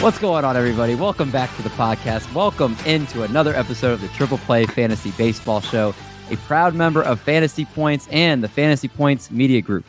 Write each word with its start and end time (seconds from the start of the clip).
What's 0.00 0.20
going 0.20 0.44
on, 0.44 0.56
everybody? 0.56 0.94
Welcome 0.94 1.32
back 1.32 1.54
to 1.56 1.62
the 1.62 1.70
podcast. 1.70 2.32
Welcome 2.32 2.76
into 2.86 3.24
another 3.24 3.52
episode 3.52 3.94
of 3.94 4.00
the 4.00 4.06
Triple 4.08 4.38
Play 4.38 4.64
Fantasy 4.64 5.10
Baseball 5.18 5.60
Show, 5.60 5.92
a 6.30 6.36
proud 6.36 6.76
member 6.76 7.02
of 7.02 7.20
Fantasy 7.20 7.64
Points 7.64 8.06
and 8.12 8.40
the 8.40 8.48
Fantasy 8.48 8.86
Points 8.86 9.28
Media 9.32 9.60
Group. 9.60 9.84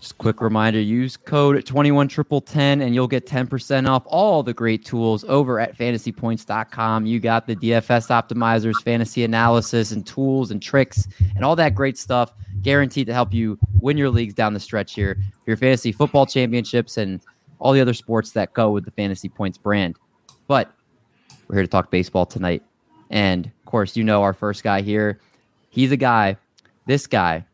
Just 0.00 0.16
quick 0.18 0.40
reminder 0.40 0.80
use 0.80 1.16
code 1.16 1.56
2110 1.66 2.80
and 2.80 2.94
you'll 2.94 3.08
get 3.08 3.26
10% 3.26 3.88
off 3.88 4.04
all 4.06 4.44
the 4.44 4.54
great 4.54 4.84
tools 4.84 5.24
over 5.24 5.58
at 5.58 5.76
fantasypoints.com. 5.76 7.06
You 7.06 7.18
got 7.18 7.48
the 7.48 7.56
DFS 7.56 8.10
optimizers, 8.10 8.80
fantasy 8.84 9.24
analysis, 9.24 9.90
and 9.90 10.06
tools 10.06 10.52
and 10.52 10.62
tricks 10.62 11.08
and 11.34 11.44
all 11.44 11.56
that 11.56 11.74
great 11.74 11.98
stuff 11.98 12.32
guaranteed 12.62 13.08
to 13.08 13.12
help 13.12 13.34
you 13.34 13.58
win 13.80 13.98
your 13.98 14.08
leagues 14.08 14.34
down 14.34 14.54
the 14.54 14.60
stretch 14.60 14.94
here 14.94 15.16
for 15.42 15.50
your 15.50 15.56
fantasy 15.56 15.90
football 15.90 16.26
championships 16.26 16.96
and 16.96 17.20
all 17.58 17.72
the 17.72 17.80
other 17.80 17.94
sports 17.94 18.32
that 18.32 18.52
go 18.52 18.70
with 18.70 18.84
the 18.84 18.90
Fantasy 18.90 19.28
Points 19.28 19.58
brand. 19.58 19.96
But 20.46 20.72
we're 21.48 21.56
here 21.56 21.64
to 21.64 21.68
talk 21.68 21.90
baseball 21.90 22.26
tonight. 22.26 22.62
And 23.10 23.46
of 23.46 23.64
course, 23.66 23.96
you 23.96 24.04
know 24.04 24.22
our 24.22 24.32
first 24.32 24.62
guy 24.62 24.82
here. 24.82 25.20
He's 25.70 25.92
a 25.92 25.96
guy, 25.96 26.36
this 26.86 27.06
guy, 27.06 27.44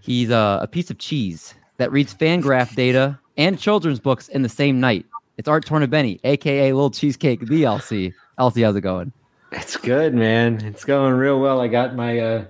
he's 0.00 0.30
a, 0.30 0.60
a 0.62 0.66
piece 0.66 0.90
of 0.90 0.98
cheese 0.98 1.54
that 1.76 1.92
reads 1.92 2.14
Fangraph 2.14 2.74
data 2.74 3.18
and 3.36 3.58
children's 3.58 4.00
books 4.00 4.28
in 4.28 4.42
the 4.42 4.48
same 4.48 4.80
night. 4.80 5.06
It's 5.38 5.48
Art 5.48 5.66
Tornabene, 5.66 6.20
aka 6.24 6.72
Little 6.72 6.90
Cheesecake 6.90 7.40
DLC. 7.40 8.12
LC, 8.38 8.64
how's 8.64 8.76
it 8.76 8.80
going? 8.82 9.12
It's 9.52 9.76
good, 9.76 10.14
man. 10.14 10.64
It's 10.64 10.84
going 10.84 11.14
real 11.14 11.40
well. 11.40 11.60
I 11.60 11.68
got 11.68 11.94
my 11.94 12.18
uh, 12.18 12.44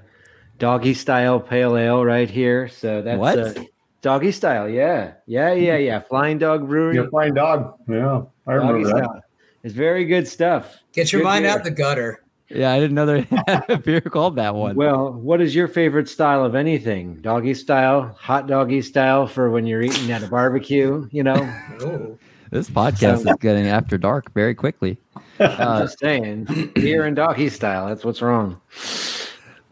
doggy 0.59 0.95
style 0.95 1.41
pale 1.41 1.77
ale 1.77 2.05
right 2.05 2.31
here. 2.31 2.69
So 2.69 3.03
that's 3.03 3.19
What? 3.19 3.39
Uh, 3.39 3.55
doggy 4.03 4.33
style. 4.33 4.69
Yeah. 4.69 5.13
Yeah. 5.27 5.53
Yeah. 5.55 5.77
Yeah. 5.79 6.01
Flying 6.11 6.39
Dog 6.39 6.69
Brewing. 6.69 6.95
You're 6.95 7.09
flying 7.09 7.35
dog. 7.35 7.75
Yeah, 7.89 8.23
I 8.47 8.55
doggy 8.57 8.85
that. 8.85 8.91
style. 8.91 9.23
It's 9.65 9.75
very 9.75 10.05
good 10.05 10.27
stuff. 10.29 10.77
Get 10.93 11.13
your 11.13 11.21
Good 11.23 11.27
mind 11.29 11.45
beer. 11.45 11.53
out 11.53 11.65
the 11.65 11.71
gutter. 11.71 12.19
Yeah, 12.49 12.71
I 12.73 12.81
didn't 12.81 12.95
know 12.97 13.07
there 13.07 13.23
had 13.47 13.65
a 13.71 13.79
beer 13.79 14.01
called 14.03 14.37
that 14.37 14.55
one. 14.55 14.77
Well, 14.77 15.11
what 15.13 15.41
is 15.41 15.55
your 15.55 15.69
favorite 15.69 16.07
style 16.09 16.45
of 16.45 16.55
anything? 16.55 17.15
Doggy 17.23 17.55
style, 17.55 18.15
hot 18.21 18.47
doggy 18.47 18.83
style 18.83 19.27
for 19.27 19.49
when 19.51 19.65
you're 19.65 19.81
eating 19.81 20.13
at 20.13 20.23
a 20.23 20.27
barbecue, 20.29 21.09
you 21.11 21.23
know? 21.23 22.19
This 22.51 22.69
podcast 22.69 23.27
is 23.27 23.35
getting 23.41 23.69
after 23.69 23.97
dark 23.97 24.31
very 24.35 24.55
quickly. 24.55 24.99
I'm 25.41 25.51
Uh, 25.59 25.81
just 25.85 25.99
saying. 26.01 26.45
Beer 26.75 27.07
and 27.07 27.17
doggy 27.17 27.49
style. 27.49 27.87
That's 27.87 28.05
what's 28.05 28.21
wrong. 28.21 28.61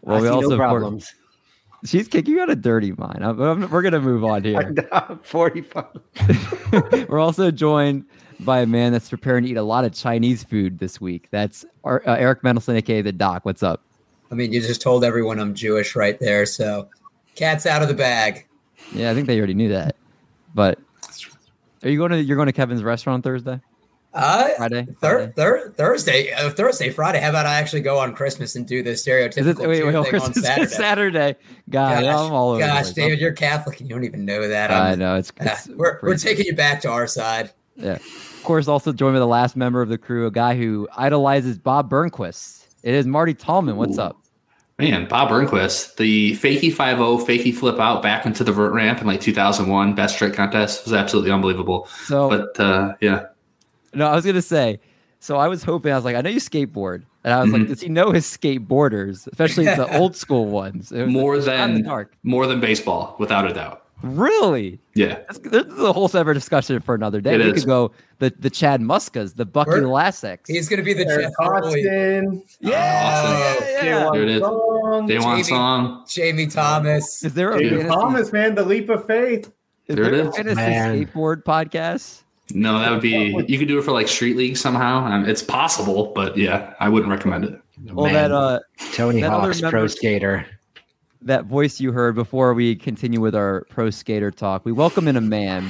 Well, 0.01 0.17
I 0.17 0.21
we 0.23 0.27
see 0.29 0.33
also- 0.33 0.49
no 0.49 0.57
problems. 0.57 1.15
Cheesecake, 1.87 2.29
you 2.29 2.37
got 2.37 2.51
a 2.51 2.57
dirty 2.57 2.93
mind. 2.93 3.25
I'm- 3.25 3.41
I'm- 3.41 3.71
we're 3.71 3.83
going 3.83 3.93
to 3.95 4.01
move 4.01 4.25
on 4.25 4.45
here. 4.45 4.75
45. 5.23 5.87
We're 7.09 7.19
also 7.19 7.51
joined 7.51 8.05
by 8.41 8.61
a 8.61 8.67
man 8.67 8.93
that's 8.93 9.09
preparing 9.09 9.45
to 9.45 9.51
eat 9.51 9.57
a 9.57 9.63
lot 9.63 9.85
of 9.85 9.93
Chinese 9.93 10.43
food 10.45 10.79
this 10.79 11.01
week. 11.01 11.29
That's 11.31 11.65
Ar- 11.85 12.03
uh, 12.07 12.17
Eric 12.17 12.43
Mendelson, 12.43 12.77
aka 12.77 13.03
the 13.03 13.13
Doc. 13.13 13.45
What's 13.45 13.63
up? 13.63 13.83
I 14.31 14.35
mean, 14.35 14.53
you 14.53 14.61
just 14.61 14.81
told 14.83 15.05
everyone 15.05 15.39
I'm 15.41 15.55
Jewish 15.55 15.97
right 15.97 16.19
there. 16.21 16.47
So, 16.47 16.89
cat's 17.35 17.67
out 17.67 17.83
of 17.83 17.89
the 17.89 17.95
bag. 17.95 18.47
Yeah, 18.93 19.11
I 19.11 19.15
think 19.15 19.27
they 19.27 19.39
already 19.39 19.55
knew 19.55 19.71
that. 19.71 19.97
But 20.55 20.79
are 21.83 21.89
you 21.89 21.99
going 21.99 22.11
to 22.13 22.23
you're 22.23 22.37
going 22.37 22.47
to 22.47 22.53
Kevin's 22.53 22.83
restaurant 22.83 23.25
Thursday, 23.25 23.61
Uh, 24.13 24.49
Friday? 24.57 24.87
thir- 25.01 25.29
thir- 25.37 25.71
Thursday, 25.77 26.33
uh, 26.33 26.51
Thursday, 26.51 26.91
Friday. 26.91 27.21
How 27.21 27.31
about 27.31 27.47
I 27.47 27.55
actually 27.55 27.83
go 27.83 27.99
on 27.99 28.13
Christmas 28.15 28.57
and 28.57 28.67
do 28.67 28.83
the 28.83 28.91
stereotypical 28.91 29.47
it 29.47 29.59
wait, 29.59 29.85
wait, 29.85 29.93
Jew 29.93 30.05
thing 30.05 30.21
on 30.21 30.35
Saturday? 30.43 30.67
Saturday. 30.71 31.37
God, 31.69 32.03
Gosh, 32.03 32.15
I'm 32.27 32.33
all 32.33 32.51
over. 32.51 32.61
the 32.61 32.67
gosh, 32.67 32.83
place. 32.83 32.93
David, 32.95 33.21
you're 33.21 33.33
Catholic 33.33 33.79
and 33.81 33.89
you 33.89 33.95
don't 33.95 34.05
even 34.05 34.25
know 34.25 34.49
that. 34.49 34.71
I 34.73 34.91
I'm- 34.91 34.99
know 34.99 35.17
it's, 35.17 35.31
uh, 35.41 35.45
it's 35.47 35.69
we're, 35.69 36.01
we're 36.03 36.17
taking 36.17 36.47
you 36.47 36.57
back 36.57 36.81
to 36.83 36.89
our 36.91 37.07
side. 37.07 37.53
Yeah. 37.77 37.93
Of 37.95 38.43
course, 38.43 38.67
also 38.69 38.93
joined 38.93 39.15
by 39.15 39.21
the 39.21 39.27
last 39.27 39.55
member 39.57 39.81
of 39.81 39.89
the 39.89 39.99
crew, 39.99 40.27
a 40.27 40.31
guy 40.31 40.57
who 40.57 40.89
idolizes 40.97 41.59
Bob 41.59 41.89
Burnquist. 41.91 42.67
It 42.83 42.95
is 42.95 43.07
Marty 43.07 43.35
Tallman. 43.35 43.77
What's 43.77 43.99
Ooh. 43.99 44.03
up? 44.03 44.17
Man, 44.79 45.07
Bob 45.07 45.29
Burnquist, 45.29 45.97
the 45.97 46.33
fakey 46.39 46.73
5 46.73 46.97
fakey 46.99 47.55
flip 47.55 47.79
out 47.79 48.03
back 48.03 48.25
into 48.25 48.43
the 48.43 48.51
vert 48.51 48.73
ramp 48.73 49.01
in 49.03 49.07
like 49.07 49.21
2001 49.21 49.95
best 49.95 50.17
trick 50.17 50.33
contest 50.33 50.85
was 50.85 50.95
absolutely 50.95 51.31
unbelievable. 51.31 51.87
So 52.07 52.31
But 52.31 52.59
uh, 52.59 52.95
yeah, 53.03 53.27
No, 53.95 54.07
I 54.07 54.15
was 54.15 54.25
gonna 54.25 54.43
say. 54.43 54.81
So 55.19 55.37
I 55.37 55.49
was 55.49 55.63
hoping. 55.63 55.93
I 55.93 55.97
was 55.97 56.05
like, 56.05 56.17
I 56.17 56.21
know 56.23 56.31
you 56.31 56.41
skateboard, 56.41 57.03
and 57.25 57.35
I 57.35 57.43
was 57.43 57.51
like, 57.53 57.63
Mhm. 57.63 57.69
does 57.69 57.81
he 57.83 57.89
know 57.89 58.11
his 58.11 58.25
skateboarders, 58.25 59.27
especially 59.27 59.65
the 59.67 59.87
old 59.99 60.17
school 60.17 60.47
ones? 60.47 60.93
It 60.93 61.05
was 61.05 61.13
More 61.13 61.37
like, 61.37 61.45
shot 61.45 61.69
in 61.69 61.75
the 61.75 61.81
than- 61.81 61.89
dark. 61.89 62.13
more 62.23 62.47
than 62.47 62.61
baseball, 62.61 63.17
without 63.19 63.51
a 63.51 63.53
doubt. 63.53 63.83
Really? 64.03 64.81
Yeah. 64.95 65.17
That's, 65.29 65.39
this 65.41 65.67
is 65.67 65.79
a 65.79 65.93
whole 65.93 66.09
separate 66.09 66.33
discussion 66.33 66.81
for 66.81 66.95
another 66.95 67.21
day. 67.21 67.35
It 67.35 67.41
we 67.43 67.51
is. 67.51 67.53
could 67.65 67.67
go 67.67 67.93
the 68.19 68.33
the 68.39 68.49
Chad 68.49 68.81
Muskas, 68.81 69.35
the 69.37 69.45
Bucky 69.45 69.73
We're- 69.73 69.83
Laseks. 69.83 70.47
He's 70.47 70.71
going 70.71 70.79
to 70.79 70.83
be 70.85 70.95
the 70.95 71.07
Eric 71.07 71.27
Jeff 71.27 71.33
Austin. 71.39 72.43
yeah, 72.61 73.13
Awesome. 73.13 73.67
yeah, 73.69 73.85
yeah. 73.85 74.11
There 74.11 74.23
it 74.23 74.29
is. 74.31 74.41
Song. 74.41 75.07
Day 75.07 75.19
one 75.19 75.33
Jamie- 75.37 75.43
song. 75.43 76.05
Jamie 76.09 76.47
Thomas. 76.47 77.23
Is 77.23 77.35
there 77.35 77.53
a 77.53 77.59
David 77.59 77.81
fantasy, 77.81 77.95
Thomas, 77.95 78.33
man, 78.33 78.55
the 78.55 78.65
leap 78.65 78.89
of 78.89 79.07
faith. 79.07 79.53
is 79.87 79.97
There 79.97 80.05
it 80.07 80.11
there 80.13 80.25
a 80.25 80.29
is. 80.31 80.35
fantasy 80.37 80.57
Man. 80.57 81.05
skateboard 81.07 81.45
podcast? 81.45 82.23
No, 82.55 82.79
that 82.79 82.91
would 82.91 83.01
be, 83.01 83.35
you 83.49 83.59
could 83.59 83.69
do 83.69 83.79
it 83.79 83.83
for 83.83 83.93
like 83.93 84.09
street 84.09 84.37
league 84.37 84.57
somehow. 84.57 85.05
Um, 85.05 85.29
it's 85.29 85.43
possible, 85.43 86.13
but 86.15 86.37
yeah, 86.37 86.75
I 86.81 86.89
wouldn't 86.89 87.11
recommend 87.11 87.45
it. 87.45 87.61
Well, 87.93 88.07
Man, 88.07 88.15
that 88.15 88.33
uh, 88.33 88.61
Tony 88.93 89.21
that 89.23 89.31
other 89.31 89.49
Hawk's 89.49 89.61
pro 89.61 89.87
skater. 89.87 90.47
that 91.23 91.47
voice 91.47 91.81
you 91.81 91.93
heard 91.93 92.15
before 92.15 92.53
we 92.55 92.77
continue 92.77 93.21
with 93.21 93.35
our 93.35 93.65
pro 93.71 93.91
skater 93.91 94.31
talk, 94.31 94.65
we 94.65 94.73
welcome 94.73 95.09
in 95.09 95.17
a 95.17 95.21
man 95.21 95.63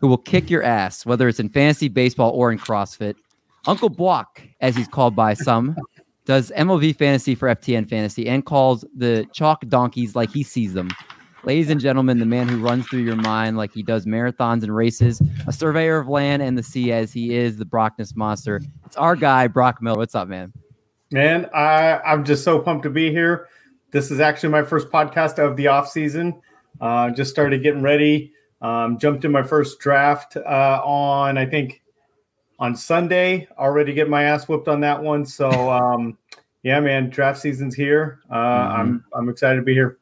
who 0.00 0.08
will 0.08 0.18
kick 0.18 0.50
your 0.50 0.62
ass, 0.62 1.06
whether 1.06 1.26
it's 1.28 1.40
in 1.40 1.48
fantasy 1.48 1.88
baseball 1.88 2.30
or 2.32 2.52
in 2.52 2.58
CrossFit. 2.58 3.14
Uncle 3.66 3.88
Block, 3.88 4.42
as 4.60 4.76
he's 4.76 4.88
called 4.88 5.16
by 5.16 5.34
some, 5.34 5.76
does 6.24 6.52
MLB 6.56 6.94
fantasy 6.94 7.34
for 7.34 7.48
FTN 7.48 7.88
fantasy 7.88 8.28
and 8.28 8.44
calls 8.44 8.84
the 8.94 9.26
chalk 9.32 9.66
donkeys 9.68 10.14
like 10.14 10.30
he 10.30 10.42
sees 10.42 10.74
them. 10.74 10.90
Ladies 11.44 11.70
and 11.70 11.80
gentlemen, 11.80 12.18
the 12.18 12.26
man 12.26 12.48
who 12.48 12.58
runs 12.58 12.86
through 12.88 13.02
your 13.02 13.16
mind 13.16 13.56
like 13.56 13.72
he 13.72 13.82
does 13.82 14.06
marathons 14.06 14.64
and 14.64 14.74
races, 14.74 15.22
a 15.46 15.52
surveyor 15.52 15.98
of 15.98 16.08
land 16.08 16.42
and 16.42 16.58
the 16.58 16.62
sea 16.62 16.90
as 16.92 17.12
he 17.12 17.34
is 17.34 17.56
the 17.56 17.64
Brockness 17.64 18.16
monster. 18.16 18.60
It's 18.84 18.96
our 18.96 19.14
guy, 19.14 19.46
Brock 19.46 19.80
Miller. 19.80 19.98
What's 19.98 20.16
up, 20.16 20.26
man? 20.26 20.52
Man, 21.12 21.48
I, 21.54 21.98
I'm 21.98 22.24
just 22.24 22.42
so 22.42 22.58
pumped 22.58 22.82
to 22.82 22.90
be 22.90 23.10
here. 23.10 23.48
This 23.92 24.10
is 24.10 24.20
actually 24.20 24.50
my 24.50 24.62
first 24.62 24.90
podcast 24.90 25.38
of 25.38 25.56
the 25.56 25.68
off 25.68 25.88
season. 25.88 26.42
Uh, 26.80 27.10
just 27.10 27.30
started 27.30 27.62
getting 27.62 27.82
ready. 27.82 28.32
Um, 28.60 28.98
jumped 28.98 29.24
in 29.24 29.30
my 29.30 29.42
first 29.44 29.78
draft 29.78 30.36
uh, 30.36 30.82
on 30.84 31.38
I 31.38 31.46
think 31.46 31.82
on 32.58 32.74
Sunday. 32.74 33.46
Already 33.56 33.94
get 33.94 34.08
my 34.08 34.24
ass 34.24 34.48
whooped 34.48 34.68
on 34.68 34.80
that 34.80 35.02
one. 35.02 35.24
So 35.24 35.48
um, 35.70 36.18
yeah, 36.62 36.80
man, 36.80 37.08
draft 37.08 37.38
season's 37.40 37.74
here. 37.74 38.20
Uh, 38.30 38.34
I'm 38.34 39.04
I'm 39.14 39.28
excited 39.28 39.56
to 39.56 39.62
be 39.62 39.72
here. 39.72 39.98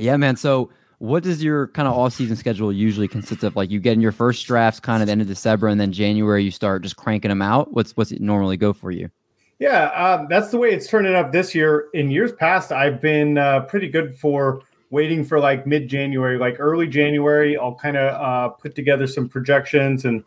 Yeah, 0.00 0.16
man. 0.16 0.36
So, 0.36 0.70
what 0.98 1.22
does 1.22 1.42
your 1.42 1.68
kind 1.68 1.88
of 1.88 1.96
off-season 1.96 2.36
schedule 2.36 2.72
usually 2.72 3.08
consist 3.08 3.42
of? 3.42 3.56
Like, 3.56 3.70
you 3.70 3.80
get 3.80 3.92
in 3.92 4.00
your 4.00 4.12
first 4.12 4.46
drafts 4.46 4.80
kind 4.80 5.02
of 5.02 5.06
the 5.06 5.12
end 5.12 5.20
of 5.20 5.26
December, 5.26 5.68
and 5.68 5.80
then 5.80 5.92
January 5.92 6.42
you 6.42 6.50
start 6.50 6.82
just 6.82 6.96
cranking 6.96 7.28
them 7.28 7.42
out. 7.42 7.72
What's 7.72 7.96
what's 7.96 8.10
it 8.12 8.20
normally 8.20 8.56
go 8.56 8.72
for 8.72 8.90
you? 8.90 9.10
Yeah, 9.58 9.84
uh, 9.94 10.26
that's 10.28 10.50
the 10.50 10.56
way 10.56 10.70
it's 10.70 10.88
turning 10.88 11.14
up 11.14 11.32
this 11.32 11.54
year. 11.54 11.88
In 11.92 12.10
years 12.10 12.32
past, 12.32 12.72
I've 12.72 13.00
been 13.00 13.36
uh, 13.36 13.60
pretty 13.60 13.88
good 13.88 14.18
for 14.18 14.62
waiting 14.88 15.22
for 15.22 15.38
like 15.38 15.66
mid 15.66 15.86
January, 15.86 16.38
like 16.38 16.56
early 16.58 16.86
January. 16.86 17.58
I'll 17.58 17.74
kind 17.74 17.98
of 17.98 18.14
uh, 18.20 18.48
put 18.54 18.74
together 18.74 19.06
some 19.06 19.28
projections 19.28 20.06
and 20.06 20.24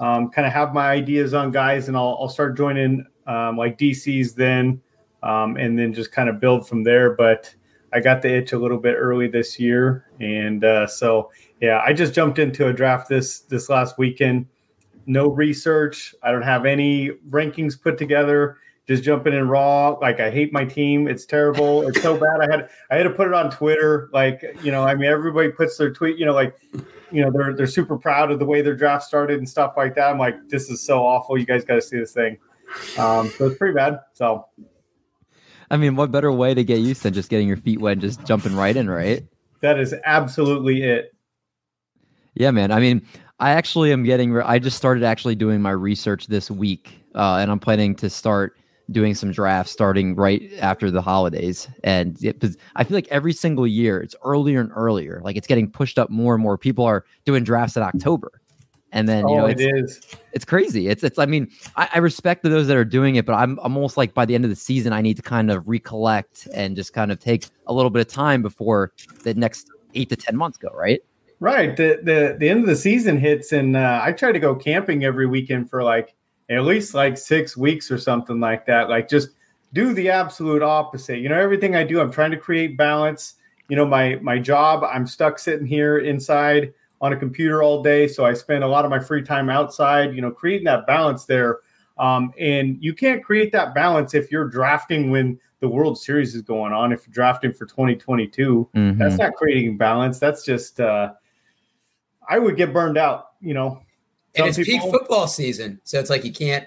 um, 0.00 0.30
kind 0.30 0.46
of 0.46 0.52
have 0.52 0.74
my 0.74 0.90
ideas 0.90 1.32
on 1.32 1.50
guys, 1.50 1.88
and 1.88 1.96
I'll, 1.96 2.18
I'll 2.20 2.28
start 2.28 2.58
joining 2.58 3.06
um, 3.26 3.56
like 3.56 3.78
DCs 3.78 4.34
then, 4.34 4.82
um, 5.22 5.56
and 5.56 5.78
then 5.78 5.94
just 5.94 6.12
kind 6.12 6.28
of 6.28 6.38
build 6.38 6.68
from 6.68 6.82
there. 6.82 7.14
But 7.14 7.54
I 7.94 8.00
got 8.00 8.22
the 8.22 8.34
itch 8.34 8.52
a 8.52 8.58
little 8.58 8.78
bit 8.78 8.96
early 8.98 9.28
this 9.28 9.58
year, 9.58 10.06
and 10.20 10.64
uh, 10.64 10.86
so 10.86 11.30
yeah, 11.60 11.82
I 11.86 11.92
just 11.92 12.12
jumped 12.12 12.38
into 12.38 12.66
a 12.66 12.72
draft 12.72 13.08
this 13.08 13.40
this 13.40 13.68
last 13.68 13.98
weekend. 13.98 14.46
No 15.06 15.28
research. 15.28 16.14
I 16.22 16.32
don't 16.32 16.42
have 16.42 16.66
any 16.66 17.10
rankings 17.30 17.80
put 17.80 17.98
together 17.98 18.58
just 18.86 19.02
jumping 19.02 19.32
in 19.32 19.48
raw. 19.48 19.90
Like 19.90 20.20
I 20.20 20.30
hate 20.30 20.52
my 20.52 20.64
team. 20.64 21.08
It's 21.08 21.24
terrible. 21.24 21.86
It's 21.88 22.02
so 22.02 22.16
bad. 22.18 22.40
I 22.40 22.50
had 22.50 22.68
I 22.90 22.96
had 22.96 23.04
to 23.04 23.10
put 23.10 23.28
it 23.28 23.34
on 23.34 23.50
Twitter. 23.50 24.10
Like 24.12 24.42
you 24.62 24.70
know, 24.70 24.84
I 24.84 24.94
mean, 24.94 25.10
everybody 25.10 25.50
puts 25.50 25.76
their 25.76 25.92
tweet. 25.92 26.18
You 26.18 26.26
know, 26.26 26.34
like 26.34 26.56
you 27.10 27.22
know, 27.22 27.30
they're 27.30 27.54
they're 27.54 27.66
super 27.66 27.96
proud 27.96 28.30
of 28.30 28.38
the 28.38 28.44
way 28.44 28.60
their 28.60 28.76
draft 28.76 29.04
started 29.04 29.38
and 29.38 29.48
stuff 29.48 29.74
like 29.76 29.94
that. 29.94 30.10
I'm 30.10 30.18
like, 30.18 30.48
this 30.48 30.68
is 30.68 30.82
so 30.82 31.04
awful. 31.04 31.38
You 31.38 31.46
guys 31.46 31.64
got 31.64 31.76
to 31.76 31.82
see 31.82 31.98
this 31.98 32.12
thing. 32.12 32.38
Um, 32.98 33.30
so 33.30 33.46
it's 33.46 33.58
pretty 33.58 33.74
bad. 33.74 34.00
So 34.12 34.46
I 35.70 35.76
mean, 35.76 35.96
what 35.96 36.10
better 36.10 36.30
way 36.32 36.54
to 36.54 36.64
get 36.64 36.80
used 36.80 37.02
than 37.02 37.14
just 37.14 37.30
getting 37.30 37.48
your 37.48 37.56
feet 37.56 37.80
wet 37.80 37.92
and 37.92 38.00
just 38.00 38.24
jumping 38.24 38.54
right 38.54 38.76
in, 38.76 38.88
right? 38.88 39.24
that 39.64 39.80
is 39.80 39.94
absolutely 40.04 40.82
it. 40.82 41.14
Yeah, 42.34 42.50
man. 42.50 42.70
I 42.70 42.80
mean, 42.80 43.00
I 43.40 43.52
actually 43.52 43.92
am 43.92 44.04
getting. 44.04 44.32
Re- 44.32 44.44
I 44.44 44.58
just 44.58 44.76
started 44.76 45.02
actually 45.02 45.34
doing 45.36 45.62
my 45.62 45.70
research 45.70 46.26
this 46.26 46.50
week, 46.50 47.00
uh, 47.14 47.38
and 47.40 47.50
I'm 47.50 47.58
planning 47.58 47.94
to 47.96 48.10
start 48.10 48.58
doing 48.90 49.14
some 49.14 49.32
drafts 49.32 49.72
starting 49.72 50.14
right 50.14 50.50
after 50.60 50.90
the 50.90 51.00
holidays. 51.00 51.66
And 51.82 52.22
it, 52.22 52.44
I 52.76 52.84
feel 52.84 52.94
like 52.94 53.08
every 53.08 53.32
single 53.32 53.66
year 53.66 54.00
it's 54.02 54.14
earlier 54.22 54.60
and 54.60 54.70
earlier. 54.74 55.22
Like 55.24 55.36
it's 55.36 55.46
getting 55.46 55.70
pushed 55.70 55.98
up 55.98 56.10
more 56.10 56.34
and 56.34 56.42
more. 56.42 56.58
People 56.58 56.84
are 56.84 57.06
doing 57.24 57.42
drafts 57.42 57.78
in 57.78 57.82
October, 57.82 58.32
And 58.94 59.08
then 59.08 59.28
you 59.28 59.34
oh, 59.34 59.38
know 59.38 59.46
it 59.46 59.60
it's, 59.60 60.00
it's 60.32 60.44
crazy. 60.44 60.88
It's 60.88 61.02
it's 61.02 61.18
I 61.18 61.26
mean, 61.26 61.50
I, 61.76 61.90
I 61.94 61.98
respect 61.98 62.44
those 62.44 62.68
that 62.68 62.76
are 62.76 62.84
doing 62.84 63.16
it, 63.16 63.26
but 63.26 63.34
I'm 63.34 63.58
I'm 63.60 63.76
almost 63.76 63.96
like 63.96 64.14
by 64.14 64.24
the 64.24 64.36
end 64.36 64.44
of 64.44 64.50
the 64.50 64.56
season, 64.56 64.92
I 64.92 65.02
need 65.02 65.16
to 65.16 65.22
kind 65.22 65.50
of 65.50 65.66
recollect 65.68 66.46
and 66.54 66.76
just 66.76 66.94
kind 66.94 67.10
of 67.10 67.18
take 67.18 67.46
a 67.66 67.74
little 67.74 67.90
bit 67.90 68.06
of 68.06 68.12
time 68.12 68.40
before 68.40 68.92
the 69.24 69.34
next 69.34 69.68
eight 69.94 70.10
to 70.10 70.16
ten 70.16 70.36
months 70.36 70.58
go, 70.58 70.68
right? 70.68 71.02
Right. 71.40 71.76
The 71.76 71.98
the 72.04 72.36
the 72.38 72.48
end 72.48 72.60
of 72.60 72.66
the 72.66 72.76
season 72.76 73.18
hits, 73.18 73.50
and 73.50 73.76
uh, 73.76 74.00
I 74.00 74.12
try 74.12 74.30
to 74.30 74.38
go 74.38 74.54
camping 74.54 75.04
every 75.04 75.26
weekend 75.26 75.68
for 75.68 75.82
like 75.82 76.14
at 76.48 76.62
least 76.62 76.94
like 76.94 77.18
six 77.18 77.56
weeks 77.56 77.90
or 77.90 77.98
something 77.98 78.38
like 78.38 78.64
that. 78.66 78.88
Like 78.88 79.08
just 79.08 79.30
do 79.72 79.92
the 79.92 80.08
absolute 80.08 80.62
opposite. 80.62 81.18
You 81.18 81.30
know, 81.30 81.40
everything 81.40 81.74
I 81.74 81.82
do, 81.82 82.00
I'm 82.00 82.12
trying 82.12 82.30
to 82.30 82.36
create 82.36 82.76
balance. 82.76 83.34
You 83.68 83.74
know, 83.74 83.86
my 83.86 84.20
my 84.22 84.38
job, 84.38 84.84
I'm 84.84 85.04
stuck 85.04 85.40
sitting 85.40 85.66
here 85.66 85.98
inside 85.98 86.72
on 87.04 87.12
a 87.12 87.16
computer 87.16 87.62
all 87.62 87.82
day, 87.82 88.08
so 88.08 88.24
I 88.24 88.32
spend 88.32 88.64
a 88.64 88.66
lot 88.66 88.84
of 88.86 88.90
my 88.90 88.98
free 88.98 89.22
time 89.22 89.50
outside. 89.50 90.14
You 90.14 90.22
know, 90.22 90.30
creating 90.30 90.64
that 90.64 90.86
balance 90.86 91.26
there. 91.26 91.58
Um, 91.98 92.32
and 92.38 92.78
you 92.82 92.94
can't 92.94 93.22
create 93.22 93.52
that 93.52 93.74
balance 93.74 94.14
if 94.14 94.32
you're 94.32 94.48
drafting 94.48 95.10
when 95.10 95.38
the 95.60 95.68
World 95.68 95.98
Series 95.98 96.34
is 96.34 96.40
going 96.42 96.72
on. 96.72 96.92
If 96.92 97.06
you're 97.06 97.12
drafting 97.12 97.52
for 97.52 97.66
2022, 97.66 98.68
Mhm. 98.74 98.98
that's 98.98 99.16
not 99.18 99.34
creating 99.34 99.76
balance. 99.76 100.18
That's 100.18 100.44
just 100.44 100.80
uh, 100.80 101.12
I 102.28 102.38
would 102.38 102.56
get 102.56 102.72
burned 102.72 102.96
out. 102.98 103.32
You 103.42 103.52
know, 103.54 103.82
And 104.36 104.52
Some 104.54 104.62
it's 104.62 104.68
peak 104.70 104.80
football 104.82 105.28
season, 105.28 105.80
so 105.84 105.98
it's 106.00 106.08
like 106.10 106.24
you 106.24 106.32
can't. 106.32 106.66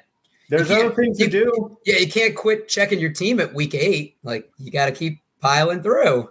there's 0.49 0.69
You 0.69 0.75
other 0.75 0.83
can't- 0.85 0.95
things 0.95 1.17
to 1.17 1.23
you- 1.25 1.29
do. 1.29 1.77
Yeah, 1.85 1.97
you 1.97 2.09
can't 2.09 2.35
quit 2.35 2.67
checking 2.69 2.99
your 2.99 3.11
team 3.11 3.39
at 3.41 3.53
week 3.55 3.73
eight. 3.75 4.15
Like 4.23 4.49
you 4.59 4.71
got 4.71 4.85
to 4.85 4.91
keep 4.93 5.19
piling 5.41 5.81
through. 5.81 6.29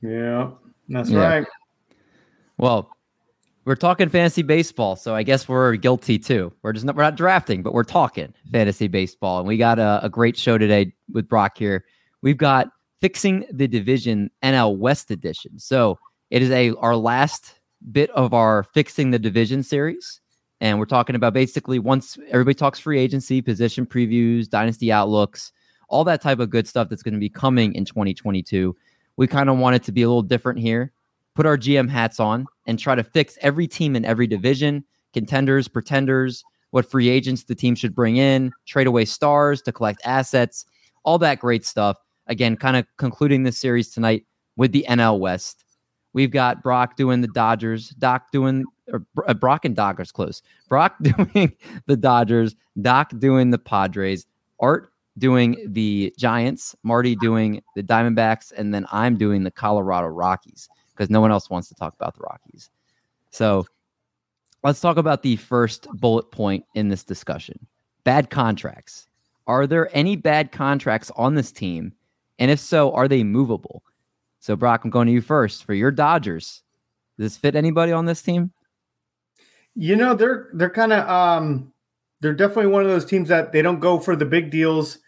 Yeah, 0.00 0.50
that's 0.88 1.10
Yeah. 1.10 1.20
right. 1.20 1.46
Well, 2.58 2.90
we're 3.64 3.76
talking 3.76 4.08
fantasy 4.08 4.42
baseball, 4.42 4.96
so 4.96 5.14
I 5.14 5.22
guess 5.22 5.48
we're 5.48 5.76
guilty 5.76 6.18
too. 6.18 6.52
We're 6.62 6.72
just 6.72 6.84
not, 6.84 6.96
we're 6.96 7.02
not 7.02 7.16
drafting, 7.16 7.62
but 7.62 7.72
we're 7.72 7.84
talking 7.84 8.34
fantasy 8.50 8.88
baseball, 8.88 9.38
and 9.38 9.46
we 9.46 9.56
got 9.56 9.78
a, 9.78 10.00
a 10.02 10.08
great 10.08 10.36
show 10.36 10.58
today 10.58 10.92
with 11.12 11.28
Brock 11.28 11.56
here. 11.56 11.84
We've 12.22 12.36
got 12.36 12.68
fixing 13.00 13.46
the 13.52 13.68
division 13.68 14.30
NL 14.42 14.78
West 14.78 15.10
edition. 15.10 15.58
So 15.58 15.98
it 16.30 16.42
is 16.42 16.50
a 16.50 16.74
our 16.76 16.96
last 16.96 17.60
bit 17.92 18.10
of 18.10 18.34
our 18.34 18.64
fixing 18.64 19.10
the 19.10 19.18
division 19.18 19.62
series, 19.62 20.20
and 20.60 20.78
we're 20.78 20.84
talking 20.86 21.14
about 21.14 21.32
basically 21.32 21.78
once 21.78 22.18
everybody 22.30 22.54
talks 22.54 22.80
free 22.80 22.98
agency, 22.98 23.40
position 23.40 23.86
previews, 23.86 24.48
dynasty 24.48 24.90
outlooks, 24.90 25.52
all 25.88 26.02
that 26.04 26.20
type 26.20 26.40
of 26.40 26.50
good 26.50 26.66
stuff 26.66 26.88
that's 26.88 27.02
going 27.02 27.14
to 27.14 27.20
be 27.20 27.28
coming 27.28 27.74
in 27.74 27.84
2022. 27.84 28.74
We 29.16 29.26
kind 29.28 29.48
of 29.48 29.58
want 29.58 29.76
it 29.76 29.84
to 29.84 29.92
be 29.92 30.02
a 30.02 30.08
little 30.08 30.22
different 30.22 30.58
here 30.58 30.92
put 31.34 31.46
our 31.46 31.56
GM 31.56 31.88
hats 31.88 32.20
on 32.20 32.46
and 32.66 32.78
try 32.78 32.94
to 32.94 33.04
fix 33.04 33.38
every 33.40 33.66
team 33.66 33.96
in 33.96 34.04
every 34.04 34.26
division, 34.26 34.84
contenders, 35.12 35.68
pretenders, 35.68 36.44
what 36.70 36.90
free 36.90 37.08
agents 37.08 37.44
the 37.44 37.54
team 37.54 37.74
should 37.74 37.94
bring 37.94 38.16
in, 38.16 38.50
trade 38.66 38.86
away 38.86 39.04
stars 39.04 39.62
to 39.62 39.72
collect 39.72 40.00
assets, 40.04 40.64
all 41.04 41.18
that 41.18 41.38
great 41.38 41.64
stuff. 41.64 41.98
Again, 42.26 42.56
kind 42.56 42.76
of 42.76 42.86
concluding 42.96 43.42
this 43.42 43.58
series 43.58 43.90
tonight 43.90 44.24
with 44.56 44.72
the 44.72 44.86
NL 44.88 45.18
West. 45.18 45.64
We've 46.14 46.30
got 46.30 46.62
Brock 46.62 46.96
doing 46.96 47.20
the 47.20 47.28
Dodgers, 47.28 47.90
Doc 47.90 48.30
doing 48.32 48.64
or 48.92 49.04
uh, 49.26 49.34
Brock 49.34 49.64
and 49.64 49.74
Dodgers 49.74 50.12
close. 50.12 50.42
Brock 50.68 50.96
doing 51.02 51.52
the 51.86 51.96
Dodgers, 51.96 52.54
Doc 52.80 53.12
doing 53.18 53.50
the 53.50 53.58
Padres, 53.58 54.26
Art 54.60 54.92
doing 55.18 55.56
the 55.66 56.14
Giants, 56.18 56.74
Marty 56.82 57.16
doing 57.16 57.62
the 57.76 57.82
Diamondbacks, 57.82 58.52
and 58.56 58.72
then 58.72 58.86
I'm 58.92 59.16
doing 59.16 59.42
the 59.42 59.50
Colorado 59.50 60.08
Rockies 60.08 60.68
because 61.02 61.10
no 61.10 61.20
one 61.20 61.32
else 61.32 61.50
wants 61.50 61.66
to 61.68 61.74
talk 61.74 61.94
about 61.94 62.14
the 62.14 62.20
Rockies. 62.20 62.70
So 63.30 63.66
let's 64.62 64.80
talk 64.80 64.98
about 64.98 65.24
the 65.24 65.34
first 65.34 65.88
bullet 65.94 66.30
point 66.30 66.64
in 66.76 66.88
this 66.88 67.02
discussion 67.02 67.58
bad 68.04 68.30
contracts. 68.30 69.08
Are 69.48 69.66
there 69.66 69.90
any 69.92 70.14
bad 70.14 70.52
contracts 70.52 71.10
on 71.16 71.34
this 71.34 71.50
team? 71.50 71.92
And 72.38 72.52
if 72.52 72.60
so, 72.60 72.92
are 72.92 73.08
they 73.08 73.24
movable? 73.24 73.82
So, 74.38 74.54
Brock, 74.54 74.84
I'm 74.84 74.90
going 74.90 75.08
to 75.08 75.12
you 75.12 75.20
first. 75.20 75.64
For 75.64 75.74
your 75.74 75.90
Dodgers, 75.90 76.62
does 77.18 77.32
this 77.32 77.36
fit 77.36 77.56
anybody 77.56 77.90
on 77.90 78.06
this 78.06 78.22
team? 78.22 78.52
You 79.74 79.96
know, 79.96 80.14
they're 80.14 80.50
they're 80.52 80.70
kind 80.70 80.92
of 80.92 81.08
um 81.08 81.72
they're 82.20 82.32
definitely 82.32 82.68
one 82.68 82.82
of 82.82 82.88
those 82.88 83.04
teams 83.04 83.28
that 83.28 83.50
they 83.50 83.62
don't 83.62 83.80
go 83.80 83.98
for 83.98 84.14
the 84.14 84.24
big 84.24 84.52
deals, 84.52 84.98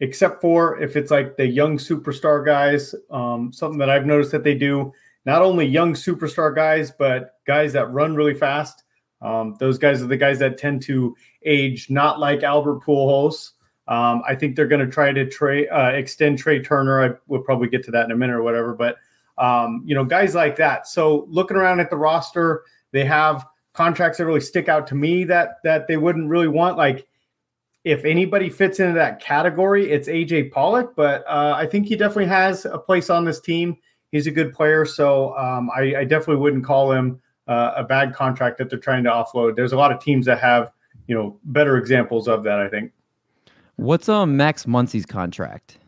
except 0.00 0.40
for 0.40 0.80
if 0.80 0.96
it's 0.96 1.10
like 1.10 1.36
the 1.36 1.46
young 1.46 1.76
superstar 1.76 2.42
guys. 2.42 2.94
Um, 3.10 3.52
something 3.52 3.78
that 3.80 3.90
I've 3.90 4.06
noticed 4.06 4.32
that 4.32 4.44
they 4.44 4.54
do 4.54 4.94
not 5.24 5.42
only 5.42 5.66
young 5.66 5.94
superstar 5.94 6.54
guys, 6.54 6.90
but 6.90 7.34
guys 7.46 7.72
that 7.72 7.90
run 7.92 8.14
really 8.14 8.34
fast. 8.34 8.84
Um, 9.20 9.56
those 9.60 9.78
guys 9.78 10.02
are 10.02 10.06
the 10.06 10.16
guys 10.16 10.38
that 10.40 10.58
tend 10.58 10.82
to 10.82 11.16
age 11.44 11.88
not 11.90 12.18
like 12.18 12.42
Albert 12.42 12.80
Pujols. 12.80 13.50
Um, 13.88 14.22
I 14.26 14.34
think 14.34 14.56
they're 14.56 14.66
going 14.66 14.84
to 14.84 14.92
try 14.92 15.12
to 15.12 15.28
trade 15.28 15.68
uh, 15.68 15.90
extend 15.94 16.38
Trea 16.38 16.62
Turner. 16.62 17.04
I 17.04 17.10
will 17.26 17.42
probably 17.42 17.68
get 17.68 17.84
to 17.84 17.90
that 17.92 18.04
in 18.04 18.10
a 18.10 18.16
minute 18.16 18.34
or 18.34 18.42
whatever, 18.42 18.74
but 18.74 18.96
um, 19.38 19.82
you 19.84 19.94
know, 19.94 20.04
guys 20.04 20.34
like 20.34 20.56
that. 20.56 20.86
So 20.86 21.26
looking 21.28 21.56
around 21.56 21.80
at 21.80 21.90
the 21.90 21.96
roster, 21.96 22.64
they 22.92 23.04
have 23.04 23.46
contracts 23.72 24.18
that 24.18 24.26
really 24.26 24.40
stick 24.40 24.68
out 24.68 24.86
to 24.88 24.94
me 24.94 25.24
that 25.24 25.56
that 25.64 25.88
they 25.88 25.96
wouldn't 25.96 26.28
really 26.28 26.48
want. 26.48 26.76
Like 26.76 27.06
if 27.84 28.04
anybody 28.04 28.48
fits 28.48 28.78
into 28.80 28.94
that 28.94 29.20
category, 29.20 29.90
it's 29.90 30.08
AJ 30.08 30.52
Pollock, 30.52 30.94
but 30.94 31.24
uh, 31.26 31.54
I 31.56 31.66
think 31.66 31.86
he 31.86 31.96
definitely 31.96 32.26
has 32.26 32.64
a 32.64 32.78
place 32.78 33.10
on 33.10 33.24
this 33.24 33.40
team. 33.40 33.76
He's 34.12 34.26
a 34.26 34.30
good 34.30 34.52
player, 34.54 34.84
so 34.84 35.36
um, 35.36 35.70
I, 35.74 35.96
I 35.96 36.04
definitely 36.04 36.36
wouldn't 36.36 36.64
call 36.64 36.92
him 36.92 37.20
uh, 37.48 37.72
a 37.76 37.84
bad 37.84 38.14
contract 38.14 38.58
that 38.58 38.70
they're 38.70 38.78
trying 38.78 39.04
to 39.04 39.10
offload. 39.10 39.56
There's 39.56 39.72
a 39.72 39.76
lot 39.76 39.90
of 39.90 40.00
teams 40.00 40.26
that 40.26 40.38
have 40.38 40.70
you 41.08 41.14
know 41.14 41.38
better 41.44 41.76
examples 41.76 42.28
of 42.28 42.44
that. 42.44 42.60
I 42.60 42.68
think. 42.68 42.92
What's 43.76 44.08
um 44.08 44.36
Max 44.36 44.66
Muncy's 44.66 45.06
contract? 45.06 45.78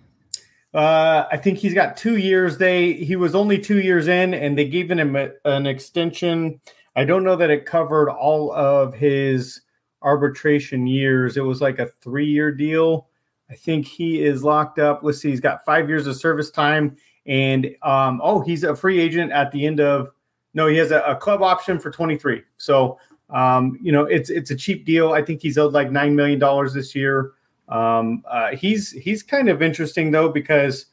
Uh, 0.73 1.29
I 1.31 1.37
think 1.37 1.59
he's 1.59 1.75
got 1.75 1.97
two 1.97 2.17
years. 2.17 2.59
They 2.59 2.95
he 2.95 3.15
was 3.15 3.35
only 3.35 3.59
two 3.59 3.81
years 3.81 4.09
in, 4.09 4.35
and 4.35 4.59
they 4.59 4.67
gave 4.67 4.91
him 4.91 5.15
a, 5.15 5.31
an 5.45 5.67
extension. 5.67 6.61
I 6.97 7.05
don't 7.05 7.25
know 7.25 7.37
that 7.37 7.51
it 7.51 7.67
covered 7.67 8.11
all 8.11 8.53
of 8.53 8.95
his 8.95 9.61
arbitration 10.03 10.87
years. 10.87 11.37
It 11.37 11.43
was 11.45 11.61
like 11.61 11.79
a 11.79 11.87
three 12.01 12.27
year 12.27 12.51
deal. 12.51 13.09
I 13.51 13.55
think 13.55 13.87
he 13.87 14.25
is 14.25 14.43
locked 14.43 14.79
up. 14.79 15.01
Let's 15.03 15.21
see, 15.21 15.31
he's 15.31 15.41
got 15.41 15.65
five 15.65 15.89
years 15.89 16.07
of 16.07 16.17
service 16.17 16.51
time, 16.51 16.97
and 17.27 17.75
um, 17.83 18.21
oh, 18.23 18.41
he's 18.41 18.65
a 18.65 18.75
free 18.75 19.01
agent 19.01 19.33
at 19.33 19.51
the 19.53 19.67
end 19.67 19.81
of. 19.81 20.11
No, 20.57 20.69
he 20.69 20.77
has 20.77 20.93
a, 20.93 21.01
a 21.01 21.17
club 21.17 21.43
option 21.43 21.79
for 21.79 21.91
twenty 21.91 22.17
three. 22.17 22.43
So 22.57 22.99
um, 23.31 23.79
you 23.83 23.93
know, 23.93 24.05
it's 24.05 24.31
it's 24.31 24.51
a 24.51 24.57
cheap 24.57 24.85
deal. 24.85 25.13
I 25.13 25.23
think 25.23 25.43
he's 25.43 25.59
owed 25.59 25.73
like 25.73 25.91
nine 25.91 26.15
million 26.15 26.39
dollars 26.39 26.75
this 26.75 26.95
year. 26.95 27.33
Um, 27.69 28.23
uh, 28.29 28.55
he's 28.55 28.91
he's 28.93 29.23
kind 29.23 29.49
of 29.49 29.63
interesting 29.63 30.11
though 30.11 30.29
because 30.29 30.87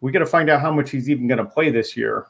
we 0.00 0.12
got 0.12 0.18
to 0.18 0.26
find 0.26 0.50
out 0.50 0.60
how 0.60 0.72
much 0.72 0.90
he's 0.90 1.08
even 1.08 1.26
going 1.26 1.38
to 1.38 1.44
play 1.44 1.70
this 1.70 1.96
year. 1.96 2.26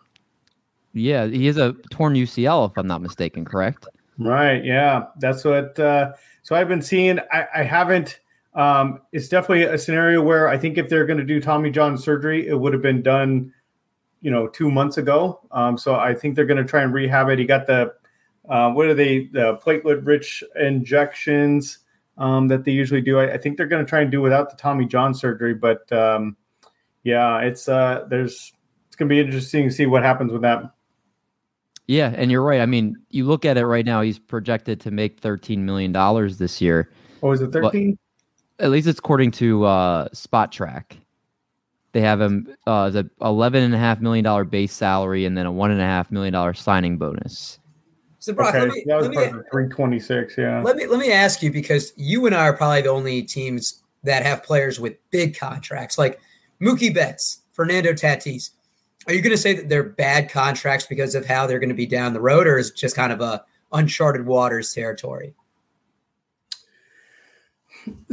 Yeah, 0.92 1.26
he 1.26 1.46
has 1.46 1.56
a 1.56 1.74
torn 1.90 2.14
UCL, 2.14 2.70
if 2.70 2.78
I'm 2.78 2.86
not 2.86 3.02
mistaken, 3.02 3.44
correct? 3.44 3.86
Right. 4.18 4.64
Yeah, 4.64 5.06
that's 5.18 5.44
what. 5.44 5.78
Uh, 5.78 6.12
so 6.42 6.54
I've 6.54 6.68
been 6.68 6.82
seeing. 6.82 7.18
I, 7.32 7.46
I 7.56 7.62
haven't. 7.62 8.20
Um, 8.56 9.02
it's 9.12 9.28
definitely 9.28 9.64
a 9.64 9.78
scenario 9.78 10.22
where 10.22 10.48
I 10.48 10.56
think 10.56 10.78
if 10.78 10.88
they're 10.88 11.06
going 11.06 11.18
to 11.18 11.24
do 11.24 11.40
Tommy 11.40 11.70
John 11.70 11.96
surgery, 11.96 12.48
it 12.48 12.58
would 12.58 12.72
have 12.72 12.82
been 12.82 13.02
done, 13.02 13.52
you 14.22 14.30
know, 14.30 14.48
two 14.48 14.70
months 14.70 14.96
ago. 14.96 15.40
Um, 15.52 15.76
so 15.76 15.94
I 15.94 16.14
think 16.14 16.34
they're 16.34 16.46
going 16.46 16.62
to 16.62 16.68
try 16.68 16.82
and 16.82 16.92
rehab 16.92 17.28
it. 17.28 17.38
He 17.38 17.44
got 17.44 17.66
the 17.66 17.92
uh, 18.48 18.70
what 18.70 18.86
are 18.86 18.94
they? 18.94 19.26
The 19.26 19.58
platelet-rich 19.58 20.42
injections 20.58 21.80
um, 22.16 22.48
that 22.48 22.64
they 22.64 22.72
usually 22.72 23.00
do. 23.00 23.18
I, 23.18 23.34
I 23.34 23.38
think 23.38 23.56
they're 23.56 23.66
going 23.66 23.84
to 23.84 23.88
try 23.88 24.00
and 24.00 24.10
do 24.10 24.22
without 24.22 24.50
the 24.50 24.56
Tommy 24.56 24.86
John 24.86 25.12
surgery. 25.12 25.52
But 25.52 25.90
um, 25.92 26.36
yeah, 27.02 27.40
it's 27.40 27.68
uh, 27.68 28.06
there's 28.08 28.52
it's 28.86 28.96
going 28.96 29.08
to 29.08 29.14
be 29.14 29.20
interesting 29.20 29.68
to 29.68 29.74
see 29.74 29.86
what 29.86 30.02
happens 30.02 30.32
with 30.32 30.42
that. 30.42 30.62
Yeah, 31.88 32.12
and 32.16 32.30
you're 32.30 32.42
right. 32.42 32.60
I 32.60 32.66
mean, 32.66 32.96
you 33.10 33.24
look 33.24 33.44
at 33.44 33.56
it 33.56 33.66
right 33.66 33.84
now, 33.84 34.00
he's 34.00 34.18
projected 34.18 34.80
to 34.80 34.90
make 34.90 35.20
$13 35.20 35.58
million 35.58 35.92
this 36.36 36.60
year. 36.60 36.90
Oh, 37.22 37.30
is 37.30 37.40
it 37.40 37.52
thirteen? 37.52 37.96
At 38.58 38.70
least 38.70 38.86
it's 38.86 38.98
according 38.98 39.32
to 39.32 39.64
uh, 39.64 40.08
Spotrac. 40.08 40.98
They 41.92 42.00
have 42.00 42.20
him 42.20 42.54
uh, 42.66 42.84
as 42.84 42.94
a 42.94 43.04
$11.5 43.22 44.00
million 44.00 44.48
base 44.48 44.72
salary 44.72 45.24
and 45.24 45.36
then 45.36 45.46
a 45.46 45.52
$1.5 45.52 46.10
million 46.10 46.54
signing 46.54 46.98
bonus. 46.98 47.58
So, 48.18 48.32
Brock, 48.32 48.54
okay, 48.54 48.64
let 48.64 48.74
me, 48.74 48.84
that 48.86 48.96
was 48.96 49.08
let, 49.10 49.34
me, 49.34 49.40
three 49.52 49.68
twenty 49.68 50.00
six. 50.00 50.36
Yeah. 50.36 50.60
let 50.60 50.74
me 50.74 50.86
let 50.86 50.98
me 50.98 51.12
ask 51.12 51.44
you 51.44 51.52
because 51.52 51.92
you 51.94 52.26
and 52.26 52.34
I 52.34 52.48
are 52.48 52.56
probably 52.56 52.82
the 52.82 52.88
only 52.88 53.22
teams 53.22 53.84
that 54.02 54.26
have 54.26 54.42
players 54.42 54.80
with 54.80 54.94
big 55.10 55.38
contracts, 55.38 55.96
like 55.96 56.18
Mookie 56.60 56.92
Betts, 56.92 57.42
Fernando 57.52 57.92
Tatis. 57.92 58.50
Are 59.06 59.14
you 59.14 59.22
going 59.22 59.30
to 59.30 59.40
say 59.40 59.52
that 59.52 59.68
they're 59.68 59.84
bad 59.84 60.28
contracts 60.28 60.86
because 60.86 61.14
of 61.14 61.24
how 61.24 61.46
they're 61.46 61.60
going 61.60 61.68
to 61.68 61.74
be 61.74 61.86
down 61.86 62.14
the 62.14 62.20
road, 62.20 62.48
or 62.48 62.58
is 62.58 62.70
it 62.70 62.76
just 62.76 62.96
kind 62.96 63.12
of 63.12 63.20
a 63.20 63.44
uncharted 63.72 64.26
waters 64.26 64.72
territory? 64.72 65.32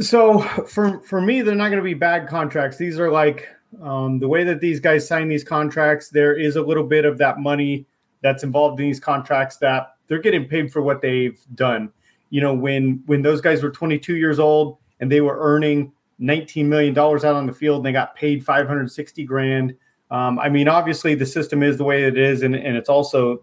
So 0.00 0.40
for 0.66 1.00
for 1.00 1.20
me, 1.20 1.42
they're 1.42 1.54
not 1.54 1.68
going 1.68 1.78
to 1.78 1.82
be 1.82 1.94
bad 1.94 2.28
contracts. 2.28 2.76
These 2.76 2.98
are 2.98 3.10
like 3.10 3.48
um, 3.82 4.18
the 4.18 4.28
way 4.28 4.44
that 4.44 4.60
these 4.60 4.80
guys 4.80 5.06
sign 5.06 5.28
these 5.28 5.44
contracts. 5.44 6.10
There 6.10 6.34
is 6.38 6.56
a 6.56 6.62
little 6.62 6.84
bit 6.84 7.04
of 7.04 7.18
that 7.18 7.38
money 7.40 7.86
that's 8.22 8.42
involved 8.42 8.80
in 8.80 8.86
these 8.86 9.00
contracts 9.00 9.56
that 9.58 9.96
they're 10.06 10.20
getting 10.20 10.46
paid 10.46 10.72
for 10.72 10.82
what 10.82 11.00
they've 11.00 11.40
done. 11.54 11.92
you 12.30 12.40
know, 12.40 12.52
when 12.52 13.02
when 13.06 13.22
those 13.22 13.40
guys 13.40 13.62
were 13.62 13.70
22 13.70 14.16
years 14.16 14.38
old 14.40 14.78
and 15.00 15.10
they 15.10 15.20
were 15.20 15.38
earning 15.38 15.92
19 16.18 16.68
million 16.68 16.94
dollars 16.94 17.24
out 17.24 17.36
on 17.36 17.46
the 17.46 17.52
field 17.52 17.78
and 17.78 17.86
they 17.86 17.92
got 17.92 18.14
paid 18.16 18.44
560 18.44 19.24
grand. 19.24 19.74
Um, 20.10 20.38
I 20.38 20.48
mean, 20.48 20.68
obviously 20.68 21.14
the 21.14 21.26
system 21.26 21.62
is 21.62 21.76
the 21.76 21.84
way 21.84 22.04
it 22.04 22.18
is, 22.18 22.42
and, 22.42 22.54
and 22.54 22.76
it's 22.76 22.88
also 22.88 23.42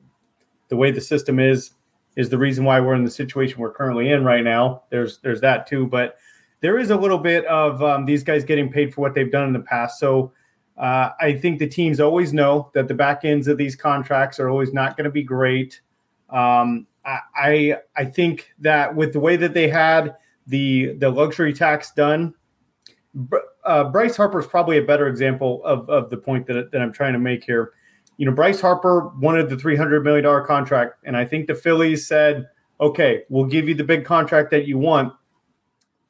the 0.69 0.75
way 0.75 0.91
the 0.91 1.01
system 1.01 1.39
is 1.39 1.71
is 2.15 2.29
the 2.29 2.37
reason 2.37 2.65
why 2.65 2.79
we're 2.79 2.95
in 2.95 3.03
the 3.03 3.11
situation 3.11 3.59
we're 3.59 3.71
currently 3.71 4.11
in 4.11 4.23
right 4.23 4.43
now. 4.43 4.83
There's 4.89 5.19
there's 5.19 5.41
that 5.41 5.67
too, 5.67 5.87
but 5.87 6.17
there 6.61 6.77
is 6.77 6.91
a 6.91 6.95
little 6.95 7.17
bit 7.17 7.45
of 7.45 7.81
um, 7.81 8.05
these 8.05 8.23
guys 8.23 8.43
getting 8.43 8.71
paid 8.71 8.93
for 8.93 9.01
what 9.01 9.15
they've 9.15 9.31
done 9.31 9.47
in 9.47 9.53
the 9.53 9.59
past. 9.61 9.99
So 9.99 10.31
uh, 10.77 11.09
I 11.19 11.33
think 11.33 11.59
the 11.59 11.67
teams 11.67 11.99
always 11.99 12.33
know 12.33 12.69
that 12.73 12.87
the 12.87 12.93
back 12.93 13.25
ends 13.25 13.47
of 13.47 13.57
these 13.57 13.75
contracts 13.75 14.39
are 14.39 14.49
always 14.49 14.73
not 14.73 14.97
going 14.97 15.05
to 15.05 15.11
be 15.11 15.23
great. 15.23 15.81
Um, 16.29 16.87
I 17.03 17.77
I 17.95 18.05
think 18.05 18.51
that 18.59 18.95
with 18.95 19.13
the 19.13 19.19
way 19.19 19.35
that 19.35 19.53
they 19.53 19.67
had 19.67 20.15
the 20.47 20.93
the 20.93 21.09
luxury 21.09 21.53
tax 21.53 21.91
done, 21.91 22.35
uh, 23.65 23.85
Bryce 23.85 24.15
Harper 24.15 24.39
is 24.39 24.47
probably 24.47 24.77
a 24.77 24.83
better 24.83 25.07
example 25.07 25.63
of, 25.65 25.89
of 25.89 26.09
the 26.09 26.17
point 26.17 26.45
that, 26.47 26.71
that 26.71 26.81
I'm 26.81 26.93
trying 26.93 27.13
to 27.13 27.19
make 27.19 27.43
here. 27.43 27.73
You 28.21 28.27
know, 28.27 28.33
Bryce 28.33 28.61
Harper 28.61 29.07
wanted 29.19 29.49
the 29.49 29.55
$300 29.55 30.03
million 30.03 30.45
contract, 30.45 30.99
and 31.05 31.17
I 31.17 31.25
think 31.25 31.47
the 31.47 31.55
Phillies 31.55 32.05
said, 32.05 32.47
okay, 32.79 33.23
we'll 33.29 33.45
give 33.45 33.67
you 33.67 33.73
the 33.73 33.83
big 33.83 34.05
contract 34.05 34.51
that 34.51 34.67
you 34.67 34.77
want, 34.77 35.11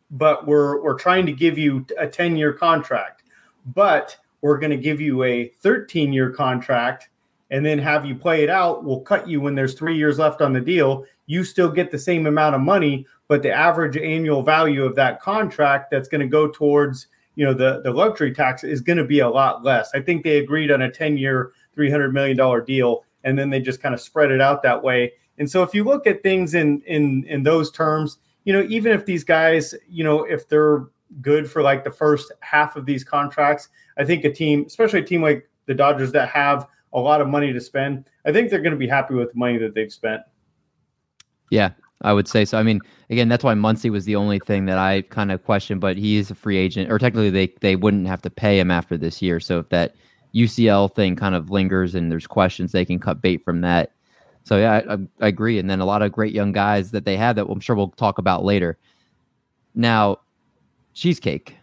but 0.10 0.46
we're, 0.46 0.84
we're 0.84 1.00
trying 1.00 1.26
to 1.28 1.32
give 1.32 1.58
you 1.58 1.86
a 1.98 2.06
10 2.06 2.36
year 2.36 2.52
contract, 2.52 3.24
but 3.66 4.18
we're 4.42 4.58
going 4.58 4.72
to 4.72 4.76
give 4.76 5.00
you 5.00 5.24
a 5.24 5.54
13 5.62 6.12
year 6.12 6.30
contract 6.32 7.08
and 7.50 7.66
then 7.66 7.80
have 7.80 8.06
you 8.06 8.16
play 8.16 8.44
it 8.44 8.50
out. 8.50 8.84
We'll 8.84 9.00
cut 9.00 9.26
you 9.30 9.40
when 9.40 9.56
there's 9.56 9.76
three 9.76 9.96
years 9.96 10.20
left 10.20 10.42
on 10.42 10.52
the 10.52 10.60
deal. 10.60 11.06
You 11.28 11.46
still 11.46 11.72
get 11.72 11.92
the 11.92 11.98
same 11.98 12.28
amount 12.28 12.56
of 12.56 12.62
money, 12.62 13.08
but 13.30 13.42
the 13.42 13.54
average 13.54 13.96
annual 13.96 14.44
value 14.44 14.84
of 14.84 14.96
that 14.96 15.22
contract 15.22 15.90
that's 15.90 16.10
going 16.10 16.20
to 16.20 16.28
go 16.28 16.50
towards 16.50 17.08
you 17.36 17.46
know 17.46 17.54
the 17.54 17.82
the 17.82 17.92
luxury 17.92 18.34
tax 18.34 18.64
is 18.64 18.82
going 18.82 18.98
to 18.98 19.06
be 19.06 19.20
a 19.20 19.30
lot 19.30 19.64
less. 19.64 19.90
I 19.94 20.02
think 20.02 20.24
they 20.24 20.40
agreed 20.40 20.72
on 20.72 20.82
a 20.82 20.92
10 20.92 21.18
year, 21.18 21.54
300 21.76 22.14
million 22.14 22.38
dollar 22.38 22.62
deal, 22.62 23.04
and 23.24 23.38
then 23.38 23.50
they 23.50 23.60
just 23.60 23.82
kind 23.82 23.94
of 23.94 24.02
spread 24.02 24.32
it 24.32 24.42
out 24.42 24.64
that 24.64 24.84
way. 24.84 25.14
And 25.38 25.50
so 25.50 25.64
if 25.64 25.74
you 25.74 25.84
look 25.84 26.08
at 26.08 26.24
things 26.24 26.54
in 26.54 26.82
in 26.86 27.24
in 27.26 27.44
those 27.44 27.72
terms, 27.72 28.18
you 28.44 28.54
know, 28.54 28.66
even 28.70 28.92
if 28.92 29.06
these 29.06 29.24
guys, 29.24 29.74
you 29.88 30.04
know, 30.04 30.24
if 30.24 30.48
they're 30.48 30.88
good 31.22 31.50
for 31.50 31.62
like 31.62 31.84
the 31.84 31.92
first 31.92 32.32
half 32.40 32.76
of 32.76 32.86
these 32.86 33.04
contracts, 33.04 33.70
I 33.98 34.06
think 34.06 34.24
a 34.24 34.32
team, 34.32 34.66
especially 34.66 35.00
a 35.00 35.06
team 35.06 35.22
like 35.22 35.50
the 35.66 35.74
Dodgers 35.74 36.12
that 36.14 36.30
have 36.30 36.68
a 36.94 37.00
lot 37.00 37.22
of 37.22 37.28
money 37.28 37.54
to 37.54 37.62
spend, 37.62 38.10
I 38.26 38.32
think 38.32 38.50
they're 38.50 38.62
going 38.62 38.72
to 38.72 38.78
be 38.78 38.88
happy 38.88 39.14
with 39.14 39.32
the 39.32 39.38
money 39.38 39.58
that 39.58 39.74
they've 39.74 39.92
spent. 39.92 40.22
Yeah, 41.50 41.72
I 42.02 42.14
would 42.14 42.28
say 42.28 42.46
so. 42.46 42.58
I 42.58 42.64
mean, 42.64 42.80
again, 43.10 43.28
that's 43.28 43.44
why 43.44 43.54
Muncy 43.54 43.90
was 43.90 44.06
the 44.06 44.16
only 44.16 44.40
thing 44.40 44.66
that 44.66 44.78
I 44.78 45.02
kind 45.02 45.32
of 45.32 45.44
questioned, 45.44 45.82
but 45.82 45.98
he 45.98 46.18
is 46.18 46.32
a 46.32 46.36
free 46.36 46.58
agent, 46.58 46.92
or 46.92 46.98
technically 46.98 47.30
they 47.30 47.54
they 47.62 47.76
wouldn't 47.76 48.08
have 48.08 48.22
to 48.24 48.30
pay 48.30 48.60
him 48.60 48.72
after 48.72 48.98
this 48.98 49.22
year. 49.22 49.40
So 49.40 49.60
if 49.60 49.70
that 49.70 49.96
UCL 50.34 50.94
thing 50.94 51.16
kind 51.16 51.36
of 51.36 51.50
lingers 51.50 51.96
and 51.96 52.12
there's 52.12 52.28
questions, 52.28 52.72
they 52.72 52.86
can 52.86 53.00
cut 53.00 53.22
bait 53.22 53.44
from 53.44 53.62
that. 53.62 53.92
So 54.44 54.58
yeah, 54.58 54.82
I, 54.90 54.98
I 55.24 55.28
agree. 55.28 55.60
And 55.60 55.70
then 55.70 55.80
a 55.80 55.86
lot 55.86 56.02
of 56.02 56.12
great 56.12 56.34
young 56.34 56.52
guys 56.52 56.92
that 56.92 57.06
they 57.06 57.18
have 57.18 57.36
that 57.36 57.46
I'm 57.48 57.60
sure 57.60 57.76
we'll 57.76 57.90
talk 57.90 58.18
about 58.18 58.44
later. 58.44 58.78
Now, 59.76 60.18
cheesecake, 60.94 61.56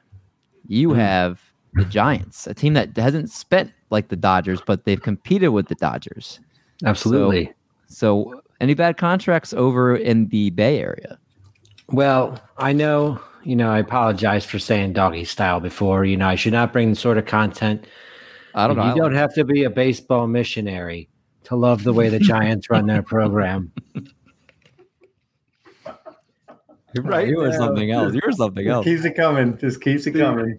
you 0.66 0.90
mm-hmm. 0.90 1.00
have 1.00 1.40
the 1.74 1.84
Giants, 1.84 2.46
a 2.46 2.54
team 2.54 2.74
that 2.74 2.96
hasn't 2.96 3.30
spent 3.30 3.72
like 3.90 4.08
the 4.08 4.16
Dodgers, 4.16 4.60
but 4.64 4.84
they've 4.84 5.00
competed 5.00 5.50
with 5.50 5.68
the 5.68 5.74
Dodgers. 5.74 6.40
Absolutely. 6.84 7.52
So, 7.88 8.32
so 8.32 8.42
any 8.60 8.74
bad 8.74 8.96
contracts 8.96 9.52
over 9.52 9.96
in 9.96 10.28
the 10.28 10.50
Bay 10.50 10.80
Area? 10.80 11.18
Well, 11.90 12.40
I 12.58 12.72
know, 12.72 13.20
you 13.44 13.56
know, 13.56 13.70
I 13.70 13.78
apologize 13.78 14.44
for 14.44 14.58
saying 14.58 14.92
doggy 14.92 15.24
style 15.24 15.60
before. 15.60 16.04
You 16.04 16.16
know, 16.16 16.28
I 16.28 16.34
should 16.34 16.52
not 16.52 16.72
bring 16.72 16.90
the 16.90 16.96
sort 16.96 17.18
of 17.18 17.24
content. 17.24 17.86
I 18.58 18.66
don't 18.66 18.76
know. 18.76 18.88
You 18.88 19.00
don't 19.00 19.14
have 19.14 19.32
to 19.34 19.44
be 19.44 19.64
a 19.64 19.70
baseball 19.70 20.26
missionary 20.26 21.08
to 21.44 21.54
love 21.56 21.84
the 21.84 21.92
way 21.92 22.08
the 22.08 22.18
Giants 22.18 22.68
run 22.68 22.86
their 22.86 23.02
program. 23.02 23.72
You're 26.94 27.04
right. 27.04 27.28
You 27.28 27.36
were 27.36 27.52
something 27.52 27.90
else. 27.90 28.14
You 28.14 28.20
were 28.24 28.32
something 28.32 28.66
else. 28.66 28.84
Keeps 28.84 29.04
it 29.04 29.14
coming. 29.14 29.56
Just 29.58 29.80
keeps 29.80 30.06
it 30.06 30.12
coming. 30.12 30.58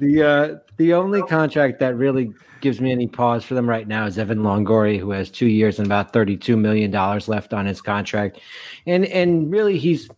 The 0.00 0.22
uh, 0.22 0.56
the 0.78 0.94
only 0.94 1.22
contract 1.22 1.78
that 1.80 1.96
really 1.96 2.32
gives 2.60 2.80
me 2.80 2.90
any 2.90 3.06
pause 3.06 3.44
for 3.44 3.54
them 3.54 3.68
right 3.68 3.86
now 3.86 4.06
is 4.06 4.18
Evan 4.18 4.38
Longoria, 4.38 4.98
who 4.98 5.10
has 5.10 5.30
two 5.30 5.46
years 5.46 5.78
and 5.78 5.86
about 5.86 6.12
thirty-two 6.12 6.56
million 6.56 6.90
dollars 6.90 7.28
left 7.28 7.52
on 7.52 7.66
his 7.66 7.80
contract, 7.80 8.40
and 8.86 9.04
and 9.06 9.52
really 9.52 9.78
he's 9.78 10.08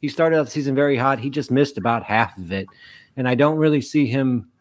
he 0.00 0.08
started 0.08 0.38
out 0.38 0.44
the 0.44 0.50
season 0.50 0.74
very 0.74 0.96
hot. 0.96 1.18
He 1.18 1.30
just 1.30 1.50
missed 1.50 1.76
about 1.78 2.04
half 2.04 2.38
of 2.38 2.52
it, 2.52 2.66
and 3.16 3.28
I 3.28 3.34
don't 3.34 3.56
really 3.56 3.80
see 3.80 4.06
him 4.06 4.51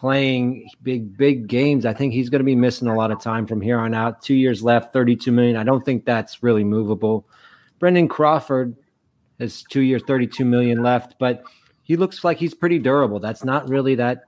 playing 0.00 0.66
big 0.82 1.14
big 1.18 1.46
games. 1.46 1.84
I 1.84 1.92
think 1.92 2.14
he's 2.14 2.30
going 2.30 2.40
to 2.40 2.44
be 2.44 2.56
missing 2.56 2.88
a 2.88 2.96
lot 2.96 3.10
of 3.10 3.20
time 3.20 3.46
from 3.46 3.60
here 3.60 3.78
on 3.78 3.92
out. 3.92 4.22
Two 4.22 4.34
years 4.34 4.62
left, 4.62 4.94
thirty-two 4.94 5.30
million. 5.30 5.56
I 5.56 5.62
don't 5.62 5.84
think 5.84 6.06
that's 6.06 6.42
really 6.42 6.64
movable. 6.64 7.28
Brandon 7.78 8.08
Crawford 8.08 8.74
has 9.38 9.62
two 9.70 9.82
years, 9.82 10.02
thirty-two 10.06 10.46
million 10.46 10.82
left, 10.82 11.16
but 11.18 11.42
he 11.82 11.96
looks 11.96 12.24
like 12.24 12.38
he's 12.38 12.54
pretty 12.54 12.78
durable. 12.78 13.20
That's 13.20 13.44
not 13.44 13.68
really 13.68 13.94
that 13.96 14.24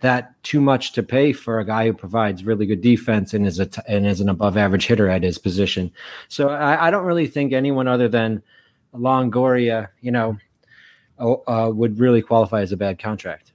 that 0.00 0.40
too 0.44 0.60
much 0.60 0.92
to 0.92 1.02
pay 1.02 1.32
for 1.32 1.58
a 1.58 1.64
guy 1.64 1.86
who 1.86 1.92
provides 1.92 2.44
really 2.44 2.66
good 2.66 2.80
defense 2.80 3.34
and 3.34 3.46
is 3.46 3.58
a 3.58 3.66
t- 3.66 3.82
and 3.88 4.06
is 4.06 4.20
an 4.20 4.28
above 4.28 4.56
average 4.56 4.86
hitter 4.86 5.08
at 5.08 5.24
his 5.24 5.38
position. 5.38 5.90
So 6.28 6.50
I, 6.50 6.86
I 6.86 6.90
don't 6.92 7.04
really 7.04 7.26
think 7.26 7.52
anyone 7.52 7.88
other 7.88 8.08
than 8.08 8.42
Longoria, 8.94 9.88
you 10.00 10.12
know, 10.12 10.36
uh, 11.18 11.72
would 11.74 11.98
really 11.98 12.22
qualify 12.22 12.60
as 12.60 12.70
a 12.70 12.76
bad 12.76 13.00
contract. 13.00 13.52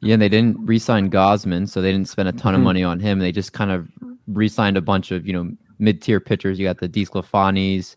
Yeah, 0.00 0.14
and 0.14 0.22
they 0.22 0.28
didn't 0.28 0.58
re-sign 0.60 1.10
Gausman, 1.10 1.68
so 1.68 1.80
they 1.80 1.90
didn't 1.90 2.08
spend 2.08 2.28
a 2.28 2.32
ton 2.32 2.54
of 2.54 2.58
mm-hmm. 2.58 2.64
money 2.64 2.84
on 2.84 3.00
him. 3.00 3.18
They 3.18 3.32
just 3.32 3.52
kind 3.52 3.70
of 3.70 3.88
re-signed 4.28 4.76
a 4.76 4.82
bunch 4.82 5.10
of 5.10 5.26
you 5.26 5.32
know 5.32 5.50
mid-tier 5.78 6.20
pitchers. 6.20 6.58
You 6.58 6.66
got 6.66 6.78
the 6.78 6.88
DeSclafanis 6.88 7.96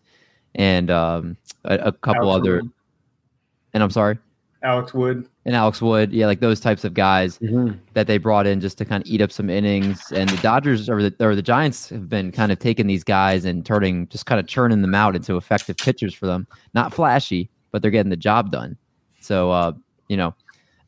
and 0.54 0.90
um, 0.90 1.36
a, 1.64 1.74
a, 1.76 1.92
couple 1.92 2.30
Alex 2.30 2.42
other. 2.42 2.56
Wood. 2.56 2.70
And 3.72 3.82
I'm 3.82 3.90
sorry. 3.90 4.18
Alex 4.62 4.92
Wood 4.92 5.26
and 5.46 5.56
Alex 5.56 5.80
Wood, 5.80 6.12
yeah, 6.12 6.26
like 6.26 6.40
those 6.40 6.60
types 6.60 6.84
of 6.84 6.92
guys 6.92 7.38
mm-hmm. 7.38 7.78
that 7.94 8.06
they 8.06 8.18
brought 8.18 8.46
in 8.46 8.60
just 8.60 8.76
to 8.78 8.84
kind 8.84 9.02
of 9.02 9.08
eat 9.08 9.22
up 9.22 9.32
some 9.32 9.48
innings. 9.48 10.12
And 10.12 10.28
the 10.28 10.36
Dodgers 10.42 10.88
or 10.88 11.02
the 11.02 11.14
or 11.20 11.34
the 11.34 11.42
Giants 11.42 11.88
have 11.88 12.08
been 12.08 12.30
kind 12.30 12.52
of 12.52 12.58
taking 12.58 12.86
these 12.86 13.02
guys 13.02 13.44
and 13.46 13.64
turning, 13.64 14.06
just 14.08 14.26
kind 14.26 14.38
of 14.38 14.46
churning 14.46 14.82
them 14.82 14.94
out 14.94 15.16
into 15.16 15.36
effective 15.36 15.76
pitchers 15.78 16.14
for 16.14 16.26
them. 16.26 16.46
Not 16.74 16.92
flashy, 16.92 17.48
but 17.70 17.80
they're 17.80 17.90
getting 17.90 18.10
the 18.10 18.16
job 18.16 18.50
done. 18.50 18.76
So, 19.20 19.50
uh, 19.50 19.72
you 20.08 20.16
know, 20.16 20.34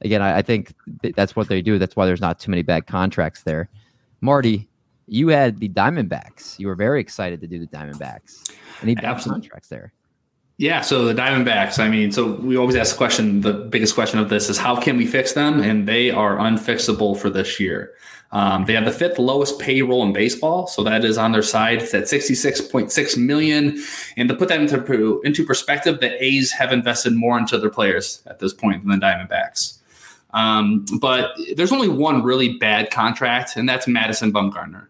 again, 0.02 0.22
I, 0.22 0.38
I 0.38 0.42
think 0.42 0.74
that's 1.16 1.34
what 1.34 1.48
they 1.48 1.62
do. 1.62 1.78
That's 1.78 1.96
why 1.96 2.06
there's 2.06 2.20
not 2.20 2.38
too 2.38 2.50
many 2.50 2.62
bad 2.62 2.86
contracts 2.86 3.42
there. 3.42 3.68
Marty, 4.20 4.68
you 5.06 5.28
had 5.28 5.58
the 5.58 5.68
Diamondbacks. 5.68 6.58
You 6.58 6.68
were 6.68 6.74
very 6.74 7.00
excited 7.00 7.40
to 7.40 7.46
do 7.46 7.58
the 7.58 7.66
Diamondbacks. 7.66 8.50
Any 8.82 8.94
bad 8.94 9.20
contracts 9.22 9.68
there? 9.68 9.92
Yeah, 10.58 10.80
so 10.82 11.04
the 11.06 11.14
Diamondbacks, 11.14 11.78
I 11.78 11.88
mean, 11.88 12.12
so 12.12 12.34
we 12.34 12.56
always 12.56 12.76
ask 12.76 12.92
the 12.92 12.98
question, 12.98 13.40
the 13.40 13.52
biggest 13.52 13.94
question 13.94 14.20
of 14.20 14.28
this 14.28 14.48
is 14.48 14.58
how 14.58 14.76
can 14.76 14.96
we 14.96 15.06
fix 15.06 15.32
them? 15.32 15.60
And 15.60 15.88
they 15.88 16.10
are 16.10 16.36
unfixable 16.36 17.18
for 17.18 17.30
this 17.30 17.58
year. 17.58 17.92
Um, 18.30 18.64
they 18.64 18.72
have 18.74 18.84
the 18.84 18.92
fifth 18.92 19.18
lowest 19.18 19.58
payroll 19.58 20.02
in 20.04 20.12
baseball, 20.12 20.66
so 20.66 20.82
that 20.84 21.04
is 21.04 21.18
on 21.18 21.32
their 21.32 21.42
side. 21.42 21.82
It's 21.82 21.92
at 21.94 22.04
66.6 22.04 23.16
million. 23.18 23.82
And 24.16 24.28
to 24.28 24.34
put 24.34 24.48
that 24.48 24.60
into, 24.60 25.20
into 25.24 25.44
perspective, 25.44 26.00
the 26.00 26.22
A's 26.22 26.52
have 26.52 26.72
invested 26.72 27.12
more 27.14 27.38
into 27.38 27.58
their 27.58 27.70
players 27.70 28.22
at 28.26 28.38
this 28.38 28.54
point 28.54 28.86
than 28.86 28.98
the 28.98 29.04
Diamondbacks. 29.04 29.80
Um, 30.32 30.86
but 31.00 31.32
there's 31.56 31.72
only 31.72 31.88
one 31.88 32.22
really 32.22 32.56
bad 32.56 32.90
contract, 32.90 33.56
and 33.56 33.68
that's 33.68 33.86
Madison 33.86 34.32
Bumgarner. 34.32 34.86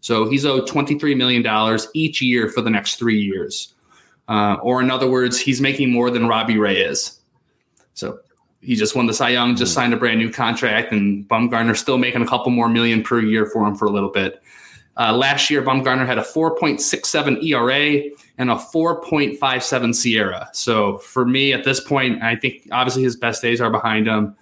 So 0.00 0.28
he's 0.28 0.44
owed 0.44 0.68
$23 0.68 1.16
million 1.16 1.78
each 1.94 2.22
year 2.22 2.48
for 2.48 2.60
the 2.60 2.70
next 2.70 2.96
three 2.96 3.20
years. 3.20 3.74
Uh, 4.28 4.56
or 4.62 4.80
in 4.80 4.90
other 4.90 5.10
words, 5.10 5.40
he's 5.40 5.60
making 5.60 5.90
more 5.90 6.10
than 6.10 6.26
Robbie 6.26 6.58
Ray 6.58 6.80
is. 6.80 7.18
So 7.94 8.20
he 8.60 8.76
just 8.76 8.94
won 8.94 9.06
the 9.06 9.14
Cy 9.14 9.30
Young, 9.30 9.56
just 9.56 9.74
signed 9.74 9.92
a 9.94 9.96
brand 9.96 10.18
new 10.18 10.30
contract, 10.30 10.92
and 10.92 11.26
Bumgarner's 11.28 11.80
still 11.80 11.98
making 11.98 12.22
a 12.22 12.26
couple 12.26 12.50
more 12.50 12.68
million 12.68 13.02
per 13.02 13.20
year 13.20 13.46
for 13.46 13.66
him 13.66 13.74
for 13.74 13.86
a 13.86 13.90
little 13.90 14.10
bit. 14.10 14.42
Uh, 14.98 15.12
last 15.12 15.48
year, 15.48 15.62
Bumgarner 15.62 16.06
had 16.06 16.18
a 16.18 16.22
4.67 16.22 17.42
ERA 17.44 18.10
and 18.36 18.50
a 18.50 18.56
4.57 18.56 19.38
SIERA. 19.38 20.48
So 20.52 20.98
for 20.98 21.24
me 21.24 21.52
at 21.52 21.64
this 21.64 21.80
point, 21.80 22.20
I 22.22 22.34
think 22.34 22.68
obviously 22.72 23.04
his 23.04 23.14
best 23.14 23.40
days 23.40 23.60
are 23.60 23.70
behind 23.70 24.08
him. 24.08 24.36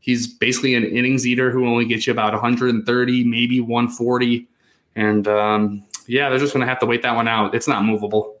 He's 0.00 0.26
basically 0.26 0.74
an 0.74 0.84
innings 0.84 1.26
eater 1.26 1.50
who 1.50 1.66
only 1.66 1.84
gets 1.84 2.06
you 2.06 2.12
about 2.12 2.32
130, 2.32 3.24
maybe 3.24 3.60
140. 3.60 4.48
And 4.96 5.28
um, 5.28 5.84
yeah, 6.06 6.28
they're 6.28 6.38
just 6.38 6.52
going 6.52 6.62
to 6.62 6.66
have 6.66 6.80
to 6.80 6.86
wait 6.86 7.02
that 7.02 7.14
one 7.14 7.28
out. 7.28 7.54
It's 7.54 7.68
not 7.68 7.84
movable. 7.84 8.40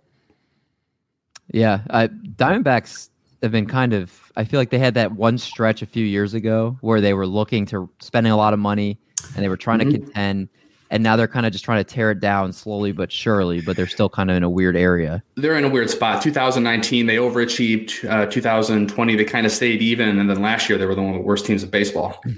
Yeah, 1.52 1.80
uh, 1.90 2.08
Diamondbacks 2.36 3.10
have 3.42 3.52
been 3.52 3.66
kind 3.66 3.92
of. 3.92 4.32
I 4.36 4.44
feel 4.44 4.60
like 4.60 4.70
they 4.70 4.78
had 4.78 4.94
that 4.94 5.12
one 5.12 5.36
stretch 5.36 5.82
a 5.82 5.86
few 5.86 6.04
years 6.04 6.34
ago 6.34 6.78
where 6.80 7.00
they 7.00 7.12
were 7.12 7.26
looking 7.26 7.66
to 7.66 7.90
spending 8.00 8.32
a 8.32 8.36
lot 8.36 8.52
of 8.52 8.58
money 8.58 8.98
and 9.34 9.44
they 9.44 9.48
were 9.48 9.56
trying 9.56 9.80
mm-hmm. 9.80 9.90
to 9.90 9.98
contend. 9.98 10.48
And 10.90 11.02
now 11.02 11.16
they're 11.16 11.28
kind 11.28 11.46
of 11.46 11.52
just 11.52 11.64
trying 11.64 11.82
to 11.82 11.94
tear 11.94 12.10
it 12.10 12.20
down 12.20 12.52
slowly 12.52 12.92
but 12.92 13.12
surely. 13.12 13.60
But 13.60 13.76
they're 13.76 13.86
still 13.86 14.08
kind 14.08 14.30
of 14.30 14.36
in 14.36 14.42
a 14.42 14.50
weird 14.50 14.76
area. 14.76 15.22
They're 15.36 15.56
in 15.56 15.64
a 15.64 15.68
weird 15.68 15.90
spot. 15.90 16.22
2019, 16.22 17.06
they 17.06 17.16
overachieved. 17.16 18.08
Uh, 18.08 18.26
2020, 18.26 19.16
they 19.16 19.24
kind 19.24 19.46
of 19.46 19.52
stayed 19.52 19.82
even, 19.82 20.18
and 20.18 20.28
then 20.28 20.42
last 20.42 20.68
year 20.68 20.78
they 20.78 20.86
were 20.86 20.94
the 20.94 21.02
one 21.02 21.14
of 21.14 21.20
the 21.20 21.26
worst 21.26 21.46
teams 21.46 21.62
of 21.62 21.70
baseball. 21.70 22.20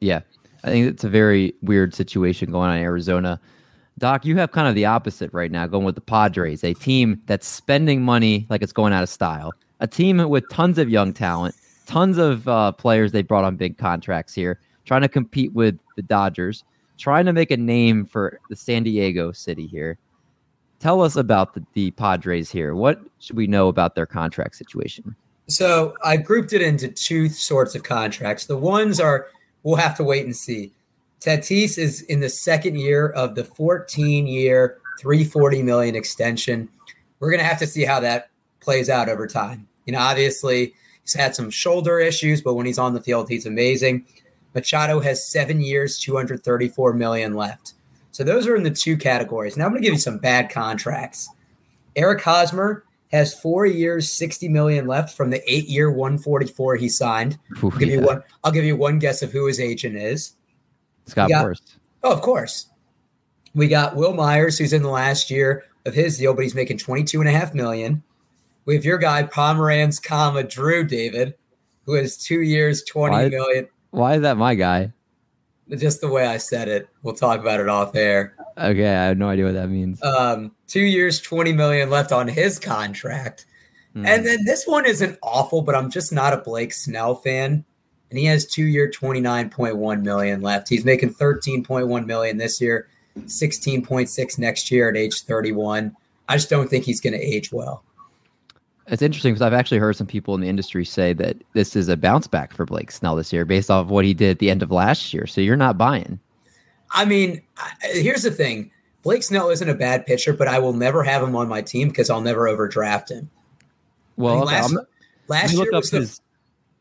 Yeah, 0.00 0.22
I 0.64 0.70
think 0.70 0.88
it's 0.88 1.04
a 1.04 1.08
very 1.08 1.54
weird 1.62 1.94
situation 1.94 2.50
going 2.50 2.70
on 2.70 2.76
in 2.76 2.82
Arizona. 2.82 3.40
Doc, 3.98 4.24
you 4.24 4.36
have 4.36 4.50
kind 4.50 4.66
of 4.66 4.74
the 4.74 4.84
opposite 4.84 5.32
right 5.32 5.48
now, 5.48 5.68
going 5.68 5.84
with 5.84 5.94
the 5.94 6.00
Padres, 6.00 6.64
a 6.64 6.74
team 6.74 7.22
that's 7.26 7.46
spending 7.46 8.02
money 8.02 8.44
like 8.50 8.62
it's 8.62 8.72
going 8.72 8.92
out 8.92 9.04
of 9.04 9.08
style, 9.08 9.52
a 9.78 9.86
team 9.86 10.18
with 10.28 10.42
tons 10.50 10.78
of 10.78 10.90
young 10.90 11.12
talent, 11.12 11.54
tons 11.86 12.18
of 12.18 12.48
uh, 12.48 12.72
players 12.72 13.12
they 13.12 13.22
brought 13.22 13.44
on 13.44 13.54
big 13.54 13.78
contracts 13.78 14.34
here, 14.34 14.58
trying 14.84 15.02
to 15.02 15.08
compete 15.08 15.52
with 15.52 15.78
the 15.94 16.02
Dodgers, 16.02 16.64
trying 16.98 17.26
to 17.26 17.32
make 17.32 17.50
a 17.50 17.56
name 17.56 18.04
for 18.04 18.40
the 18.48 18.56
San 18.56 18.82
Diego 18.82 19.32
city 19.32 19.66
here. 19.66 19.98
Tell 20.78 21.00
us 21.00 21.16
about 21.16 21.54
the, 21.54 21.64
the 21.74 21.90
Padres 21.92 22.50
here. 22.50 22.74
What 22.74 23.00
should 23.18 23.36
we 23.36 23.46
know 23.46 23.68
about 23.68 23.94
their 23.94 24.06
contract 24.06 24.56
situation? 24.56 25.14
So 25.48 25.94
I 26.04 26.16
grouped 26.16 26.52
it 26.52 26.62
into 26.62 26.88
two 26.88 27.28
sorts 27.28 27.74
of 27.74 27.82
contracts. 27.82 28.46
The 28.46 28.56
ones 28.56 29.00
are 29.00 29.28
we'll 29.62 29.76
have 29.76 29.96
to 29.96 30.04
wait 30.04 30.24
and 30.24 30.34
see. 30.34 30.72
Tatis 31.20 31.78
is 31.78 32.02
in 32.02 32.20
the 32.20 32.28
second 32.28 32.76
year 32.76 33.10
of 33.10 33.36
the 33.36 33.44
14 33.44 34.26
year, 34.26 34.78
340 35.00 35.62
million 35.62 35.94
extension. 35.94 36.68
We're 37.20 37.30
going 37.30 37.40
to 37.40 37.46
have 37.46 37.60
to 37.60 37.66
see 37.66 37.84
how 37.84 38.00
that 38.00 38.30
plays 38.60 38.90
out 38.90 39.08
over 39.08 39.26
time. 39.28 39.68
You 39.86 39.92
know, 39.92 40.00
obviously, 40.00 40.74
he's 41.02 41.14
had 41.14 41.36
some 41.36 41.50
shoulder 41.50 42.00
issues, 42.00 42.42
but 42.42 42.54
when 42.54 42.66
he's 42.66 42.78
on 42.78 42.94
the 42.94 43.00
field, 43.00 43.28
he's 43.28 43.46
amazing. 43.46 44.04
Machado 44.54 45.00
has 45.00 45.26
seven 45.26 45.60
years, 45.60 45.98
234 45.98 46.92
million 46.92 47.34
left. 47.34 47.74
So 48.10 48.24
those 48.24 48.46
are 48.46 48.56
in 48.56 48.62
the 48.62 48.70
two 48.70 48.96
categories. 48.96 49.56
Now 49.56 49.64
I'm 49.64 49.70
going 49.70 49.82
to 49.82 49.86
give 49.86 49.94
you 49.94 50.00
some 50.00 50.18
bad 50.18 50.50
contracts. 50.50 51.28
Eric 51.96 52.22
Hosmer 52.22 52.84
has 53.10 53.38
four 53.38 53.66
years, 53.66 54.10
60 54.12 54.48
million 54.48 54.86
left 54.86 55.16
from 55.16 55.30
the 55.30 55.42
eight 55.50 55.68
year 55.68 55.90
144 55.90 56.76
he 56.76 56.88
signed. 56.88 57.38
Ooh, 57.62 57.70
I'll 57.70 57.78
give 57.78 57.88
yeah. 57.88 57.94
you 57.96 58.02
one. 58.02 58.22
I'll 58.44 58.52
give 58.52 58.64
you 58.64 58.76
one 58.76 58.98
guess 58.98 59.22
of 59.22 59.32
who 59.32 59.46
his 59.46 59.60
agent 59.60 59.96
is. 59.96 60.34
Scott 61.06 61.28
got, 61.28 61.46
Boras. 61.46 61.60
Oh, 62.02 62.12
of 62.12 62.20
course. 62.22 62.66
We 63.54 63.68
got 63.68 63.96
Wil 63.96 64.14
Myers, 64.14 64.58
who's 64.58 64.72
in 64.72 64.82
the 64.82 64.88
last 64.88 65.30
year 65.30 65.64
of 65.84 65.94
his 65.94 66.18
deal, 66.18 66.34
but 66.34 66.42
he's 66.42 66.54
making 66.54 66.78
22 66.78 67.20
and 67.20 67.28
a 67.28 67.32
half 67.32 67.54
million. 67.54 68.02
We 68.64 68.74
have 68.74 68.84
your 68.84 68.98
guy, 68.98 69.24
Pomeranz, 69.24 70.02
comma, 70.02 70.44
Drew 70.44 70.84
David, 70.84 71.34
who 71.84 71.94
has 71.94 72.16
two 72.16 72.42
years, 72.42 72.84
twenty 72.84 73.28
million. 73.28 73.68
Why 73.92 74.16
is 74.16 74.22
that 74.22 74.36
my 74.36 74.54
guy? 74.54 74.92
Just 75.70 76.00
the 76.00 76.08
way 76.08 76.26
I 76.26 76.36
said 76.36 76.68
it. 76.68 76.88
We'll 77.02 77.14
talk 77.14 77.40
about 77.40 77.60
it 77.60 77.68
off 77.68 77.94
air. 77.94 78.34
Okay, 78.58 78.88
I 78.88 79.06
have 79.06 79.16
no 79.16 79.28
idea 79.28 79.46
what 79.46 79.54
that 79.54 79.70
means. 79.70 80.02
Um, 80.02 80.52
two 80.66 80.82
years, 80.82 81.20
20 81.20 81.52
million 81.52 81.88
left 81.88 82.12
on 82.12 82.28
his 82.28 82.58
contract. 82.58 83.46
Mm. 83.94 84.06
And 84.06 84.26
then 84.26 84.44
this 84.44 84.66
one 84.66 84.84
isn't 84.84 85.18
awful, 85.22 85.62
but 85.62 85.74
I'm 85.74 85.90
just 85.90 86.12
not 86.12 86.34
a 86.34 86.38
Blake 86.38 86.72
Snell 86.72 87.14
fan 87.14 87.64
and 88.12 88.18
he 88.18 88.26
has 88.26 88.44
two 88.44 88.66
year 88.66 88.90
29.1 88.90 90.02
million 90.02 90.42
left. 90.42 90.68
He's 90.68 90.84
making 90.84 91.14
13.1 91.14 92.04
million 92.04 92.36
this 92.36 92.60
year, 92.60 92.86
16.6 93.18 94.38
next 94.38 94.70
year 94.70 94.90
at 94.90 94.98
age 94.98 95.22
31. 95.22 95.96
I 96.28 96.36
just 96.36 96.50
don't 96.50 96.68
think 96.68 96.84
he's 96.84 97.00
going 97.00 97.14
to 97.14 97.18
age 97.18 97.50
well. 97.50 97.82
It's 98.88 99.02
interesting 99.02 99.32
because 99.32 99.42
I've 99.42 99.52
actually 99.52 99.78
heard 99.78 99.96
some 99.96 100.06
people 100.06 100.34
in 100.34 100.40
the 100.40 100.48
industry 100.48 100.84
say 100.84 101.12
that 101.14 101.36
this 101.52 101.76
is 101.76 101.88
a 101.88 101.96
bounce 101.96 102.26
back 102.26 102.52
for 102.52 102.66
Blake 102.66 102.90
Snell 102.90 103.16
this 103.16 103.32
year 103.32 103.44
based 103.44 103.70
off 103.70 103.86
of 103.86 103.90
what 103.90 104.04
he 104.04 104.12
did 104.12 104.30
at 104.30 104.38
the 104.40 104.50
end 104.50 104.62
of 104.62 104.70
last 104.70 105.14
year. 105.14 105.26
So 105.26 105.40
you're 105.40 105.56
not 105.56 105.78
buying. 105.78 106.18
I 106.90 107.04
mean, 107.04 107.42
here's 107.82 108.22
the 108.22 108.30
thing 108.30 108.70
Blake 109.02 109.22
Snell 109.22 109.50
isn't 109.50 109.68
a 109.68 109.74
bad 109.74 110.04
pitcher, 110.04 110.32
but 110.32 110.48
I 110.48 110.58
will 110.58 110.72
never 110.72 111.02
have 111.02 111.22
him 111.22 111.36
on 111.36 111.48
my 111.48 111.62
team 111.62 111.88
because 111.88 112.10
I'll 112.10 112.20
never 112.20 112.48
overdraft 112.48 113.10
him. 113.10 113.30
Well, 114.16 114.40
last, 114.40 114.74
last 115.28 115.54
year 115.54 115.70
was 115.72 115.90
the, 115.90 116.00
his, 116.00 116.20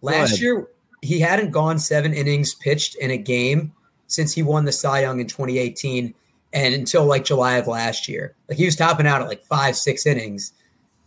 last 0.01 0.41
year 0.41 0.67
he 1.01 1.19
hadn't 1.19 1.51
gone 1.51 1.79
seven 1.79 2.13
innings 2.13 2.53
pitched 2.55 2.95
in 2.95 3.11
a 3.11 3.17
game 3.17 3.73
since 4.07 4.33
he 4.33 4.43
won 4.43 4.65
the 4.65 4.71
Cy 4.71 5.01
Young 5.01 5.19
in 5.19 5.27
2018 5.27 6.13
and 6.53 6.75
until 6.75 7.05
like 7.05 7.25
July 7.25 7.57
of 7.57 7.67
last 7.67 8.07
year. 8.07 8.35
Like 8.49 8.57
he 8.57 8.65
was 8.65 8.75
topping 8.75 9.07
out 9.07 9.21
at 9.21 9.27
like 9.27 9.43
five, 9.45 9.75
six 9.75 10.05
innings. 10.05 10.53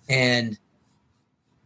And 0.09 0.59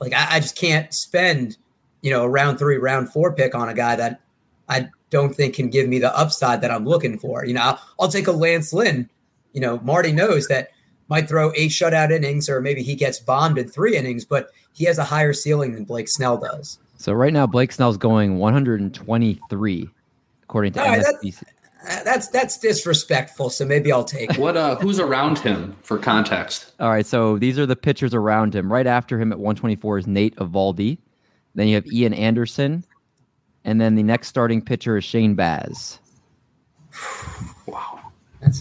like 0.00 0.12
I, 0.12 0.36
I 0.36 0.40
just 0.40 0.56
can't 0.56 0.92
spend, 0.92 1.56
you 2.02 2.10
know, 2.10 2.24
a 2.24 2.28
round 2.28 2.58
three, 2.58 2.76
round 2.76 3.10
four 3.10 3.32
pick 3.32 3.54
on 3.54 3.68
a 3.68 3.74
guy 3.74 3.96
that 3.96 4.20
I 4.68 4.88
don't 5.10 5.34
think 5.34 5.54
can 5.54 5.70
give 5.70 5.88
me 5.88 5.98
the 5.98 6.16
upside 6.16 6.60
that 6.60 6.70
I'm 6.70 6.84
looking 6.84 7.18
for. 7.18 7.44
You 7.44 7.54
know, 7.54 7.62
I'll, 7.62 7.80
I'll 8.00 8.08
take 8.08 8.26
a 8.26 8.32
Lance 8.32 8.72
Lynn. 8.72 9.08
You 9.52 9.60
know, 9.60 9.80
Marty 9.80 10.12
knows 10.12 10.46
that 10.48 10.70
might 11.08 11.28
throw 11.28 11.52
eight 11.56 11.70
shutout 11.70 12.10
innings 12.10 12.48
or 12.48 12.60
maybe 12.60 12.82
he 12.82 12.94
gets 12.94 13.18
bombed 13.18 13.58
in 13.58 13.68
three 13.68 13.96
innings, 13.96 14.24
but 14.24 14.50
he 14.72 14.84
has 14.84 14.98
a 14.98 15.04
higher 15.04 15.32
ceiling 15.32 15.74
than 15.74 15.84
Blake 15.84 16.08
Snell 16.08 16.36
does. 16.36 16.78
So 16.98 17.12
right 17.12 17.32
now, 17.32 17.46
Blake 17.46 17.72
Snell's 17.72 17.96
going 17.96 18.38
123, 18.38 19.90
according 20.42 20.72
to. 20.72 20.78
That, 20.80 21.14
that's 21.84 22.28
that's 22.28 22.58
disrespectful. 22.58 23.50
So 23.50 23.64
maybe 23.64 23.92
I'll 23.92 24.04
take 24.04 24.36
what. 24.36 24.56
Uh, 24.56 24.76
who's 24.76 24.98
around 24.98 25.38
him 25.38 25.76
for 25.82 25.98
context? 25.98 26.72
All 26.80 26.90
right, 26.90 27.06
so 27.06 27.38
these 27.38 27.58
are 27.58 27.66
the 27.66 27.76
pitchers 27.76 28.14
around 28.14 28.54
him. 28.54 28.72
Right 28.72 28.86
after 28.86 29.18
him 29.18 29.32
at 29.32 29.38
124 29.38 29.98
is 29.98 30.06
Nate 30.06 30.36
Eovaldi. 30.36 30.98
Then 31.54 31.68
you 31.68 31.76
have 31.76 31.86
Ian 31.86 32.14
Anderson, 32.14 32.84
and 33.64 33.80
then 33.80 33.94
the 33.94 34.02
next 34.02 34.28
starting 34.28 34.62
pitcher 34.62 34.96
is 34.96 35.04
Shane 35.04 35.34
Baz. 35.34 36.00
wow. 37.66 38.00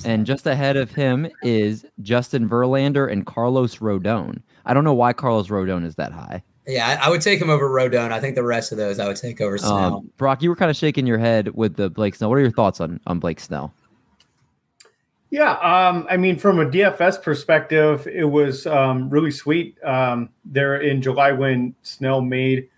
and 0.06 0.26
just 0.26 0.46
ahead 0.46 0.78
of 0.78 0.92
him 0.92 1.28
is 1.44 1.86
Justin 2.02 2.48
Verlander 2.50 3.12
and 3.12 3.26
Carlos 3.26 3.78
Rodon. 3.78 4.42
I 4.66 4.74
don't 4.74 4.84
know 4.84 4.94
why 4.94 5.14
Carlos 5.14 5.48
Rodon 5.48 5.86
is 5.86 5.96
that 5.96 6.12
high. 6.12 6.44
Yeah, 6.68 7.00
I, 7.02 7.10
would 7.10 7.22
take 7.22 7.40
him 7.40 7.50
over 7.50 7.70
Rodon. 7.70 8.12
I 8.12 8.20
think 8.20 8.36
the 8.36 8.44
rest 8.44 8.74
of 8.74 8.78
those 8.78 9.00
I 9.00 9.08
would 9.08 9.16
take 9.16 9.40
over 9.40 9.58
Snell. 9.58 9.78
Um, 9.78 10.12
Brock, 10.18 10.44
you 10.44 10.50
were 10.50 10.56
kind 10.56 10.70
of 10.70 10.76
shaking 10.76 11.08
your 11.08 11.18
head 11.18 11.56
with 11.56 11.78
the 11.78 11.90
Blake 11.90 12.14
Snell. 12.16 12.30
What 12.30 12.36
are 12.36 12.42
your 12.42 12.52
thoughts 12.52 12.82
on 12.82 13.00
on 13.08 13.20
Blake 13.20 13.40
Snell? 13.40 13.74
Yeah, 15.30 15.54
um, 15.60 16.08
I 16.10 16.18
mean, 16.18 16.38
from 16.38 16.60
a 16.60 16.66
DFS 16.66 17.22
perspective, 17.22 18.08
it 18.08 18.26
was 18.26 18.66
um, 18.66 19.10
really 19.10 19.32
sweet 19.32 19.78
um, 19.84 20.30
there 20.46 20.78
in 20.78 21.02
July 21.02 21.34
when 21.34 21.74
Snell 21.84 22.22
made 22.22 22.70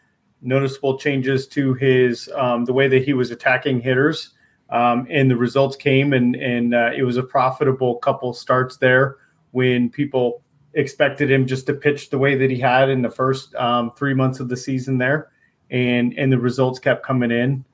noticeable 0.42 0.98
changes 0.98 1.48
to 1.48 1.74
his 1.74 2.30
um, 2.36 2.66
the 2.66 2.74
way 2.74 2.88
that 2.88 3.04
he 3.04 3.14
was 3.14 3.32
attacking 3.32 3.82
hitters, 3.82 4.32
um, 4.70 5.08
and 5.10 5.32
the 5.32 5.36
results 5.36 5.76
came, 5.76 6.14
and 6.14 6.36
and 6.36 6.76
uh, 6.76 6.92
it 6.96 7.04
was 7.04 7.18
a 7.18 7.24
profitable 7.24 7.96
couple 7.96 8.34
starts 8.34 8.78
there 8.78 9.18
when 9.52 9.90
people 9.90 10.44
expected 10.74 11.32
him 11.32 11.46
just 11.46 11.66
to 11.68 11.74
pitch 11.74 12.10
the 12.10 12.18
way 12.18 12.36
that 12.36 12.50
he 12.50 12.60
had 12.60 12.90
in 12.90 13.02
the 13.02 13.10
first 13.10 13.56
um, 13.56 13.92
three 13.92 14.14
months 14.14 14.40
of 14.40 14.50
the 14.50 14.58
season 14.58 14.98
there, 14.98 15.30
and 15.70 16.14
and 16.18 16.32
the 16.32 16.40
results 16.40 16.80
kept 16.80 17.06
coming 17.06 17.32
in. 17.32 17.66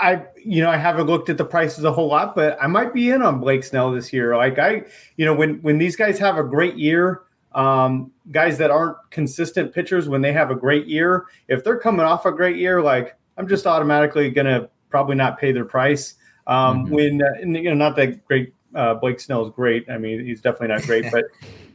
I 0.00 0.24
you 0.42 0.62
know 0.62 0.70
I 0.70 0.76
haven't 0.76 1.06
looked 1.06 1.28
at 1.28 1.38
the 1.38 1.44
prices 1.44 1.84
a 1.84 1.92
whole 1.92 2.08
lot, 2.08 2.34
but 2.34 2.58
I 2.60 2.66
might 2.66 2.94
be 2.94 3.10
in 3.10 3.22
on 3.22 3.40
Blake 3.40 3.64
Snell 3.64 3.92
this 3.92 4.12
year. 4.12 4.36
Like 4.36 4.58
I 4.58 4.84
you 5.16 5.26
know 5.26 5.34
when 5.34 5.60
when 5.62 5.78
these 5.78 5.96
guys 5.96 6.18
have 6.18 6.38
a 6.38 6.44
great 6.44 6.76
year, 6.76 7.22
um, 7.52 8.10
guys 8.30 8.58
that 8.58 8.70
aren't 8.70 8.96
consistent 9.10 9.74
pitchers 9.74 10.08
when 10.08 10.22
they 10.22 10.32
have 10.32 10.50
a 10.50 10.54
great 10.54 10.86
year, 10.86 11.26
if 11.48 11.62
they're 11.62 11.78
coming 11.78 12.06
off 12.06 12.24
a 12.24 12.32
great 12.32 12.56
year, 12.56 12.82
like 12.82 13.16
I'm 13.36 13.46
just 13.46 13.66
automatically 13.66 14.30
gonna 14.30 14.70
probably 14.88 15.16
not 15.16 15.38
pay 15.38 15.52
their 15.52 15.64
price. 15.66 16.14
Um, 16.46 16.86
mm-hmm. 16.86 16.94
When 16.94 17.22
uh, 17.22 17.60
you 17.60 17.70
know 17.70 17.74
not 17.74 17.94
that 17.96 18.24
great 18.26 18.54
uh, 18.74 18.94
Blake 18.94 19.20
Snell 19.20 19.46
is 19.46 19.52
great. 19.54 19.88
I 19.90 19.98
mean, 19.98 20.24
he's 20.24 20.40
definitely 20.40 20.68
not 20.68 20.82
great, 20.82 21.06
but 21.12 21.24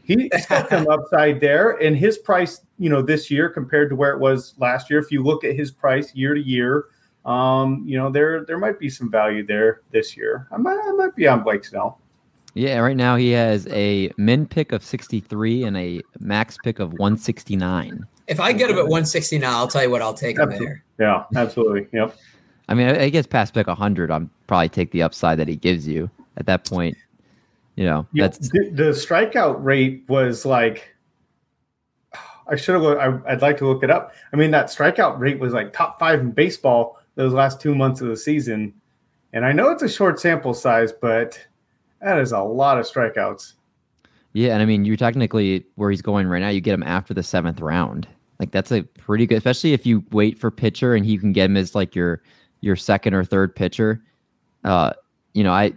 he's 0.04 0.30
got 0.48 0.70
some 0.70 0.88
upside 0.88 1.40
there. 1.40 1.72
And 1.72 1.96
his 1.96 2.18
price, 2.18 2.62
you 2.78 2.90
know, 2.90 3.02
this 3.02 3.30
year 3.30 3.50
compared 3.50 3.90
to 3.90 3.96
where 3.96 4.12
it 4.12 4.20
was 4.20 4.54
last 4.58 4.90
year, 4.90 5.00
if 5.00 5.12
you 5.12 5.24
look 5.24 5.44
at 5.44 5.56
his 5.56 5.72
price 5.72 6.14
year 6.16 6.34
to 6.34 6.42
year, 6.42 6.86
um, 7.26 7.84
you 7.86 7.98
know, 7.98 8.12
there 8.12 8.46
there 8.46 8.60
might 8.60 8.80
be 8.80 8.90
some 8.90 9.10
value 9.10 9.46
there 9.46 9.82
this 9.92 10.16
year. 10.16 10.48
I 10.52 10.58
might 10.58 10.78
I 10.78 10.92
might 10.92 11.16
be 11.16 11.28
on 11.28 11.44
Blake 11.44 11.66
Snell. 11.66 12.00
Yeah, 12.54 12.80
right 12.80 12.96
now 12.96 13.18
he 13.18 13.32
has 13.32 13.68
a 13.68 14.12
min 14.16 14.46
pick 14.48 14.72
of 14.72 14.82
63 14.82 15.64
and 15.64 15.76
a 15.76 16.02
max 16.20 16.58
pick 16.64 16.80
of 16.80 16.94
169. 16.94 18.06
If 18.28 18.40
I 18.40 18.54
get 18.54 18.70
him 18.70 18.78
at 18.78 18.84
169, 18.84 19.54
I'll 19.54 19.68
tell 19.68 19.84
you 19.84 19.90
what 19.90 20.02
I'll 20.02 20.14
take 20.14 20.40
absolutely. 20.40 20.68
him 20.68 20.82
there. 20.98 21.26
Yeah, 21.34 21.42
absolutely. 21.42 21.88
Yep. 21.92 22.16
I 22.70 22.74
mean, 22.74 22.88
I 22.88 23.10
guess 23.10 23.28
past 23.28 23.54
pick 23.54 23.68
100, 23.68 24.10
I'm 24.10 24.30
probably 24.48 24.70
take 24.70 24.92
the 24.92 25.04
upside 25.04 25.38
that 25.40 25.50
he 25.50 25.58
gives 25.58 25.86
you 25.86 26.10
at 26.38 26.46
that 26.46 26.68
point. 26.68 26.98
You 27.76 27.86
know, 27.86 28.08
yeah, 28.14 28.28
that's 28.28 28.50
the, 28.50 28.70
the, 28.74 28.84
strikeout 28.92 29.64
rate 29.64 30.06
was 30.08 30.46
like. 30.46 30.96
I 32.48 32.56
should 32.56 32.76
have. 32.76 32.86
I, 32.98 33.32
I'd 33.32 33.42
like 33.42 33.58
to 33.58 33.68
look 33.68 33.84
it 33.84 33.90
up. 33.90 34.14
I 34.32 34.36
mean, 34.36 34.52
that 34.52 34.68
strikeout 34.68 35.20
rate 35.20 35.40
was 35.40 35.52
like 35.52 35.74
top 35.74 36.00
five 36.00 36.20
in 36.20 36.32
baseball 36.32 37.00
those 37.16 37.34
last 37.34 37.60
two 37.60 37.74
months 37.74 38.02
of 38.02 38.08
the 38.08 38.16
season, 38.16 38.74
and 39.34 39.46
I 39.46 39.52
know 39.52 39.72
it's 39.72 39.84
a 39.84 39.90
short 39.90 40.20
sample 40.20 40.54
size, 40.54 40.94
but 40.94 41.40
that 42.02 42.20
is 42.20 42.32
a 42.32 42.40
lot 42.40 42.78
of 42.78 42.86
strikeouts. 42.86 43.54
Yeah, 44.34 44.54
and 44.54 44.62
I 44.62 44.66
mean, 44.66 44.86
you're 44.86 44.98
technically 44.98 45.66
where 45.76 45.90
he's 45.90 46.02
going 46.02 46.28
right 46.28 46.40
now. 46.40 46.50
You 46.50 46.62
get 46.62 46.74
him 46.74 46.84
after 46.84 47.14
the 47.14 47.24
seventh 47.24 47.62
round. 47.62 48.08
Like 48.40 48.52
that's 48.52 48.72
a 48.72 48.84
pretty 48.84 49.26
good, 49.26 49.38
especially 49.38 49.74
if 49.74 49.86
you 49.86 50.04
wait 50.12 50.38
for 50.38 50.52
pitcher 50.52 50.94
and 50.94 51.06
you 51.06 51.20
can 51.20 51.32
get 51.32 51.46
him 51.46 51.58
as 51.58 51.74
like 51.74 51.96
your 51.96 52.22
your 52.62 52.76
second 52.76 53.14
or 53.14 53.24
third 53.24 53.56
pitcher. 53.56 54.04
Uh, 54.64 54.92
you 55.34 55.44
know, 55.44 55.54
I 55.54 55.74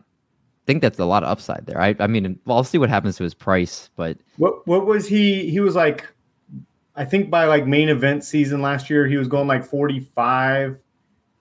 think 0.68 0.82
that's 0.82 0.98
a 0.98 1.04
lot 1.06 1.22
of 1.22 1.30
upside 1.30 1.64
there. 1.64 1.80
I, 1.80 1.96
I 1.98 2.06
mean, 2.06 2.38
well, 2.44 2.58
I'll 2.58 2.64
see 2.64 2.76
what 2.76 2.90
happens 2.90 3.16
to 3.16 3.24
his 3.24 3.32
price, 3.32 3.88
but 3.96 4.18
what 4.36 4.66
what 4.66 4.84
was 4.84 5.08
he? 5.08 5.50
He 5.50 5.60
was 5.60 5.74
like, 5.74 6.06
I 6.94 7.06
think 7.06 7.30
by 7.30 7.46
like 7.46 7.66
main 7.66 7.88
event 7.88 8.22
season 8.22 8.60
last 8.60 8.90
year, 8.90 9.06
he 9.06 9.16
was 9.16 9.28
going 9.28 9.48
like 9.48 9.64
45, 9.64 10.78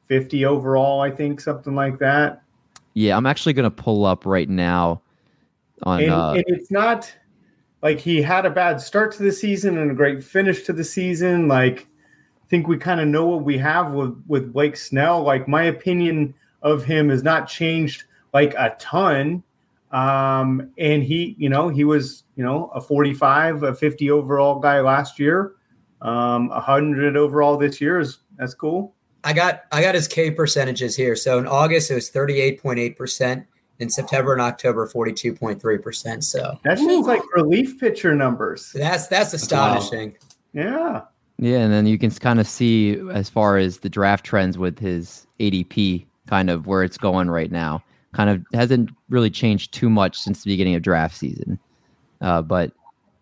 50 0.06 0.46
overall. 0.46 1.02
I 1.02 1.12
think 1.12 1.42
something 1.42 1.76
like 1.76 2.00
that. 2.00 2.42
Yeah, 2.94 3.18
I'm 3.18 3.26
actually 3.26 3.52
going 3.52 3.70
to 3.70 3.84
pull 3.84 4.06
up 4.06 4.26
right 4.26 4.48
now. 4.48 5.02
On 5.84 6.02
and, 6.02 6.12
uh, 6.12 6.32
and 6.32 6.46
it's 6.48 6.72
not 6.72 7.14
like 7.84 8.00
he 8.00 8.22
had 8.22 8.46
a 8.46 8.50
bad 8.50 8.80
start 8.80 9.12
to 9.16 9.24
the 9.24 9.32
season 9.34 9.78
and 9.78 9.92
a 9.92 9.94
great 9.94 10.24
finish 10.24 10.64
to 10.64 10.74
the 10.74 10.86
season. 10.86 11.50
Like, 11.50 11.82
I 11.82 12.48
think 12.48 12.70
we 12.70 12.78
kind 12.78 13.02
of 13.02 13.10
know 13.10 13.28
what 13.28 13.44
we 13.44 13.58
have 13.58 13.92
with 13.92 14.24
with 14.26 14.54
Blake 14.54 14.78
Snell. 14.78 15.22
Like, 15.22 15.50
my 15.50 15.64
opinion 15.64 16.34
of 16.62 16.86
him 16.86 17.10
has 17.10 17.24
not 17.24 17.50
changed 17.50 18.06
like 18.34 18.54
a 18.56 18.76
ton. 18.80 19.44
Um, 19.92 20.72
and 20.78 21.04
he, 21.04 21.36
you 21.38 21.50
know, 21.50 21.70
he 21.70 21.84
was, 21.84 22.24
you 22.36 22.44
know, 22.44 22.70
a 22.76 22.82
45, 22.82 23.64
a 23.64 23.74
50 23.74 24.12
overall 24.12 24.60
guy 24.60 24.82
last 24.82 25.20
year. 25.20 25.54
Um, 26.02 26.50
100 26.50 27.18
overall 27.18 27.58
this 27.58 27.82
year 27.82 28.00
is 28.00 28.20
that's 28.38 28.54
cool. 28.54 28.94
I 29.24 29.34
got 29.34 29.64
I 29.72 29.82
got 29.82 29.96
his 29.96 30.08
K 30.08 30.32
percentages 30.32 30.96
here. 30.96 31.16
So 31.16 31.40
in 31.40 31.48
August 31.48 31.90
it 31.92 31.96
was 31.96 32.12
38.8%. 32.12 33.46
In 33.80 33.92
September 33.92 34.34
and 34.34 34.42
October, 34.42 34.88
42.3%. 34.88 36.24
So 36.24 36.58
that's 36.64 36.82
just 36.82 37.08
like 37.08 37.22
relief 37.36 37.80
pitcher 37.80 38.16
numbers. 38.16 38.72
That's 38.74 39.06
that's 39.06 39.34
astonishing. 39.34 40.18
Wow. 40.54 40.64
Yeah. 40.64 41.02
Yeah, 41.40 41.60
and 41.60 41.72
then 41.72 41.86
you 41.86 42.00
can 42.00 42.10
kind 42.10 42.40
of 42.40 42.48
see 42.48 43.00
as 43.12 43.30
far 43.30 43.58
as 43.58 43.80
the 43.80 43.90
draft 43.90 44.26
trends 44.26 44.58
with 44.58 44.80
his 44.80 45.28
ADP, 45.40 46.08
kind 46.26 46.50
of 46.50 46.66
where 46.66 46.82
it's 46.82 46.98
going 46.98 47.30
right 47.30 47.52
now. 47.52 47.84
Kind 48.18 48.32
of 48.32 48.44
hasn't 48.52 48.90
really 49.10 49.30
changed 49.30 49.76
too 49.76 49.92
much 49.92 50.18
since 50.18 50.44
the 50.44 50.50
beginning 50.50 50.74
of 50.74 50.82
draft 50.82 51.16
season, 51.16 51.60
uh, 52.20 52.42
but 52.42 52.72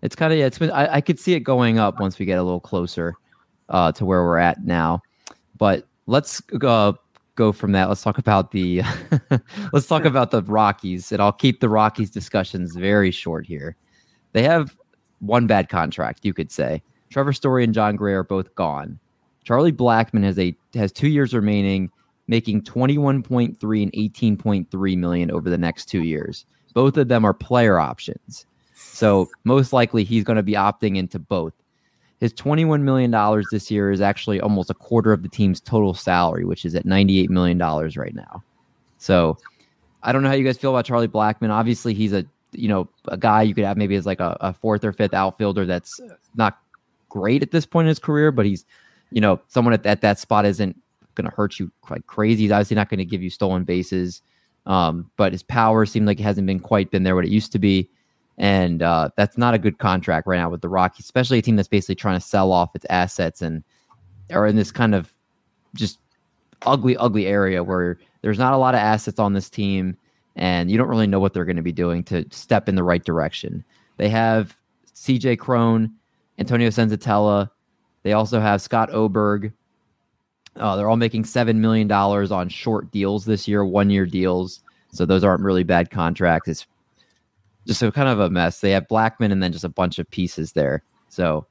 it's 0.02 0.16
kind 0.16 0.32
of 0.32 0.40
yeah, 0.40 0.46
it's 0.46 0.58
been. 0.58 0.72
I, 0.72 0.96
I, 0.96 1.02
could 1.02 1.20
see 1.20 1.34
it 1.34 1.42
going 1.42 1.78
up 1.80 2.00
once 2.00 2.18
we 2.18 2.26
get 2.26 2.40
a 2.40 2.44
little 2.44 2.62
closer 2.62 3.16
uh, 3.68 3.92
to 3.92 4.06
where 4.06 4.24
we're 4.24 4.38
at 4.38 4.64
now. 4.64 5.02
But 5.58 5.86
let's 6.08 6.42
uh, 6.62 6.94
go 7.36 7.52
from 7.52 7.74
that. 7.74 7.90
Let's 7.90 8.04
talk 8.04 8.18
about 8.18 8.52
the 8.52 8.84
let's 9.74 9.86
talk 9.86 10.06
about 10.06 10.32
the 10.32 10.42
Rockies, 10.44 11.12
and 11.12 11.22
I'll 11.22 11.34
keep 11.34 11.60
the 11.60 11.68
Rockies 11.68 12.10
discussions 12.10 12.78
very 12.78 13.12
short 13.12 13.46
here. 13.46 13.76
They 14.32 14.44
have 14.44 14.78
one 15.20 15.46
bad 15.46 15.68
contract, 15.68 16.22
you 16.24 16.34
could 16.34 16.54
say. 16.54 16.82
Trevor 17.10 17.34
Story 17.34 17.66
and 17.66 17.74
Jon 17.74 17.98
Gray 17.98 18.14
are 18.14 18.24
both 18.24 18.56
gone. 18.56 18.98
Charlie 19.44 19.74
Blackmon 19.74 20.24
has 20.24 20.40
a 20.40 20.56
has 20.74 20.94
two 20.94 21.10
years 21.10 21.34
remaining, 21.34 21.92
making 22.28 22.62
21.3 22.64 23.84
and 23.84 23.92
18.3 23.94 24.98
million 24.98 25.32
over 25.32 25.50
the 25.50 25.58
next 25.58 25.86
two 25.86 26.04
years. 26.04 26.46
Both 26.74 26.98
of 26.98 27.08
them 27.08 27.24
are 27.26 27.34
player 27.34 27.80
options. 27.80 28.46
So 28.74 29.30
most 29.44 29.74
likely 29.74 30.04
he's 30.04 30.24
going 30.24 30.38
to 30.38 30.44
be 30.44 30.54
opting 30.54 30.98
into 30.98 31.20
both. 31.20 31.54
His 32.20 32.34
$21 32.34 32.82
million 32.82 33.44
this 33.52 33.70
year 33.70 33.92
is 33.92 34.02
actually 34.02 34.40
almost 34.40 34.70
a 34.70 34.74
quarter 34.74 35.14
of 35.14 35.22
the 35.22 35.30
team's 35.30 35.62
total 35.62 35.94
salary, 35.94 36.46
which 36.46 36.66
is 36.66 36.76
at 36.76 36.86
$98 36.86 37.30
million 37.30 37.58
right 37.58 38.16
now. 38.16 38.44
So 38.98 39.38
I 40.06 40.12
don't 40.12 40.24
know 40.24 40.30
how 40.30 40.36
you 40.36 40.46
guys 40.46 40.58
feel 40.58 40.72
about 40.72 40.86
Charlie 40.86 41.08
Blackmon. 41.08 41.50
Obviously, 41.50 41.94
he's 41.94 42.14
a 42.14 42.26
you 42.52 42.70
know 42.70 42.88
a 43.10 43.18
guy 43.18 43.42
you 43.42 43.54
could 43.54 43.66
have 43.66 43.76
maybe 43.76 43.96
as 43.96 44.06
like 44.06 44.20
a, 44.20 44.38
a 44.40 44.54
fourth 44.54 44.84
or 44.86 44.94
fifth 44.94 45.14
outfielder 45.14 45.66
that's 45.66 46.00
not 46.36 46.60
great 47.10 47.42
at 47.44 47.52
this 47.52 47.66
point 47.66 47.86
in 47.86 47.90
his 47.90 48.00
career, 48.00 48.32
but 48.32 48.46
he's 48.46 48.66
you 49.12 49.20
know 49.20 49.40
someone 49.48 49.74
at, 49.74 49.86
at 49.86 50.02
that 50.02 50.20
spot 50.20 50.46
isn't 50.46 50.80
going 51.16 51.30
to 51.30 51.36
hurt 51.36 51.60
you 51.60 51.72
quite 51.82 52.06
crazy. 52.08 52.44
He's 52.44 52.52
obviously 52.52 52.76
not 52.76 52.90
going 52.90 53.00
to 53.00 53.06
give 53.06 53.24
you 53.24 53.30
stolen 53.30 53.64
bases, 53.64 54.22
um, 54.66 55.10
but 55.18 55.32
his 55.32 55.44
power 55.44 55.86
seemed 55.86 56.08
like 56.08 56.20
it 56.20 56.24
hasn't 56.24 56.48
been 56.48 56.60
quite 56.60 56.92
been 56.92 57.04
there 57.04 57.16
what 57.16 57.26
it 57.26 57.32
used 57.32 57.52
to 57.54 57.60
be. 57.60 57.90
And 58.38 58.82
uh, 58.82 59.10
that's 59.16 59.38
not 59.38 59.54
a 59.54 59.58
good 59.58 59.78
contract 59.78 60.28
right 60.28 60.38
now 60.38 60.50
with 60.50 60.62
the 60.62 60.70
Rockies, 60.70 61.06
especially 61.06 61.40
a 61.40 61.42
team 61.42 61.56
that's 61.56 61.68
basically 61.68 61.96
trying 61.96 62.20
to 62.20 62.26
sell 62.26 62.52
off 62.52 62.76
its 62.76 62.86
assets 62.90 63.42
and 63.42 63.64
are 64.32 64.46
in 64.46 64.56
this 64.56 64.72
kind 64.72 64.94
of 64.94 65.14
just 65.74 66.00
ugly, 66.64 66.98
ugly 66.98 67.28
area 67.28 67.64
where 67.64 67.98
there's 68.22 68.40
not 68.40 68.54
a 68.54 68.58
lot 68.58 68.76
of 68.76 68.80
assets 68.80 69.20
on 69.20 69.34
this 69.34 69.50
team 69.50 69.98
and 70.36 70.70
you 70.70 70.78
don't 70.78 70.90
really 70.90 71.08
know 71.08 71.20
what 71.20 71.34
they're 71.34 71.46
going 71.46 71.56
to 71.56 71.62
be 71.62 71.72
doing 71.72 72.04
to 72.04 72.26
step 72.30 72.68
in 72.68 72.76
the 72.76 72.84
right 72.84 73.04
direction. 73.04 73.64
They 73.98 74.10
have 74.10 74.58
CJ 74.94 75.40
Cron, 75.40 75.94
Antonio 76.40 76.70
Senzatela. 76.70 77.50
They 78.04 78.14
also 78.14 78.40
have 78.40 78.62
Scott 78.62 78.90
Oberg. 78.94 79.54
Uh, 80.58 80.76
they're 80.76 80.90
all 80.90 80.98
making 80.98 81.24
$7 81.24 81.56
million 81.56 81.92
on 81.92 82.50
short 82.50 82.92
deals 82.92 83.26
this 83.26 83.48
year, 83.48 83.66
one 83.66 83.90
year 83.90 84.06
deals. 84.06 84.62
So 84.92 85.06
those 85.06 85.24
aren't 85.24 85.44
really 85.44 85.64
bad 85.64 85.92
contracts. 85.92 86.48
It's 86.48 86.68
just 87.68 87.82
a 87.84 87.92
kind 87.92 88.08
of 88.08 88.20
a 88.20 88.30
mess. 88.30 88.62
They 88.62 88.72
have 88.72 88.88
Blackmon 88.88 89.32
and 89.32 89.44
then 89.44 89.52
just 89.52 89.66
a 89.66 89.70
bunch 89.70 90.00
of 90.00 90.10
pieces 90.10 90.54
there. 90.54 90.84
So 91.10 91.46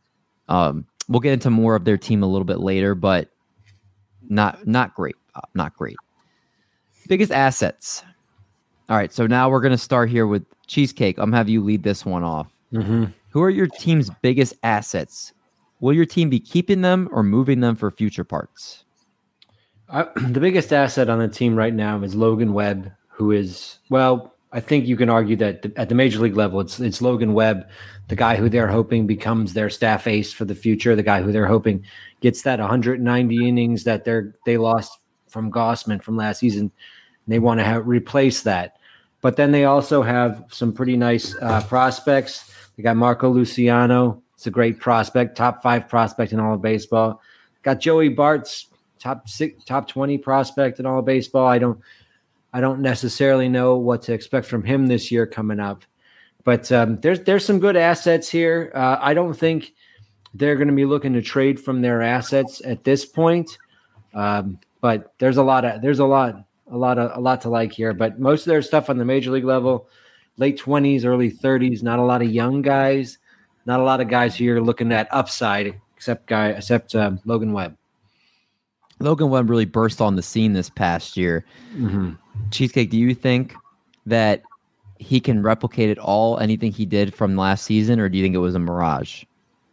um, 0.48 0.86
we'll 1.08 1.20
get 1.20 1.32
into 1.32 1.50
more 1.50 1.74
of 1.76 1.84
their 1.84 1.98
team 1.98 2.22
a 2.22 2.26
little 2.26 2.44
bit 2.44 2.60
later, 2.60 2.94
but 2.94 3.28
not 4.28 4.66
not 4.66 4.94
great, 4.94 5.16
uh, 5.34 5.40
not 5.54 5.76
great. 5.76 5.96
Biggest 7.08 7.32
assets. 7.32 8.02
All 8.88 8.96
right, 8.96 9.12
so 9.12 9.26
now 9.26 9.50
we're 9.50 9.60
gonna 9.60 9.78
start 9.78 10.10
here 10.10 10.26
with 10.26 10.44
cheesecake. 10.66 11.18
I'm 11.18 11.32
have 11.32 11.48
you 11.48 11.62
lead 11.62 11.82
this 11.82 12.04
one 12.04 12.22
off. 12.22 12.50
Mm-hmm. 12.72 13.04
Who 13.30 13.42
are 13.42 13.50
your 13.50 13.66
team's 13.66 14.10
biggest 14.22 14.54
assets? 14.62 15.32
Will 15.80 15.92
your 15.92 16.06
team 16.06 16.30
be 16.30 16.40
keeping 16.40 16.80
them 16.80 17.08
or 17.12 17.22
moving 17.22 17.60
them 17.60 17.76
for 17.76 17.90
future 17.90 18.24
parts? 18.24 18.84
The 20.16 20.40
biggest 20.40 20.72
asset 20.72 21.08
on 21.08 21.18
the 21.18 21.28
team 21.28 21.54
right 21.54 21.74
now 21.74 22.02
is 22.02 22.14
Logan 22.14 22.52
Webb, 22.52 22.90
who 23.08 23.30
is 23.30 23.78
well 23.90 24.34
I 24.54 24.60
think 24.60 24.86
you 24.86 24.96
can 24.96 25.10
argue 25.10 25.34
that 25.36 25.66
at 25.76 25.88
the 25.88 25.96
major 25.96 26.20
league 26.20 26.36
level, 26.36 26.60
it's 26.60 26.78
it's 26.78 27.02
Logan 27.02 27.34
Webb, 27.34 27.68
the 28.06 28.14
guy 28.14 28.36
who 28.36 28.48
they're 28.48 28.68
hoping 28.68 29.04
becomes 29.04 29.52
their 29.52 29.68
staff 29.68 30.06
ace 30.06 30.32
for 30.32 30.44
the 30.44 30.54
future, 30.54 30.94
the 30.94 31.02
guy 31.02 31.22
who 31.22 31.32
they're 31.32 31.46
hoping 31.46 31.84
gets 32.20 32.42
that 32.42 32.60
190 32.60 33.48
innings 33.48 33.82
that 33.82 34.04
they're 34.04 34.32
they 34.46 34.56
lost 34.56 35.00
from 35.28 35.50
Gausman 35.50 36.00
from 36.00 36.16
last 36.16 36.38
season. 36.38 36.70
they 37.26 37.40
want 37.40 37.58
to 37.58 37.64
have 37.64 37.88
replace 37.88 38.42
that. 38.42 38.76
But 39.20 39.36
then 39.36 39.50
they 39.50 39.64
also 39.64 40.02
have 40.02 40.44
some 40.50 40.72
pretty 40.72 40.96
nice 40.96 41.34
uh, 41.42 41.62
prospects. 41.64 42.52
They 42.76 42.84
got 42.84 42.96
Marco 42.96 43.30
Luciano. 43.30 44.22
It's 44.34 44.46
a 44.46 44.50
great 44.50 44.78
prospect, 44.78 45.36
top 45.36 45.62
five 45.62 45.88
prospect 45.88 46.32
in 46.32 46.38
all 46.38 46.54
of 46.54 46.62
baseball. 46.62 47.20
Got 47.62 47.80
Joey 47.80 48.10
Bart's 48.10 48.68
top 49.04 49.28
six, 49.28 49.62
top 49.64 49.86
20 49.86 50.18
prospect 50.18 50.80
in 50.80 50.86
all 50.86 50.98
of 50.98 51.04
baseball. 51.04 51.46
I 51.46 51.58
don't 51.58 51.78
I 52.52 52.60
don't 52.60 52.80
necessarily 52.80 53.48
know 53.48 53.76
what 53.76 54.02
to 54.02 54.12
expect 54.12 54.46
from 54.46 54.62
him 54.62 54.86
this 54.86 55.12
year 55.12 55.26
coming 55.26 55.60
up, 55.60 55.84
but 56.42 56.72
um, 56.72 56.98
there's 57.00 57.20
there's 57.20 57.44
some 57.44 57.60
good 57.60 57.76
assets 57.76 58.28
here. 58.28 58.72
Uh, 58.74 58.96
I 59.00 59.12
don't 59.12 59.34
think 59.34 59.74
they're 60.32 60.56
going 60.56 60.68
to 60.68 60.74
be 60.74 60.86
looking 60.86 61.12
to 61.12 61.22
trade 61.22 61.60
from 61.60 61.82
their 61.82 62.00
assets 62.00 62.62
at 62.64 62.82
this 62.82 63.04
point, 63.04 63.58
um, 64.14 64.58
but 64.80 65.12
there's 65.18 65.36
a 65.36 65.42
lot 65.42 65.64
of 65.64 65.82
there's 65.82 65.98
a 65.98 66.04
lot 66.06 66.36
a 66.70 66.76
lot 66.76 66.98
of 66.98 67.16
a 67.16 67.20
lot 67.20 67.42
to 67.42 67.50
like 67.50 67.72
here. 67.72 67.92
But 67.92 68.18
most 68.18 68.46
of 68.46 68.46
their 68.46 68.62
stuff 68.62 68.88
on 68.88 68.96
the 68.96 69.04
major 69.04 69.30
league 69.30 69.44
level, 69.44 69.88
late 70.38 70.56
twenties, 70.56 71.04
early 71.04 71.28
thirties. 71.28 71.82
Not 71.82 71.98
a 71.98 72.04
lot 72.04 72.22
of 72.22 72.30
young 72.30 72.62
guys, 72.62 73.18
not 73.66 73.80
a 73.80 73.84
lot 73.84 74.00
of 74.00 74.08
guys 74.08 74.34
here 74.34 74.60
looking 74.60 74.92
at 74.92 75.08
upside, 75.12 75.78
except 75.94 76.26
guy 76.26 76.50
except 76.50 76.94
um, 76.94 77.20
Logan 77.26 77.52
Webb. 77.52 77.76
Logan 79.04 79.30
Webb 79.30 79.50
really 79.50 79.64
burst 79.64 80.00
on 80.00 80.16
the 80.16 80.22
scene 80.22 80.52
this 80.52 80.70
past 80.70 81.16
year. 81.16 81.44
Mm-hmm. 81.76 82.12
Cheesecake, 82.50 82.90
do 82.90 82.96
you 82.96 83.14
think 83.14 83.54
that 84.06 84.42
he 84.98 85.20
can 85.20 85.42
replicate 85.42 85.90
it 85.90 85.98
all, 85.98 86.38
anything 86.38 86.72
he 86.72 86.86
did 86.86 87.14
from 87.14 87.36
last 87.36 87.64
season, 87.64 88.00
or 88.00 88.08
do 88.08 88.18
you 88.18 88.24
think 88.24 88.34
it 88.34 88.38
was 88.38 88.54
a 88.54 88.58
mirage? 88.58 89.24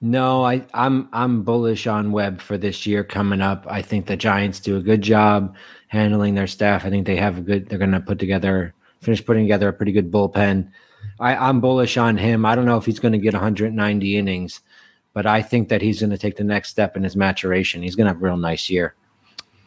No, 0.02 0.44
I, 0.44 0.66
I'm 0.74 1.08
I'm 1.14 1.44
bullish 1.44 1.86
on 1.86 2.12
Webb 2.12 2.42
for 2.42 2.58
this 2.58 2.88
year 2.88 3.04
coming 3.04 3.40
up. 3.40 3.66
I 3.70 3.84
think 3.84 4.08
the 4.08 4.18
Giants 4.18 4.60
do 4.60 4.76
a 4.76 4.82
good 4.82 5.04
job 5.04 5.56
handling 5.90 6.34
their 6.34 6.48
staff. 6.48 6.86
I 6.86 6.90
think 6.90 7.06
they 7.06 7.18
have 7.18 7.38
a 7.38 7.42
good. 7.42 7.70
They're 7.70 7.78
going 7.78 7.92
to 7.92 8.00
put 8.00 8.18
together, 8.18 8.74
finish 9.02 9.24
putting 9.24 9.44
together 9.44 9.68
a 9.68 9.74
pretty 9.74 9.92
good 9.92 10.12
bullpen. 10.12 10.72
I, 11.20 11.36
I'm 11.36 11.62
bullish 11.62 11.98
on 11.98 12.18
him. 12.18 12.46
I 12.46 12.56
don't 12.56 12.66
know 12.66 12.78
if 12.78 12.86
he's 12.86 13.00
going 13.00 13.12
to 13.12 13.20
get 13.20 13.34
190 13.34 14.18
innings, 14.18 14.62
but 15.14 15.28
I 15.28 15.42
think 15.44 15.70
that 15.70 15.84
he's 15.84 16.00
going 16.00 16.10
to 16.10 16.18
take 16.18 16.36
the 16.36 16.44
next 16.44 16.70
step 16.70 16.98
in 16.98 17.04
his 17.04 17.16
maturation. 17.16 17.84
He's 17.84 17.96
going 17.96 18.06
to 18.06 18.14
have 18.14 18.22
a 18.22 18.26
real 18.26 18.38
nice 18.38 18.70
year. 18.72 18.96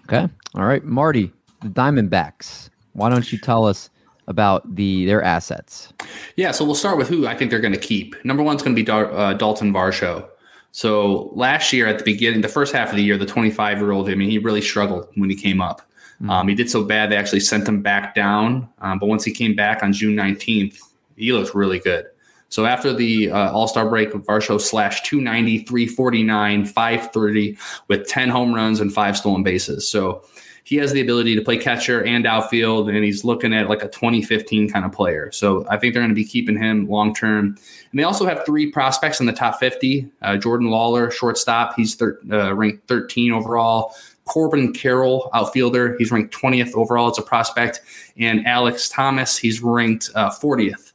Okay. 0.04 0.28
All 0.54 0.64
right, 0.64 0.84
Marty, 0.84 1.32
the 1.62 1.68
Diamondbacks. 1.68 2.70
Why 2.92 3.08
don't 3.08 3.32
you 3.32 3.38
tell 3.38 3.66
us 3.66 3.90
about 4.26 4.76
the 4.76 5.04
their 5.06 5.22
assets? 5.22 5.92
Yeah, 6.36 6.52
so 6.52 6.64
we'll 6.64 6.74
start 6.74 6.96
with 6.96 7.08
who 7.08 7.26
I 7.26 7.34
think 7.36 7.50
they're 7.50 7.60
going 7.60 7.74
to 7.74 7.80
keep. 7.80 8.22
Number 8.24 8.42
one's 8.42 8.62
going 8.62 8.76
to 8.76 8.82
be 8.82 8.90
uh, 8.90 9.34
Dalton 9.34 9.72
Varsho. 9.72 10.28
So 10.72 11.30
last 11.34 11.72
year 11.72 11.86
at 11.86 11.98
the 11.98 12.04
beginning, 12.04 12.40
the 12.40 12.48
first 12.48 12.74
half 12.74 12.90
of 12.90 12.96
the 12.96 13.02
year, 13.02 13.16
the 13.16 13.26
25 13.26 13.78
year 13.78 13.92
old, 13.92 14.08
I 14.10 14.14
mean, 14.14 14.28
he 14.28 14.38
really 14.38 14.60
struggled 14.60 15.08
when 15.14 15.30
he 15.30 15.36
came 15.36 15.60
up. 15.60 15.82
Mm-hmm. 16.16 16.30
Um, 16.30 16.48
he 16.48 16.54
did 16.54 16.70
so 16.70 16.84
bad 16.84 17.10
they 17.10 17.16
actually 17.16 17.40
sent 17.40 17.68
him 17.68 17.82
back 17.82 18.14
down. 18.14 18.68
Um, 18.80 18.98
but 18.98 19.06
once 19.06 19.24
he 19.24 19.32
came 19.32 19.54
back 19.54 19.82
on 19.82 19.92
June 19.92 20.16
19th, 20.16 20.78
he 21.16 21.32
looked 21.32 21.54
really 21.54 21.78
good. 21.78 22.06
So 22.54 22.66
after 22.66 22.92
the 22.92 23.32
uh, 23.32 23.50
All 23.50 23.66
Star 23.66 23.88
break, 23.88 24.12
Varsho 24.12 24.60
slashed 24.60 25.06
290, 25.06 25.64
349, 25.64 26.64
530 26.64 27.58
with 27.88 28.06
10 28.06 28.28
home 28.28 28.54
runs 28.54 28.78
and 28.78 28.94
five 28.94 29.16
stolen 29.16 29.42
bases. 29.42 29.90
So 29.90 30.22
he 30.62 30.76
has 30.76 30.92
the 30.92 31.00
ability 31.00 31.34
to 31.34 31.42
play 31.42 31.56
catcher 31.56 32.04
and 32.04 32.28
outfield, 32.28 32.88
and 32.90 33.02
he's 33.02 33.24
looking 33.24 33.52
at 33.52 33.68
like 33.68 33.82
a 33.82 33.88
2015 33.88 34.70
kind 34.70 34.84
of 34.84 34.92
player. 34.92 35.32
So 35.32 35.66
I 35.68 35.78
think 35.78 35.94
they're 35.94 36.02
going 36.02 36.12
to 36.12 36.14
be 36.14 36.24
keeping 36.24 36.56
him 36.56 36.86
long 36.86 37.12
term. 37.12 37.58
And 37.90 37.98
they 37.98 38.04
also 38.04 38.24
have 38.24 38.46
three 38.46 38.70
prospects 38.70 39.18
in 39.18 39.26
the 39.26 39.32
top 39.32 39.58
50. 39.58 40.08
Uh, 40.22 40.36
Jordan 40.36 40.68
Lawlar, 40.68 41.10
shortstop, 41.10 41.74
he's 41.74 41.96
thir- 41.96 42.20
uh, 42.30 42.54
ranked 42.54 42.86
13 42.86 43.32
overall. 43.32 43.96
Corbin 44.26 44.72
Carroll, 44.72 45.28
outfielder, 45.34 45.96
he's 45.98 46.12
ranked 46.12 46.32
20th 46.32 46.72
overall 46.74 47.10
as 47.10 47.18
a 47.18 47.22
prospect. 47.22 47.80
And 48.16 48.46
Alex 48.46 48.88
Thomas, 48.88 49.36
he's 49.36 49.60
ranked 49.60 50.08
uh, 50.14 50.30
40th. 50.30 50.92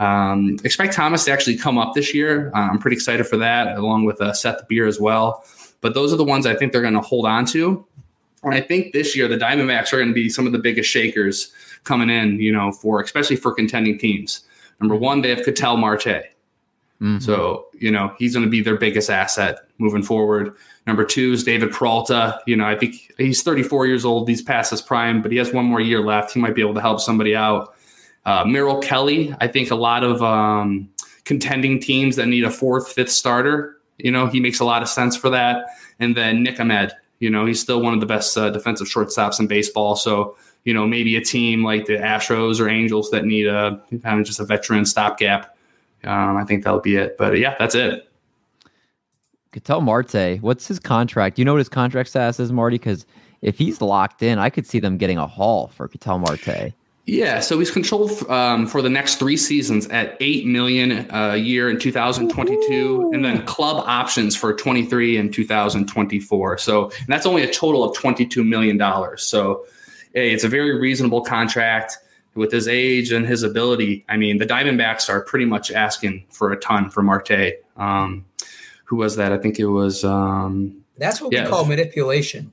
Um, 0.00 0.56
expect 0.64 0.94
Thomas 0.94 1.26
to 1.26 1.30
actually 1.30 1.56
come 1.56 1.78
up 1.78 1.94
this 1.94 2.14
year. 2.14 2.50
Uh, 2.54 2.70
I'm 2.70 2.78
pretty 2.78 2.96
excited 2.96 3.26
for 3.26 3.36
that, 3.36 3.76
along 3.76 4.06
with 4.06 4.20
uh, 4.20 4.32
Seth 4.32 4.66
Beer 4.66 4.86
as 4.86 4.98
well. 4.98 5.44
But 5.82 5.94
those 5.94 6.12
are 6.12 6.16
the 6.16 6.24
ones 6.24 6.46
I 6.46 6.56
think 6.56 6.72
they're 6.72 6.82
going 6.82 6.94
to 6.94 7.00
hold 7.00 7.26
on 7.26 7.44
to. 7.46 7.86
And 8.42 8.54
I 8.54 8.62
think 8.62 8.94
this 8.94 9.14
year 9.14 9.28
the 9.28 9.36
Diamondbacks 9.36 9.92
are 9.92 9.98
going 9.98 10.08
to 10.08 10.14
be 10.14 10.30
some 10.30 10.46
of 10.46 10.52
the 10.52 10.58
biggest 10.58 10.88
shakers 10.90 11.52
coming 11.84 12.08
in, 12.08 12.40
you 12.40 12.50
know, 12.50 12.72
for 12.72 13.00
especially 13.02 13.36
for 13.36 13.52
contending 13.52 13.98
teams. 13.98 14.42
Number 14.80 14.96
one, 14.96 15.20
they 15.20 15.28
have 15.28 15.44
Ketel 15.44 15.76
Marte. 15.76 16.06
Mm-hmm. 17.00 17.18
So, 17.18 17.66
you 17.78 17.90
know, 17.90 18.14
he's 18.18 18.34
going 18.34 18.44
to 18.44 18.50
be 18.50 18.62
their 18.62 18.76
biggest 18.76 19.10
asset 19.10 19.58
moving 19.78 20.02
forward. 20.02 20.54
Number 20.86 21.04
two 21.04 21.32
is 21.32 21.44
David 21.44 21.72
Peralta. 21.72 22.40
You 22.46 22.56
know, 22.56 22.64
I 22.64 22.76
think 22.76 23.12
he's 23.18 23.42
34 23.42 23.86
years 23.86 24.04
old. 24.04 24.28
He's 24.28 24.42
past 24.42 24.70
his 24.70 24.80
prime, 24.80 25.20
but 25.20 25.30
he 25.30 25.38
has 25.38 25.52
one 25.52 25.66
more 25.66 25.80
year 25.80 26.00
left. 26.00 26.32
He 26.32 26.40
might 26.40 26.54
be 26.54 26.62
able 26.62 26.74
to 26.74 26.80
help 26.80 27.00
somebody 27.00 27.36
out. 27.36 27.74
Uh, 28.24 28.44
Merrill 28.44 28.80
Kelly, 28.80 29.34
I 29.40 29.46
think 29.46 29.70
a 29.70 29.76
lot 29.76 30.04
of 30.04 30.22
um, 30.22 30.88
contending 31.24 31.80
teams 31.80 32.16
that 32.16 32.26
need 32.26 32.44
a 32.44 32.50
fourth, 32.50 32.92
fifth 32.92 33.10
starter, 33.10 33.76
you 33.98 34.10
know, 34.10 34.26
he 34.26 34.40
makes 34.40 34.60
a 34.60 34.64
lot 34.64 34.82
of 34.82 34.88
sense 34.88 35.16
for 35.16 35.30
that. 35.30 35.66
And 35.98 36.16
then 36.16 36.42
Nick 36.42 36.60
Ahmed, 36.60 36.92
you 37.18 37.30
know, 37.30 37.46
he's 37.46 37.60
still 37.60 37.80
one 37.80 37.94
of 37.94 38.00
the 38.00 38.06
best 38.06 38.36
uh, 38.36 38.50
defensive 38.50 38.86
shortstops 38.86 39.40
in 39.40 39.46
baseball. 39.46 39.96
So, 39.96 40.36
you 40.64 40.74
know, 40.74 40.86
maybe 40.86 41.16
a 41.16 41.20
team 41.20 41.64
like 41.64 41.86
the 41.86 41.94
Astros 41.94 42.60
or 42.60 42.68
Angels 42.68 43.10
that 43.10 43.24
need 43.24 43.46
a 43.46 43.80
kind 44.02 44.20
of 44.20 44.26
just 44.26 44.40
a 44.40 44.44
veteran 44.44 44.84
stopgap. 44.84 45.56
Um, 46.04 46.36
I 46.36 46.44
think 46.44 46.64
that'll 46.64 46.80
be 46.80 46.96
it. 46.96 47.16
But 47.18 47.38
yeah, 47.38 47.56
that's 47.58 47.74
it. 47.74 48.10
Ketel 49.52 49.80
Marte, 49.80 50.38
what's 50.40 50.68
his 50.68 50.78
contract? 50.78 51.38
You 51.38 51.44
know 51.44 51.52
what 51.52 51.58
his 51.58 51.68
contract 51.68 52.08
status 52.08 52.38
is, 52.38 52.52
Marty? 52.52 52.76
Because 52.76 53.04
if 53.42 53.58
he's 53.58 53.80
locked 53.80 54.22
in, 54.22 54.38
I 54.38 54.48
could 54.48 54.66
see 54.66 54.78
them 54.78 54.96
getting 54.96 55.18
a 55.18 55.26
haul 55.26 55.68
for 55.68 55.88
Ketel 55.88 56.18
Marte. 56.18 56.72
Yeah, 57.10 57.40
so 57.40 57.58
he's 57.58 57.72
controlled 57.72 58.22
um, 58.30 58.68
for 58.68 58.82
the 58.82 58.88
next 58.88 59.16
three 59.16 59.36
seasons 59.36 59.88
at 59.88 60.16
eight 60.20 60.46
million 60.46 61.08
a 61.10 61.34
year 61.34 61.68
in 61.68 61.76
2022, 61.76 62.72
Ooh. 62.72 63.12
and 63.12 63.24
then 63.24 63.44
club 63.46 63.82
options 63.84 64.36
for 64.36 64.54
23 64.54 65.16
and 65.16 65.34
2024. 65.34 66.58
So 66.58 66.92
that's 67.08 67.26
only 67.26 67.42
a 67.42 67.52
total 67.52 67.82
of 67.82 67.96
22 67.96 68.44
million 68.44 68.78
dollars. 68.78 69.24
So 69.24 69.66
hey, 70.14 70.30
it's 70.30 70.44
a 70.44 70.48
very 70.48 70.78
reasonable 70.78 71.22
contract 71.22 71.98
with 72.36 72.52
his 72.52 72.68
age 72.68 73.10
and 73.10 73.26
his 73.26 73.42
ability. 73.42 74.04
I 74.08 74.16
mean, 74.16 74.38
the 74.38 74.46
Diamondbacks 74.46 75.08
are 75.08 75.20
pretty 75.20 75.46
much 75.46 75.72
asking 75.72 76.26
for 76.30 76.52
a 76.52 76.56
ton 76.60 76.90
for 76.90 77.02
Marte. 77.02 77.54
Um, 77.76 78.24
who 78.84 78.94
was 78.94 79.16
that? 79.16 79.32
I 79.32 79.38
think 79.38 79.58
it 79.58 79.66
was. 79.66 80.04
Um, 80.04 80.84
that's 80.96 81.20
what 81.20 81.32
yeah. 81.32 81.42
we 81.42 81.50
call 81.50 81.64
manipulation. 81.64 82.52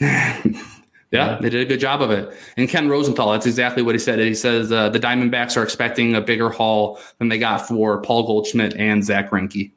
Yeah, 1.12 1.38
they 1.40 1.50
did 1.50 1.62
a 1.62 1.64
good 1.64 1.78
job 1.78 2.02
of 2.02 2.10
it. 2.10 2.36
And 2.56 2.68
Ken 2.68 2.88
Rosenthal, 2.88 3.32
that's 3.32 3.46
exactly 3.46 3.82
what 3.82 3.94
he 3.94 3.98
said. 3.98 4.18
He 4.18 4.34
says 4.34 4.72
uh, 4.72 4.88
the 4.88 4.98
Diamondbacks 4.98 5.56
are 5.56 5.62
expecting 5.62 6.14
a 6.16 6.20
bigger 6.20 6.50
haul 6.50 6.98
than 7.18 7.28
they 7.28 7.38
got 7.38 7.66
for 7.66 8.02
Paul 8.02 8.26
Goldschmidt 8.26 8.74
and 8.74 9.04
Zack 9.04 9.30
Greinke. 9.30 9.70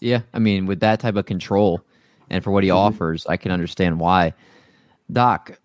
Yeah, 0.00 0.22
I 0.32 0.38
mean, 0.38 0.66
with 0.66 0.80
that 0.80 1.00
type 1.00 1.16
of 1.16 1.26
control 1.26 1.82
and 2.30 2.42
for 2.42 2.50
what 2.50 2.64
he 2.64 2.70
mm-hmm. 2.70 2.78
offers, 2.78 3.26
I 3.26 3.36
can 3.36 3.52
understand 3.52 4.00
why. 4.00 4.32
Doc, 5.12 5.58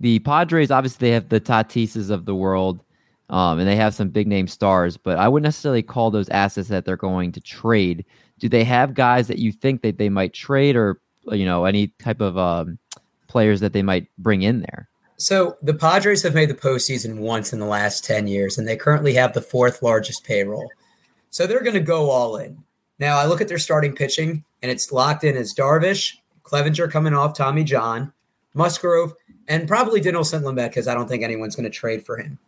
the 0.00 0.18
Padres 0.20 0.70
obviously 0.70 1.08
they 1.08 1.14
have 1.14 1.28
the 1.28 1.40
Tatises 1.40 2.10
of 2.10 2.24
the 2.24 2.34
world, 2.34 2.82
um, 3.30 3.58
and 3.58 3.68
they 3.68 3.76
have 3.76 3.94
some 3.94 4.08
big 4.08 4.26
name 4.26 4.48
stars, 4.48 4.96
but 4.96 5.18
I 5.18 5.28
wouldn't 5.28 5.44
necessarily 5.44 5.82
call 5.82 6.10
those 6.10 6.28
assets 6.30 6.68
that 6.68 6.84
they're 6.84 6.96
going 6.96 7.32
to 7.32 7.40
trade. 7.40 8.04
Do 8.38 8.48
they 8.48 8.64
have 8.64 8.94
guys 8.94 9.28
that 9.28 9.38
you 9.38 9.52
think 9.52 9.82
that 9.82 9.98
they 9.98 10.08
might 10.08 10.32
trade, 10.32 10.74
or 10.74 11.00
you 11.30 11.44
know, 11.44 11.64
any 11.64 11.88
type 11.98 12.20
of 12.20 12.36
um, 12.36 12.78
players 13.30 13.60
that 13.60 13.72
they 13.72 13.82
might 13.82 14.08
bring 14.18 14.42
in 14.42 14.60
there. 14.60 14.88
So 15.16 15.56
the 15.62 15.74
Padres 15.74 16.22
have 16.22 16.34
made 16.34 16.48
the 16.48 16.54
postseason 16.54 17.18
once 17.18 17.52
in 17.52 17.60
the 17.60 17.66
last 17.66 18.04
10 18.04 18.26
years, 18.26 18.58
and 18.58 18.66
they 18.66 18.76
currently 18.76 19.14
have 19.14 19.32
the 19.32 19.42
fourth 19.42 19.82
largest 19.82 20.24
payroll. 20.24 20.70
So 21.30 21.46
they're 21.46 21.62
going 21.62 21.74
to 21.74 21.80
go 21.80 22.10
all 22.10 22.36
in. 22.36 22.62
Now, 22.98 23.18
I 23.18 23.26
look 23.26 23.40
at 23.40 23.48
their 23.48 23.58
starting 23.58 23.94
pitching, 23.94 24.44
and 24.62 24.70
it's 24.70 24.92
locked 24.92 25.24
in 25.24 25.36
as 25.36 25.54
Darvish, 25.54 26.16
Clevinger 26.42 26.90
coming 26.90 27.14
off 27.14 27.36
Tommy 27.36 27.64
John, 27.64 28.12
Musgrove, 28.54 29.14
and 29.46 29.68
probably 29.68 30.00
Dinelson 30.00 30.42
Lamet 30.42 30.68
because 30.68 30.88
I 30.88 30.94
don't 30.94 31.08
think 31.08 31.22
anyone's 31.22 31.54
going 31.54 31.64
to 31.64 31.70
trade 31.70 32.04
for 32.04 32.16
him. 32.16 32.38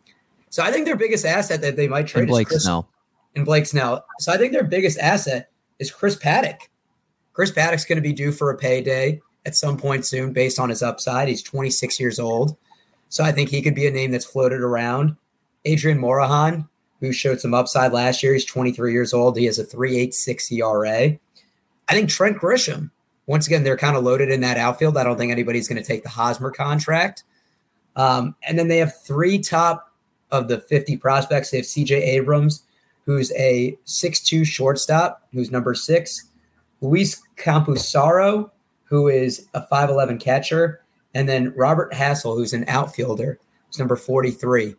So 0.49 0.63
I 0.63 0.71
think 0.71 0.85
their 0.85 0.95
biggest 0.95 1.25
asset 1.25 1.61
that 1.61 1.75
they 1.75 1.87
might 1.87 2.07
trade 2.07 2.23
and 2.23 2.29
Blake 2.29 2.47
is 2.47 2.53
Chris, 2.53 2.63
Snell. 2.63 2.89
And 3.35 3.45
Blake 3.45 3.65
Snell. 3.65 4.05
So 4.19 4.31
I 4.31 4.37
think 4.37 4.51
their 4.51 4.63
biggest 4.63 4.99
asset 4.99 5.49
is 5.79 5.91
Chris 5.91 6.15
Paddack. 6.15 6.59
Chris 7.33 7.51
Paddack's 7.51 7.85
going 7.85 7.97
to 7.97 8.01
be 8.01 8.13
due 8.13 8.31
for 8.31 8.51
a 8.51 8.57
payday 8.57 9.19
at 9.45 9.55
some 9.55 9.77
point 9.77 10.05
soon 10.05 10.33
based 10.33 10.59
on 10.59 10.69
his 10.69 10.81
upside. 10.81 11.27
He's 11.27 11.43
26 11.43 11.99
years 11.99 12.19
old. 12.19 12.57
So 13.09 13.23
I 13.23 13.31
think 13.31 13.49
he 13.49 13.61
could 13.61 13.75
be 13.75 13.87
a 13.87 13.91
name 13.91 14.11
that's 14.11 14.25
floated 14.25 14.61
around. 14.61 15.15
Adrian 15.65 15.99
Morejon, 15.99 16.67
who 16.99 17.11
showed 17.11 17.39
some 17.39 17.53
upside 17.53 17.91
last 17.91 18.23
year, 18.23 18.33
he's 18.33 18.45
23 18.45 18.91
years 18.91 19.13
old. 19.13 19.37
He 19.37 19.45
has 19.45 19.59
a 19.59 19.65
3.86 19.65 20.51
ERA. 20.51 21.17
I 21.87 21.93
think 21.93 22.09
Trent 22.09 22.37
Grisham, 22.37 22.91
once 23.27 23.47
again, 23.47 23.63
they're 23.63 23.77
kind 23.77 23.95
of 23.95 24.03
loaded 24.03 24.29
in 24.29 24.41
that 24.41 24.57
outfield. 24.57 24.97
I 24.97 25.03
don't 25.03 25.17
think 25.17 25.31
anybody's 25.31 25.67
going 25.67 25.81
to 25.81 25.87
take 25.87 26.03
the 26.03 26.09
Hosmer 26.09 26.51
contract. 26.51 27.23
Um, 27.95 28.35
and 28.43 28.57
then 28.57 28.67
they 28.67 28.77
have 28.77 28.99
three 29.01 29.39
top 29.39 29.93
of 30.31 30.47
the 30.47 30.59
50 30.59 30.97
prospects. 30.97 31.51
They 31.51 31.57
have 31.57 31.65
CJ 31.65 31.91
Abrams, 31.91 32.63
who's 33.05 33.31
a 33.33 33.77
6'2 33.85 34.45
shortstop, 34.45 35.27
who's 35.31 35.51
number 35.51 35.75
six. 35.75 36.29
Luis 36.81 37.21
Campusano, 37.37 38.49
who 38.93 39.07
is 39.07 39.47
a 39.55 39.65
5'11 39.71 40.19
catcher, 40.19 40.79
and 41.15 41.27
then 41.27 41.51
Robert 41.55 41.91
Hassell, 41.93 42.37
who's 42.37 42.53
an 42.53 42.63
outfielder, 42.67 43.39
who's 43.65 43.79
number 43.79 43.95
43. 43.95 44.75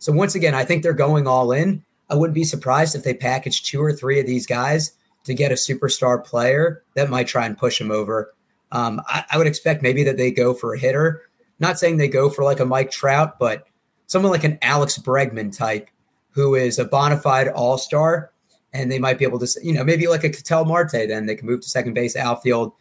So 0.00 0.12
once 0.12 0.34
again, 0.34 0.54
I 0.54 0.66
think 0.66 0.82
they're 0.82 0.92
going 0.92 1.26
all 1.26 1.50
in. 1.50 1.82
I 2.10 2.14
wouldn't 2.14 2.34
be 2.34 2.44
surprised 2.44 2.94
if 2.94 3.04
they 3.04 3.14
package 3.14 3.62
two 3.62 3.80
or 3.80 3.90
three 3.90 4.20
of 4.20 4.26
these 4.26 4.46
guys 4.46 4.92
to 5.24 5.32
get 5.32 5.50
a 5.50 5.54
superstar 5.54 6.22
player 6.22 6.82
that 6.92 7.08
might 7.08 7.26
try 7.26 7.46
and 7.46 7.56
push 7.56 7.78
them 7.78 7.90
over. 7.90 8.34
Um, 8.70 9.00
I, 9.06 9.24
I 9.30 9.38
would 9.38 9.46
expect 9.46 9.82
maybe 9.82 10.04
that 10.04 10.18
they 10.18 10.30
go 10.30 10.52
for 10.52 10.74
a 10.74 10.78
hitter. 10.78 11.22
Not 11.58 11.78
saying 11.78 11.96
they 11.96 12.06
go 12.06 12.28
for 12.28 12.44
like 12.44 12.60
a 12.60 12.66
Mike 12.66 12.90
Trout, 12.90 13.38
but 13.38 13.66
someone 14.08 14.30
like 14.30 14.44
an 14.44 14.58
Alex 14.60 14.98
Bregman 14.98 15.56
type 15.56 15.88
who 16.32 16.54
is 16.54 16.78
a 16.78 16.84
bona 16.84 17.16
fide 17.16 17.48
all 17.48 17.78
star. 17.78 18.30
And 18.74 18.92
they 18.92 18.98
might 18.98 19.18
be 19.18 19.24
able 19.24 19.38
to, 19.38 19.48
you 19.62 19.72
know, 19.72 19.84
maybe 19.84 20.06
like 20.06 20.24
a 20.24 20.28
Ketel 20.28 20.66
Marte, 20.66 21.08
then 21.08 21.24
they 21.24 21.34
can 21.34 21.46
move 21.46 21.62
to 21.62 21.68
second 21.70 21.94
base, 21.94 22.14
outfield, 22.14 22.74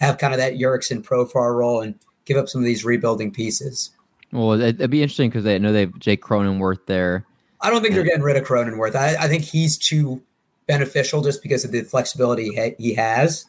have 0.00 0.18
kind 0.18 0.32
of 0.32 0.38
that 0.38 0.54
Jurickson 0.54 1.02
Profar 1.02 1.54
role 1.54 1.80
and 1.80 1.94
give 2.24 2.36
up 2.36 2.48
some 2.48 2.60
of 2.60 2.64
these 2.64 2.84
rebuilding 2.84 3.30
pieces. 3.30 3.90
Well, 4.32 4.60
it'd 4.60 4.90
be 4.90 5.02
interesting 5.02 5.30
because 5.30 5.46
I 5.46 5.58
know 5.58 5.72
they 5.72 5.80
have 5.80 5.98
Jake 5.98 6.22
Cronenworth 6.22 6.86
there. 6.86 7.26
I 7.60 7.70
don't 7.70 7.82
think 7.82 7.94
they're 7.94 8.04
getting 8.04 8.22
rid 8.22 8.36
of 8.36 8.44
Cronenworth. 8.44 8.94
I, 8.94 9.16
I 9.16 9.28
think 9.28 9.42
he's 9.42 9.76
too 9.76 10.22
beneficial 10.66 11.20
just 11.20 11.42
because 11.42 11.64
of 11.64 11.72
the 11.72 11.82
flexibility 11.82 12.74
he 12.78 12.94
has, 12.94 13.44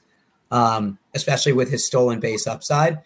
um, 0.49 0.97
especially 1.13 1.53
with 1.53 1.69
his 1.69 1.85
stolen 1.85 2.19
base 2.19 2.47
upside. 2.47 2.99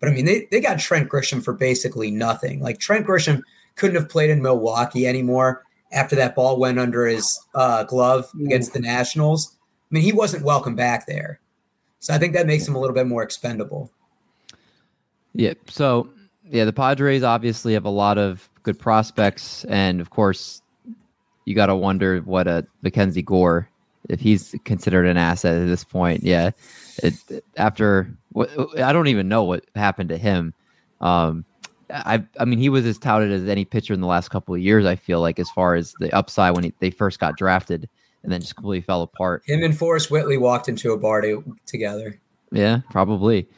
But 0.00 0.08
I 0.08 0.12
mean, 0.12 0.24
they, 0.24 0.48
they 0.50 0.60
got 0.60 0.78
Trent 0.78 1.10
Grisham 1.10 1.44
for 1.44 1.52
basically 1.52 2.10
nothing. 2.10 2.60
Like 2.60 2.78
Trent 2.78 3.06
Grisham 3.06 3.42
couldn't 3.76 3.96
have 3.96 4.08
played 4.08 4.30
in 4.30 4.42
Milwaukee 4.42 5.06
anymore 5.06 5.64
after 5.92 6.16
that 6.16 6.34
ball 6.34 6.58
went 6.58 6.78
under 6.78 7.06
his 7.06 7.38
uh, 7.54 7.84
glove 7.84 8.28
against 8.44 8.72
the 8.72 8.80
Nationals. 8.80 9.56
I 9.90 9.94
mean, 9.94 10.04
he 10.04 10.12
wasn't 10.12 10.44
welcome 10.44 10.74
back 10.74 11.06
there. 11.06 11.39
So 12.00 12.14
I 12.14 12.18
think 12.18 12.34
that 12.34 12.46
makes 12.46 12.66
him 12.66 12.74
a 12.74 12.80
little 12.80 12.94
bit 12.94 13.06
more 13.06 13.22
expendable. 13.22 13.90
Yeah. 15.34 15.54
So 15.68 16.10
yeah, 16.50 16.64
the 16.64 16.72
Padres 16.72 17.22
obviously 17.22 17.74
have 17.74 17.84
a 17.84 17.90
lot 17.90 18.18
of 18.18 18.48
good 18.62 18.78
prospects, 18.78 19.64
and 19.64 20.00
of 20.00 20.10
course, 20.10 20.62
you 21.44 21.54
got 21.54 21.66
to 21.66 21.76
wonder 21.76 22.20
what 22.20 22.48
a 22.48 22.66
Mackenzie 22.82 23.22
Gore 23.22 23.68
if 24.08 24.20
he's 24.20 24.54
considered 24.64 25.06
an 25.06 25.16
asset 25.16 25.62
at 25.62 25.66
this 25.66 25.84
point. 25.84 26.24
Yeah, 26.24 26.50
it, 27.02 27.14
after 27.56 28.12
I 28.36 28.92
don't 28.92 29.06
even 29.06 29.28
know 29.28 29.44
what 29.44 29.64
happened 29.76 30.08
to 30.08 30.18
him. 30.18 30.54
Um, 31.00 31.44
I 31.90 32.24
I 32.38 32.44
mean, 32.44 32.58
he 32.58 32.68
was 32.68 32.86
as 32.86 32.98
touted 32.98 33.30
as 33.30 33.48
any 33.48 33.64
pitcher 33.64 33.94
in 33.94 34.00
the 34.00 34.06
last 34.06 34.30
couple 34.30 34.54
of 34.54 34.60
years. 34.60 34.86
I 34.86 34.96
feel 34.96 35.20
like 35.20 35.38
as 35.38 35.50
far 35.50 35.74
as 35.74 35.94
the 36.00 36.12
upside 36.12 36.54
when 36.54 36.64
he, 36.64 36.74
they 36.80 36.90
first 36.90 37.20
got 37.20 37.36
drafted 37.36 37.88
and 38.22 38.32
then 38.32 38.40
just 38.40 38.56
completely 38.56 38.82
fell 38.82 39.02
apart. 39.02 39.42
Him 39.46 39.62
and 39.62 39.76
Forrest 39.76 40.10
Whitley 40.10 40.36
walked 40.36 40.68
into 40.68 40.92
a 40.92 40.98
bar 40.98 41.20
to, 41.22 41.44
together. 41.66 42.20
Yeah, 42.52 42.80
probably. 42.90 43.48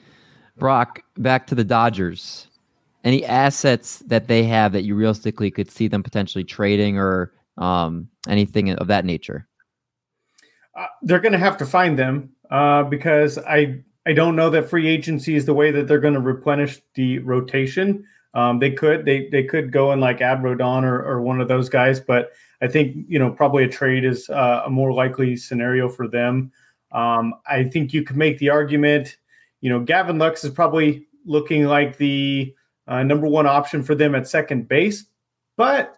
Brock, 0.58 1.02
back 1.16 1.46
to 1.48 1.54
the 1.54 1.64
Dodgers. 1.64 2.46
Any 3.04 3.24
assets 3.24 3.98
that 4.06 4.28
they 4.28 4.44
have 4.44 4.72
that 4.72 4.82
you 4.82 4.94
realistically 4.94 5.50
could 5.50 5.70
see 5.70 5.88
them 5.88 6.02
potentially 6.02 6.44
trading 6.44 6.98
or 6.98 7.32
um, 7.58 8.08
anything 8.28 8.70
of 8.70 8.86
that 8.86 9.04
nature? 9.04 9.48
Uh, 10.78 10.86
they're 11.02 11.20
going 11.20 11.32
to 11.32 11.38
have 11.38 11.56
to 11.58 11.66
find 11.66 11.98
them 11.98 12.30
uh, 12.50 12.84
because 12.84 13.38
I 13.38 13.82
I 14.06 14.12
don't 14.12 14.36
know 14.36 14.50
that 14.50 14.68
free 14.68 14.88
agency 14.88 15.36
is 15.36 15.46
the 15.46 15.54
way 15.54 15.70
that 15.70 15.86
they're 15.86 16.00
going 16.00 16.14
to 16.14 16.20
replenish 16.20 16.80
the 16.94 17.18
rotation. 17.20 18.04
Um, 18.34 18.58
they 18.58 18.70
could 18.70 19.04
they 19.04 19.28
they 19.30 19.44
could 19.44 19.72
go 19.72 19.92
in 19.92 20.00
like 20.00 20.20
Ab 20.20 20.40
Rodon 20.40 20.84
or, 20.84 21.02
or 21.02 21.20
one 21.20 21.40
of 21.40 21.48
those 21.48 21.68
guys, 21.68 22.00
but 22.00 22.30
I 22.62 22.68
think 22.68 23.04
you 23.08 23.18
know 23.18 23.30
probably 23.30 23.64
a 23.64 23.68
trade 23.68 24.04
is 24.04 24.30
uh, 24.30 24.62
a 24.64 24.70
more 24.70 24.92
likely 24.92 25.36
scenario 25.36 25.88
for 25.88 26.08
them. 26.08 26.52
Um, 26.92 27.34
I 27.46 27.64
think 27.64 27.92
you 27.92 28.02
could 28.02 28.16
make 28.16 28.38
the 28.38 28.50
argument, 28.50 29.16
you 29.60 29.70
know, 29.70 29.80
Gavin 29.80 30.18
Lux 30.18 30.44
is 30.44 30.50
probably 30.50 31.06
looking 31.24 31.64
like 31.64 31.96
the 31.96 32.54
uh, 32.86 33.02
number 33.02 33.26
one 33.26 33.46
option 33.46 33.82
for 33.82 33.94
them 33.94 34.14
at 34.14 34.28
second 34.28 34.68
base, 34.68 35.06
but 35.56 35.96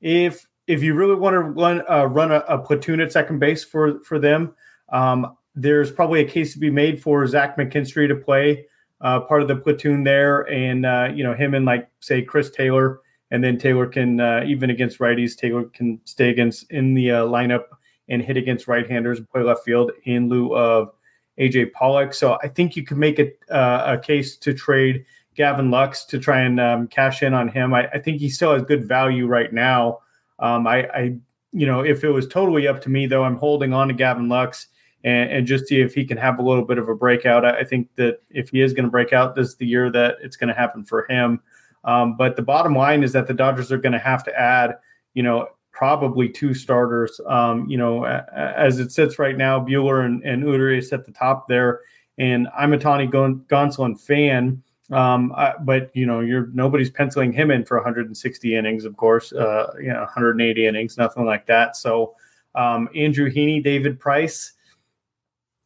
if 0.00 0.48
if 0.66 0.82
you 0.82 0.94
really 0.94 1.14
want 1.14 1.34
to 1.34 1.40
run 1.40 1.82
uh, 1.90 2.04
run 2.06 2.30
a, 2.30 2.38
a, 2.48 2.58
platoon 2.58 3.00
at 3.00 3.12
second 3.12 3.38
base 3.38 3.64
for 3.64 4.00
for 4.04 4.18
them, 4.18 4.54
um, 4.90 5.36
there's 5.54 5.90
probably 5.90 6.20
a 6.20 6.28
case 6.28 6.52
to 6.52 6.58
be 6.58 6.70
made 6.70 7.02
for 7.02 7.26
Zach 7.26 7.56
McKinstry 7.56 8.08
to 8.08 8.14
play 8.14 8.66
uh, 9.00 9.20
part 9.20 9.42
of 9.42 9.48
the 9.48 9.56
platoon 9.56 10.04
there, 10.04 10.42
and 10.50 10.86
uh, 10.86 11.08
you 11.12 11.24
know 11.24 11.34
him 11.34 11.54
and 11.54 11.64
like 11.64 11.88
say 12.00 12.22
Chris 12.22 12.50
Taylor, 12.50 13.00
and 13.34 13.42
then 13.42 13.58
Taylor 13.58 13.88
can 13.88 14.20
uh, 14.20 14.44
even 14.46 14.70
against 14.70 15.00
righties, 15.00 15.36
Taylor 15.36 15.64
can 15.64 16.00
stay 16.04 16.30
against 16.30 16.70
in 16.70 16.94
the 16.94 17.10
uh, 17.10 17.24
lineup 17.24 17.64
and 18.08 18.22
hit 18.22 18.36
against 18.36 18.68
right-handers 18.68 19.18
and 19.18 19.28
play 19.28 19.42
left 19.42 19.64
field 19.64 19.90
in 20.04 20.28
lieu 20.28 20.54
of 20.54 20.92
AJ 21.40 21.72
Pollock. 21.72 22.14
So 22.14 22.38
I 22.44 22.48
think 22.48 22.76
you 22.76 22.84
could 22.84 22.96
make 22.96 23.18
it 23.18 23.40
uh, 23.50 23.96
a 23.98 23.98
case 23.98 24.36
to 24.36 24.54
trade 24.54 25.04
Gavin 25.34 25.68
Lux 25.68 26.04
to 26.04 26.20
try 26.20 26.42
and 26.42 26.60
um, 26.60 26.86
cash 26.86 27.24
in 27.24 27.34
on 27.34 27.48
him. 27.48 27.74
I, 27.74 27.88
I, 27.88 27.98
think 27.98 28.20
he 28.20 28.28
still 28.28 28.52
has 28.52 28.62
good 28.62 28.86
value 28.86 29.26
right 29.26 29.52
now. 29.52 29.98
Um, 30.38 30.68
I, 30.68 30.86
I, 30.94 31.16
you 31.50 31.66
know, 31.66 31.80
if 31.80 32.04
it 32.04 32.10
was 32.10 32.28
totally 32.28 32.68
up 32.68 32.80
to 32.82 32.88
me, 32.88 33.06
though, 33.06 33.24
I'm 33.24 33.36
holding 33.36 33.72
on 33.72 33.88
to 33.88 33.94
Gavin 33.94 34.28
Lux 34.28 34.68
and, 35.02 35.28
and 35.28 35.46
just 35.46 35.66
see 35.66 35.80
if 35.80 35.92
he 35.92 36.04
can 36.04 36.18
have 36.18 36.38
a 36.38 36.42
little 36.42 36.64
bit 36.64 36.78
of 36.78 36.88
a 36.88 36.94
breakout. 36.94 37.44
I, 37.44 37.58
I 37.58 37.64
think 37.64 37.88
that 37.96 38.18
if 38.30 38.50
he 38.50 38.60
is 38.60 38.72
going 38.72 38.84
to 38.84 38.92
break 38.92 39.12
out, 39.12 39.34
this 39.34 39.48
is 39.48 39.56
the 39.56 39.66
year 39.66 39.90
that 39.90 40.18
it's 40.22 40.36
going 40.36 40.48
to 40.48 40.54
happen 40.54 40.84
for 40.84 41.04
him. 41.10 41.40
Um, 41.84 42.16
but 42.16 42.36
the 42.36 42.42
bottom 42.42 42.74
line 42.74 43.02
is 43.02 43.12
that 43.12 43.26
the 43.26 43.34
Dodgers 43.34 43.70
are 43.70 43.78
going 43.78 43.92
to 43.92 43.98
have 43.98 44.24
to 44.24 44.38
add, 44.38 44.78
you 45.12 45.22
know, 45.22 45.48
probably 45.70 46.28
two 46.28 46.54
starters. 46.54 47.20
Um, 47.26 47.68
you 47.68 47.76
know, 47.76 48.04
as 48.04 48.78
it 48.78 48.92
sits 48.92 49.18
right 49.18 49.36
now, 49.36 49.60
Buehler 49.60 50.04
and, 50.04 50.22
and 50.22 50.42
at 50.92 51.04
the 51.04 51.12
top 51.12 51.48
there. 51.48 51.80
And 52.16 52.48
I'm 52.56 52.72
a 52.72 52.78
Tony 52.78 53.06
Gonsolin 53.06 54.00
fan. 54.00 54.62
Um, 54.90 55.32
I, 55.34 55.54
but 55.60 55.90
you 55.94 56.06
know, 56.06 56.20
you're 56.20 56.48
nobody's 56.52 56.90
penciling 56.90 57.32
him 57.32 57.50
in 57.50 57.64
for 57.64 57.76
160 57.78 58.54
innings, 58.54 58.84
of 58.84 58.96
course. 58.96 59.32
Uh, 59.32 59.72
you 59.78 59.88
know, 59.88 60.00
180 60.00 60.66
innings, 60.66 60.98
nothing 60.98 61.24
like 61.24 61.46
that. 61.46 61.76
So, 61.76 62.14
um, 62.54 62.88
Andrew 62.94 63.30
Heaney, 63.30 63.64
David 63.64 63.98
Price, 63.98 64.52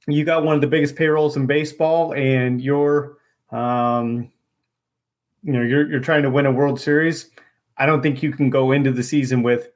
you 0.07 0.24
got 0.24 0.44
one 0.44 0.54
of 0.54 0.61
the 0.61 0.68
biggest 0.68 0.96
payrolls 0.96 1.37
in 1.37 1.46
baseball, 1.46 2.14
and 2.14 2.62
you're, 2.62 3.18
um, 3.50 4.31
you 5.42 5.53
know, 5.53 5.62
you're 5.62 5.88
you're 5.88 6.01
trying 6.01 6.22
to 6.22 6.31
win 6.31 6.46
a 6.46 6.53
World 6.53 6.81
Series. 6.81 7.31
I 7.77 7.87
don't 7.87 8.03
think 8.03 8.22
you 8.22 8.33
can 8.33 8.51
go 8.51 8.72
into 8.72 8.90
the 8.90 9.03
season 9.03 9.42
with 9.42 9.68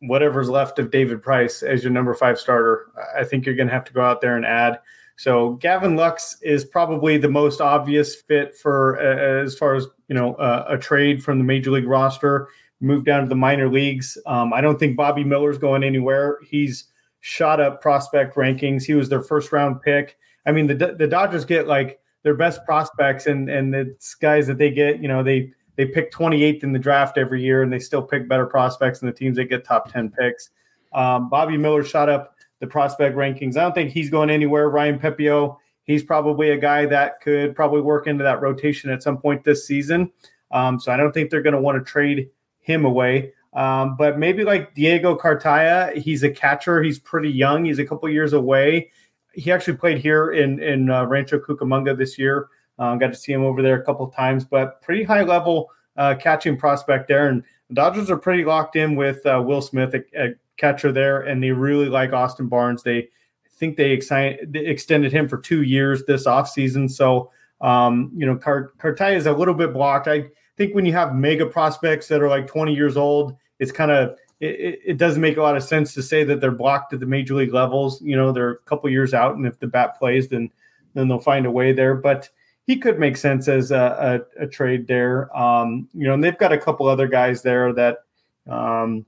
whatever's 0.00 0.48
left 0.48 0.78
of 0.78 0.90
David 0.90 1.22
Price 1.22 1.62
as 1.62 1.82
your 1.82 1.92
number 1.92 2.14
five 2.14 2.38
starter. 2.38 2.86
I 3.16 3.24
think 3.24 3.44
you're 3.44 3.56
going 3.56 3.68
to 3.68 3.74
have 3.74 3.84
to 3.84 3.92
go 3.92 4.02
out 4.02 4.20
there 4.20 4.36
and 4.36 4.46
add. 4.46 4.80
So 5.16 5.54
Gavin 5.54 5.96
Lux 5.96 6.40
is 6.42 6.64
probably 6.64 7.18
the 7.18 7.28
most 7.28 7.60
obvious 7.60 8.14
fit 8.14 8.54
for 8.56 8.98
uh, 9.00 9.42
as 9.44 9.56
far 9.56 9.74
as 9.74 9.86
you 10.08 10.14
know 10.14 10.34
uh, 10.36 10.64
a 10.68 10.78
trade 10.78 11.22
from 11.22 11.38
the 11.38 11.44
major 11.44 11.72
league 11.72 11.88
roster, 11.88 12.48
move 12.80 13.04
down 13.04 13.22
to 13.22 13.28
the 13.28 13.34
minor 13.34 13.68
leagues. 13.68 14.16
Um, 14.26 14.52
I 14.52 14.60
don't 14.60 14.78
think 14.78 14.96
Bobby 14.96 15.24
Miller's 15.24 15.58
going 15.58 15.82
anywhere. 15.82 16.38
He's 16.48 16.84
shot 17.20 17.60
up 17.60 17.82
prospect 17.82 18.36
rankings. 18.36 18.84
He 18.84 18.94
was 18.94 19.08
their 19.08 19.22
first 19.22 19.50
round 19.50 19.82
pick. 19.82 20.16
I 20.46 20.52
mean, 20.52 20.68
the 20.68 20.94
the 20.96 21.08
Dodgers 21.08 21.44
get 21.44 21.66
like 21.66 22.00
their 22.28 22.34
best 22.34 22.62
prospects, 22.66 23.26
and 23.26 23.48
and 23.48 23.74
it's 23.74 24.14
guys 24.14 24.46
that 24.48 24.58
they 24.58 24.70
get. 24.70 25.00
You 25.00 25.08
know, 25.08 25.22
they 25.22 25.50
they 25.76 25.86
pick 25.86 26.12
28th 26.12 26.62
in 26.62 26.74
the 26.74 26.78
draft 26.78 27.16
every 27.16 27.42
year, 27.42 27.62
and 27.62 27.72
they 27.72 27.78
still 27.78 28.02
pick 28.02 28.28
better 28.28 28.44
prospects 28.44 29.00
than 29.00 29.08
the 29.08 29.14
teams 29.14 29.38
that 29.38 29.46
get 29.46 29.64
top 29.64 29.90
10 29.90 30.10
picks. 30.10 30.50
Um, 30.92 31.30
Bobby 31.30 31.56
Miller 31.56 31.82
shot 31.82 32.10
up 32.10 32.34
the 32.60 32.66
prospect 32.66 33.16
rankings. 33.16 33.56
I 33.56 33.62
don't 33.62 33.74
think 33.74 33.92
he's 33.92 34.10
going 34.10 34.28
anywhere. 34.28 34.68
Ryan 34.68 34.98
Pepiot, 34.98 35.56
he's 35.84 36.02
probably 36.02 36.50
a 36.50 36.58
guy 36.58 36.84
that 36.84 37.22
could 37.22 37.56
probably 37.56 37.80
work 37.80 38.06
into 38.06 38.24
that 38.24 38.42
rotation 38.42 38.90
at 38.90 39.02
some 39.02 39.16
point 39.16 39.42
this 39.42 39.66
season. 39.66 40.12
Um, 40.50 40.78
so 40.78 40.92
I 40.92 40.98
don't 40.98 41.12
think 41.12 41.30
they're 41.30 41.40
going 41.40 41.54
to 41.54 41.62
want 41.62 41.78
to 41.78 41.90
trade 41.90 42.28
him 42.60 42.84
away. 42.84 43.32
Um, 43.54 43.96
but 43.96 44.18
maybe 44.18 44.44
like 44.44 44.74
Diego 44.74 45.16
Cartaya, 45.16 45.96
he's 45.96 46.22
a 46.24 46.30
catcher. 46.30 46.82
He's 46.82 46.98
pretty 46.98 47.30
young. 47.30 47.64
He's 47.64 47.78
a 47.78 47.86
couple 47.86 48.06
years 48.10 48.34
away. 48.34 48.90
He 49.38 49.52
actually 49.52 49.76
played 49.76 49.98
here 49.98 50.32
in 50.32 50.60
in 50.62 50.90
uh, 50.90 51.06
Rancho 51.06 51.38
Cucamonga 51.38 51.96
this 51.96 52.18
year. 52.18 52.48
Uh, 52.78 52.94
got 52.96 53.08
to 53.08 53.14
see 53.14 53.32
him 53.32 53.42
over 53.42 53.62
there 53.62 53.80
a 53.80 53.84
couple 53.84 54.06
times, 54.08 54.44
but 54.44 54.80
pretty 54.82 55.02
high 55.02 55.22
level 55.22 55.70
uh, 55.96 56.14
catching 56.14 56.56
prospect 56.56 57.08
there. 57.08 57.28
And 57.28 57.42
the 57.68 57.74
Dodgers 57.74 58.10
are 58.10 58.16
pretty 58.16 58.44
locked 58.44 58.76
in 58.76 58.96
with 58.96 59.24
uh, 59.26 59.42
Will 59.44 59.60
Smith, 59.60 59.94
a, 59.94 60.02
a, 60.16 60.34
catcher 60.56 60.90
there, 60.90 61.20
and 61.20 61.40
they 61.40 61.52
really 61.52 61.88
like 61.88 62.12
Austin 62.12 62.48
Barnes. 62.48 62.82
They 62.82 63.08
think 63.52 63.76
they, 63.76 63.96
they 64.44 64.66
extended 64.66 65.12
him 65.12 65.28
for 65.28 65.38
two 65.38 65.62
years 65.62 66.04
this 66.04 66.26
offseason. 66.26 66.90
So, 66.90 67.30
um, 67.60 68.10
you 68.16 68.26
know, 68.26 68.36
Cart- 68.36 68.76
Cartaya 68.78 69.14
is 69.14 69.26
a 69.26 69.32
little 69.32 69.54
bit 69.54 69.72
blocked. 69.72 70.08
I 70.08 70.24
think 70.56 70.74
when 70.74 70.84
you 70.84 70.92
have 70.94 71.14
mega 71.14 71.46
prospects 71.46 72.08
that 72.08 72.20
are 72.20 72.28
like 72.28 72.48
20 72.48 72.74
years 72.74 72.96
old, 72.96 73.36
it's 73.60 73.70
kind 73.70 73.92
of 73.92 74.16
it, 74.40 74.80
it, 74.84 74.96
doesn't 74.98 75.20
make 75.20 75.36
a 75.36 75.42
lot 75.42 75.56
of 75.56 75.64
sense 75.64 75.94
to 75.94 76.02
say 76.02 76.22
that 76.24 76.40
they're 76.40 76.50
blocked 76.50 76.92
at 76.92 77.00
the 77.00 77.06
major 77.06 77.34
league 77.34 77.52
levels. 77.52 78.00
You 78.02 78.16
know, 78.16 78.30
they're 78.30 78.52
a 78.52 78.58
couple 78.58 78.88
years 78.90 79.12
out, 79.12 79.36
and 79.36 79.46
if 79.46 79.58
the 79.58 79.66
bat 79.66 79.98
plays, 79.98 80.28
then 80.28 80.50
then 80.94 81.08
they'll 81.08 81.18
find 81.18 81.46
a 81.46 81.50
way 81.50 81.72
there. 81.72 81.94
But 81.94 82.28
he 82.66 82.76
could 82.76 82.98
make 82.98 83.16
sense 83.16 83.48
as 83.48 83.70
a, 83.70 84.22
a, 84.38 84.44
a 84.44 84.46
trade 84.46 84.86
there. 84.86 85.34
Um, 85.36 85.88
you 85.94 86.06
know, 86.06 86.14
and 86.14 86.22
they've 86.22 86.38
got 86.38 86.52
a 86.52 86.58
couple 86.58 86.86
other 86.86 87.08
guys 87.08 87.42
there 87.42 87.72
that 87.72 87.98
um, 88.46 89.06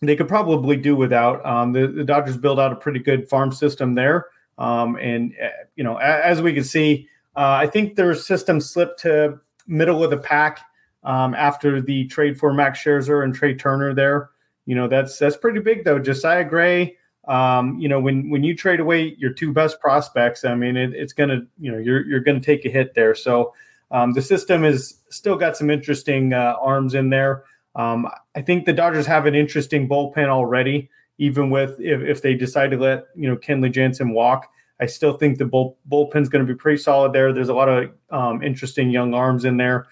they 0.00 0.16
could 0.16 0.28
probably 0.28 0.76
do 0.76 0.96
without. 0.96 1.44
Um, 1.44 1.72
the, 1.72 1.86
the, 1.86 2.04
Dodgers 2.04 2.36
build 2.36 2.58
out 2.58 2.72
a 2.72 2.76
pretty 2.76 2.98
good 2.98 3.28
farm 3.28 3.52
system 3.52 3.94
there, 3.94 4.26
um, 4.58 4.96
and 4.96 5.34
uh, 5.42 5.48
you 5.76 5.84
know, 5.84 5.96
as, 5.96 6.38
as 6.38 6.42
we 6.42 6.52
can 6.52 6.64
see, 6.64 7.08
uh, 7.36 7.58
I 7.60 7.66
think 7.66 7.94
their 7.94 8.14
system 8.14 8.60
slipped 8.60 9.00
to 9.00 9.38
middle 9.66 10.02
of 10.02 10.10
the 10.10 10.16
pack 10.16 10.60
um, 11.04 11.34
after 11.34 11.80
the 11.80 12.06
trade 12.06 12.38
for 12.38 12.52
Max 12.52 12.80
Scherzer 12.80 13.24
and 13.24 13.34
Trea 13.34 13.54
Turner. 13.54 13.94
There, 13.94 14.30
you 14.66 14.74
know, 14.74 14.88
that's 14.88 15.18
that's 15.18 15.36
pretty 15.36 15.60
big 15.60 15.84
though. 15.84 15.98
Josiah 15.98 16.44
Gray 16.44 16.96
um, 17.28 17.78
you 17.78 17.88
know, 17.88 18.00
when 18.00 18.28
when 18.28 18.44
you 18.44 18.54
trade 18.54 18.80
away 18.80 19.14
your 19.18 19.32
two 19.32 19.52
best 19.52 19.80
prospects, 19.80 20.44
I 20.44 20.54
mean, 20.54 20.76
it, 20.76 20.92
it's 20.94 21.12
to, 21.30 21.46
you 21.58 21.72
know, 21.72 21.78
you're 21.78 22.04
you're 22.06 22.20
to 22.40 22.44
take 22.44 22.64
a 22.64 22.68
hit 22.70 22.94
there. 22.94 23.14
So 23.14 23.54
um, 23.90 24.12
the 24.12 24.22
system 24.22 24.64
is 24.64 24.98
still 25.08 25.36
got 25.36 25.56
some 25.56 25.70
interesting 25.70 26.32
uh, 26.32 26.56
arms 26.60 26.94
in 26.94 27.10
there. 27.10 27.44
Um, 27.76 28.08
I 28.34 28.42
think 28.42 28.66
the 28.66 28.72
Dodgers 28.72 29.06
have 29.06 29.26
an 29.26 29.34
interesting 29.34 29.88
bullpen 29.88 30.28
already, 30.28 30.90
even 31.18 31.50
with 31.50 31.80
if, 31.80 32.02
if 32.02 32.22
they 32.22 32.34
decide 32.34 32.70
to 32.72 32.76
let 32.76 33.04
you 33.14 33.28
know 33.28 33.36
Kenley 33.36 33.72
Jansen 33.72 34.12
walk. 34.12 34.48
I 34.80 34.86
still 34.86 35.16
think 35.16 35.38
the 35.38 35.44
bull, 35.46 35.78
bullpen's 35.88 36.28
going 36.28 36.44
to 36.44 36.52
be 36.52 36.58
pretty 36.58 36.82
solid 36.82 37.12
there. 37.12 37.32
There's 37.32 37.48
a 37.48 37.54
lot 37.54 37.68
of 37.68 37.90
um, 38.10 38.42
interesting 38.42 38.90
young 38.90 39.14
arms 39.14 39.44
in 39.44 39.56
there. 39.56 39.86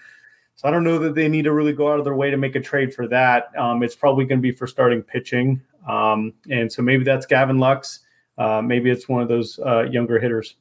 So 0.55 0.67
I 0.67 0.71
don't 0.71 0.83
know 0.83 0.99
that 0.99 1.15
they 1.15 1.27
need 1.27 1.43
to 1.43 1.53
really 1.53 1.73
go 1.73 1.91
out 1.91 1.99
of 1.99 2.05
their 2.05 2.15
way 2.15 2.29
to 2.29 2.37
make 2.37 2.55
a 2.55 2.61
trade 2.61 2.93
for 2.93 3.07
that. 3.07 3.51
Um, 3.57 3.83
it's 3.83 3.95
probably 3.95 4.25
going 4.25 4.39
to 4.39 4.41
be 4.41 4.51
for 4.51 4.67
starting 4.67 5.01
pitching. 5.01 5.61
Um, 5.89 6.33
and 6.49 6.71
so 6.71 6.81
maybe 6.81 7.03
that's 7.03 7.25
Gavin 7.25 7.57
Lux. 7.59 7.99
Uh, 8.37 8.61
maybe 8.61 8.89
it's 8.89 9.09
one 9.09 9.21
of 9.21 9.27
those 9.27 9.59
uh, 9.65 9.83
younger 9.83 10.19
hitters. 10.19 10.55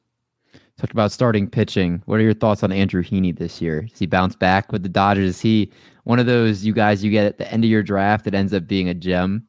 Talked 0.78 0.92
about 0.92 1.12
starting 1.12 1.48
pitching. 1.48 2.02
What 2.06 2.18
are 2.18 2.22
your 2.22 2.34
thoughts 2.34 2.62
on 2.62 2.72
Andrew 2.72 3.02
Heaney 3.02 3.36
this 3.36 3.60
year? 3.60 3.82
Does 3.82 3.98
he 3.98 4.06
bounce 4.06 4.34
back 4.34 4.72
with 4.72 4.82
the 4.82 4.88
Dodgers? 4.88 5.28
Is 5.28 5.40
he 5.40 5.70
one 6.04 6.18
of 6.18 6.26
those 6.26 6.64
you 6.64 6.72
guys 6.72 7.04
you 7.04 7.10
get 7.10 7.26
at 7.26 7.38
the 7.38 7.50
end 7.52 7.62
of 7.64 7.70
your 7.70 7.82
draft 7.82 8.24
that 8.24 8.34
ends 8.34 8.52
up 8.52 8.66
being 8.66 8.88
a 8.88 8.94
gem? 8.94 9.46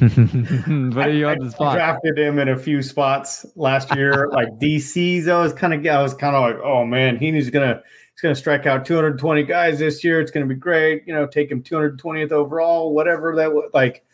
What 0.00 1.06
are 1.08 1.12
you 1.12 1.28
on 1.28 1.38
the 1.38 1.50
spot? 1.50 1.72
I 1.72 1.74
drafted 1.76 2.18
him 2.18 2.38
in 2.38 2.48
a 2.48 2.56
few 2.56 2.82
spots 2.82 3.46
last 3.56 3.94
year, 3.94 4.28
like 4.32 4.48
DC's. 4.60 5.28
I 5.28 5.40
was 5.40 5.52
kind 5.52 5.74
of, 5.74 5.86
I 5.86 6.02
was 6.02 6.14
kind 6.14 6.34
of 6.34 6.42
like, 6.42 6.64
oh 6.64 6.84
man, 6.84 7.18
Heaney's 7.18 7.50
gonna 7.50 7.82
he's 8.20 8.22
going 8.22 8.34
to 8.34 8.38
strike 8.38 8.66
out 8.66 8.84
220 8.84 9.42
guys 9.44 9.78
this 9.78 10.04
year. 10.04 10.20
It's 10.20 10.30
going 10.30 10.46
to 10.46 10.54
be 10.54 10.58
great. 10.58 11.04
You 11.06 11.14
know, 11.14 11.26
take 11.26 11.50
him 11.50 11.62
220th 11.62 12.32
overall, 12.32 12.94
whatever 12.94 13.34
that 13.36 13.52
would 13.52 13.72
like. 13.72 14.04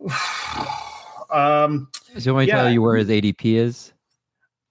um, 1.30 1.88
so 2.18 2.34
let 2.34 2.42
me 2.42 2.46
yeah. 2.46 2.62
tell 2.62 2.70
you 2.70 2.82
where 2.82 2.96
his 2.96 3.08
ADP 3.08 3.56
is. 3.56 3.92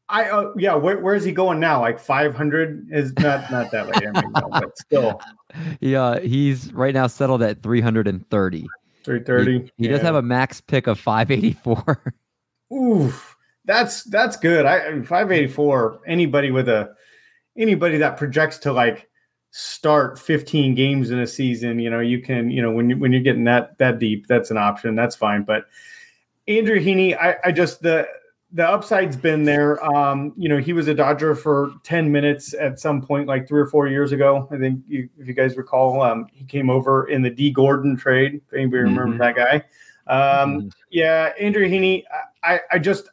I 0.07 0.29
uh, 0.29 0.53
yeah, 0.55 0.75
where, 0.75 0.99
where 0.99 1.15
is 1.15 1.23
he 1.23 1.31
going 1.31 1.59
now? 1.59 1.81
Like 1.81 1.99
500 1.99 2.89
is 2.91 3.11
not 3.17 3.49
not 3.51 3.71
that 3.71 3.87
way, 3.87 4.07
I 4.07 4.21
mean, 4.21 4.31
no, 4.33 4.49
but 4.49 4.77
still. 4.77 5.19
Yeah, 5.79 6.19
he's 6.19 6.73
right 6.73 6.93
now 6.93 7.07
settled 7.07 7.41
at 7.41 7.63
330. 7.63 8.67
330. 9.05 9.51
He, 9.51 9.71
he 9.77 9.85
yeah. 9.85 9.91
does 9.91 10.01
have 10.01 10.15
a 10.15 10.21
max 10.21 10.59
pick 10.59 10.87
of 10.87 10.99
584. 10.99 12.13
Oof, 12.73 13.35
that's 13.63 14.03
that's 14.05 14.37
good. 14.37 14.65
I 14.65 14.79
584. 14.79 16.01
Anybody 16.07 16.51
with 16.51 16.67
a 16.67 16.93
anybody 17.57 17.97
that 17.99 18.17
projects 18.17 18.57
to 18.59 18.73
like 18.73 19.07
start 19.51 20.19
15 20.19 20.75
games 20.75 21.11
in 21.11 21.19
a 21.19 21.27
season, 21.27 21.79
you 21.79 21.89
know, 21.89 22.01
you 22.01 22.21
can, 22.21 22.49
you 22.49 22.61
know, 22.61 22.71
when 22.71 22.89
you 22.89 22.97
when 22.97 23.11
you're 23.11 23.21
getting 23.21 23.45
that 23.45 23.77
that 23.77 23.99
deep, 23.99 24.27
that's 24.27 24.51
an 24.51 24.57
option. 24.57 24.95
That's 24.95 25.15
fine. 25.15 25.43
But 25.43 25.65
Andrew 26.47 26.79
Heaney, 26.79 27.17
I, 27.17 27.35
I 27.45 27.51
just 27.51 27.81
the 27.81 28.07
the 28.55 28.65
upside's 28.65 29.17
been 29.17 29.43
there. 29.43 29.83
Um, 29.83 30.31
you 30.37 30.47
know, 30.47 30.57
he 30.57 30.71
was 30.71 30.87
a 30.87 30.93
Dodger 30.93 31.35
for 31.35 31.73
10 31.83 32.09
minutes 32.09 32.53
at 32.53 32.79
some 32.79 33.01
point, 33.01 33.27
like 33.27 33.49
three 33.49 33.59
or 33.59 33.67
four 33.67 33.87
years 33.87 34.13
ago. 34.13 34.47
I 34.49 34.57
think 34.57 34.79
you, 34.87 35.09
if 35.19 35.27
you 35.27 35.33
guys 35.33 35.57
recall, 35.57 36.01
um, 36.01 36.27
he 36.31 36.45
came 36.45 36.69
over 36.69 37.09
in 37.09 37.21
the 37.21 37.29
Dee 37.29 37.51
Gordon 37.51 37.97
trade. 37.97 38.35
If 38.35 38.53
anybody 38.53 38.83
mm-hmm. 38.83 38.97
remembers 38.97 39.19
that 39.19 39.35
guy. 39.35 39.55
Um, 40.07 40.59
mm-hmm. 40.59 40.67
Yeah, 40.89 41.33
Andrew 41.37 41.67
Heaney, 41.67 42.03
I, 42.43 42.61
I 42.71 42.79
just 42.79 43.09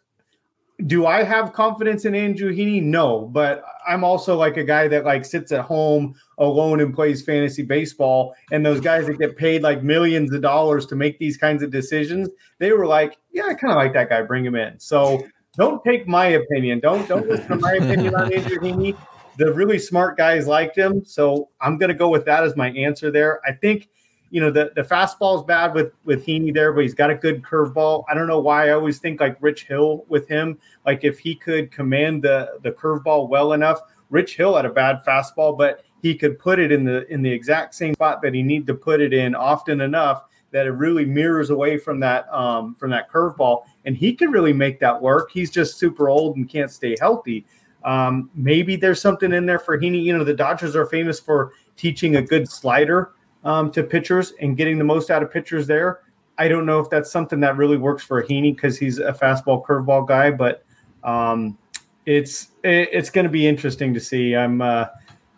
do 0.86 1.06
I 1.06 1.22
have 1.22 1.52
confidence 1.52 2.04
in 2.04 2.14
Andrew 2.14 2.52
Heaney? 2.52 2.82
No, 2.82 3.26
but 3.26 3.64
I'm 3.86 4.04
also 4.04 4.36
like 4.36 4.56
a 4.56 4.64
guy 4.64 4.88
that 4.88 5.04
like 5.04 5.24
sits 5.24 5.52
at 5.52 5.64
home 5.64 6.14
alone 6.38 6.80
and 6.80 6.94
plays 6.94 7.22
fantasy 7.22 7.62
baseball. 7.62 8.34
And 8.50 8.64
those 8.64 8.80
guys 8.80 9.06
that 9.06 9.18
get 9.18 9.36
paid 9.36 9.62
like 9.62 9.82
millions 9.82 10.32
of 10.32 10.42
dollars 10.42 10.86
to 10.86 10.96
make 10.96 11.18
these 11.18 11.36
kinds 11.36 11.62
of 11.62 11.70
decisions, 11.70 12.28
they 12.58 12.72
were 12.72 12.86
like, 12.86 13.18
yeah, 13.32 13.44
I 13.46 13.54
kind 13.54 13.72
of 13.72 13.76
like 13.76 13.92
that 13.92 14.08
guy. 14.08 14.22
Bring 14.22 14.44
him 14.44 14.54
in. 14.54 14.78
So 14.80 15.22
don't 15.56 15.84
take 15.84 16.08
my 16.08 16.26
opinion. 16.28 16.80
Don't 16.80 17.06
don't 17.08 17.28
listen 17.28 17.48
to 17.48 17.56
my 17.56 17.72
opinion 17.72 18.14
on 18.14 18.32
Andrew 18.34 18.58
Heaney. 18.58 18.96
The 19.38 19.52
really 19.52 19.78
smart 19.78 20.16
guys 20.16 20.46
liked 20.46 20.76
him, 20.76 21.04
so 21.04 21.48
I'm 21.60 21.78
going 21.78 21.88
to 21.88 21.94
go 21.94 22.08
with 22.08 22.24
that 22.26 22.44
as 22.44 22.56
my 22.56 22.70
answer 22.70 23.10
there. 23.10 23.40
I 23.46 23.52
think 23.52 23.88
you 24.30 24.40
know 24.40 24.50
the 24.50 24.72
the 24.74 24.82
fastball 24.82 25.38
is 25.38 25.44
bad 25.44 25.74
with 25.74 25.92
with 26.04 26.24
Heaney 26.24 26.54
there, 26.54 26.72
but 26.72 26.82
he's 26.82 26.94
got 26.94 27.10
a 27.10 27.14
good 27.14 27.42
curveball. 27.42 28.04
I 28.08 28.14
don't 28.14 28.26
know 28.26 28.40
why 28.40 28.68
I 28.68 28.72
always 28.72 28.98
think 28.98 29.20
like 29.20 29.36
Rich 29.40 29.64
Hill 29.64 30.04
with 30.08 30.26
him. 30.26 30.58
Like 30.86 31.04
if 31.04 31.18
he 31.18 31.34
could 31.34 31.70
command 31.70 32.22
the 32.22 32.58
the 32.62 32.72
curveball 32.72 33.28
well 33.28 33.52
enough, 33.52 33.80
Rich 34.08 34.36
Hill 34.36 34.56
had 34.56 34.64
a 34.64 34.70
bad 34.70 35.02
fastball, 35.06 35.56
but 35.56 35.84
he 36.00 36.14
could 36.14 36.38
put 36.38 36.58
it 36.58 36.72
in 36.72 36.84
the 36.84 37.06
in 37.12 37.22
the 37.22 37.30
exact 37.30 37.74
same 37.74 37.92
spot 37.94 38.22
that 38.22 38.32
he 38.32 38.42
need 38.42 38.66
to 38.66 38.74
put 38.74 39.02
it 39.02 39.12
in 39.12 39.34
often 39.34 39.82
enough 39.82 40.24
that 40.52 40.66
it 40.66 40.72
really 40.72 41.04
mirrors 41.04 41.50
away 41.50 41.78
from 41.78 41.98
that 42.00 42.32
um, 42.32 42.74
from 42.76 42.90
that 42.90 43.10
curveball, 43.10 43.64
and 43.84 43.96
he 43.96 44.12
can 44.14 44.30
really 44.30 44.52
make 44.52 44.78
that 44.80 45.00
work. 45.00 45.30
He's 45.32 45.50
just 45.50 45.78
super 45.78 46.08
old 46.08 46.36
and 46.36 46.48
can't 46.48 46.70
stay 46.70 46.96
healthy. 47.00 47.44
Um, 47.84 48.30
maybe 48.34 48.76
there's 48.76 49.00
something 49.00 49.32
in 49.32 49.46
there 49.46 49.58
for 49.58 49.78
Heaney. 49.78 50.02
You 50.02 50.16
know, 50.16 50.24
the 50.24 50.34
Dodgers 50.34 50.76
are 50.76 50.86
famous 50.86 51.18
for 51.18 51.52
teaching 51.76 52.16
a 52.16 52.22
good 52.22 52.48
slider 52.48 53.12
um, 53.44 53.70
to 53.72 53.82
pitchers 53.82 54.32
and 54.40 54.56
getting 54.56 54.78
the 54.78 54.84
most 54.84 55.10
out 55.10 55.22
of 55.22 55.32
pitchers 55.32 55.66
there. 55.66 56.00
I 56.38 56.48
don't 56.48 56.64
know 56.64 56.78
if 56.78 56.88
that's 56.90 57.10
something 57.10 57.40
that 57.40 57.56
really 57.56 57.76
works 57.76 58.02
for 58.02 58.22
Heaney 58.22 58.54
because 58.54 58.78
he's 58.78 58.98
a 58.98 59.12
fastball 59.12 59.64
curveball 59.64 60.06
guy, 60.06 60.30
but 60.30 60.64
um, 61.04 61.58
it's 62.06 62.48
it, 62.62 62.88
it's 62.92 63.10
going 63.10 63.24
to 63.24 63.30
be 63.30 63.46
interesting 63.46 63.92
to 63.94 64.00
see. 64.00 64.34
I'm 64.36 64.62
uh, 64.62 64.86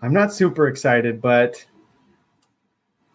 I'm 0.02 0.12
not 0.12 0.32
super 0.32 0.68
excited, 0.68 1.20
but 1.20 1.64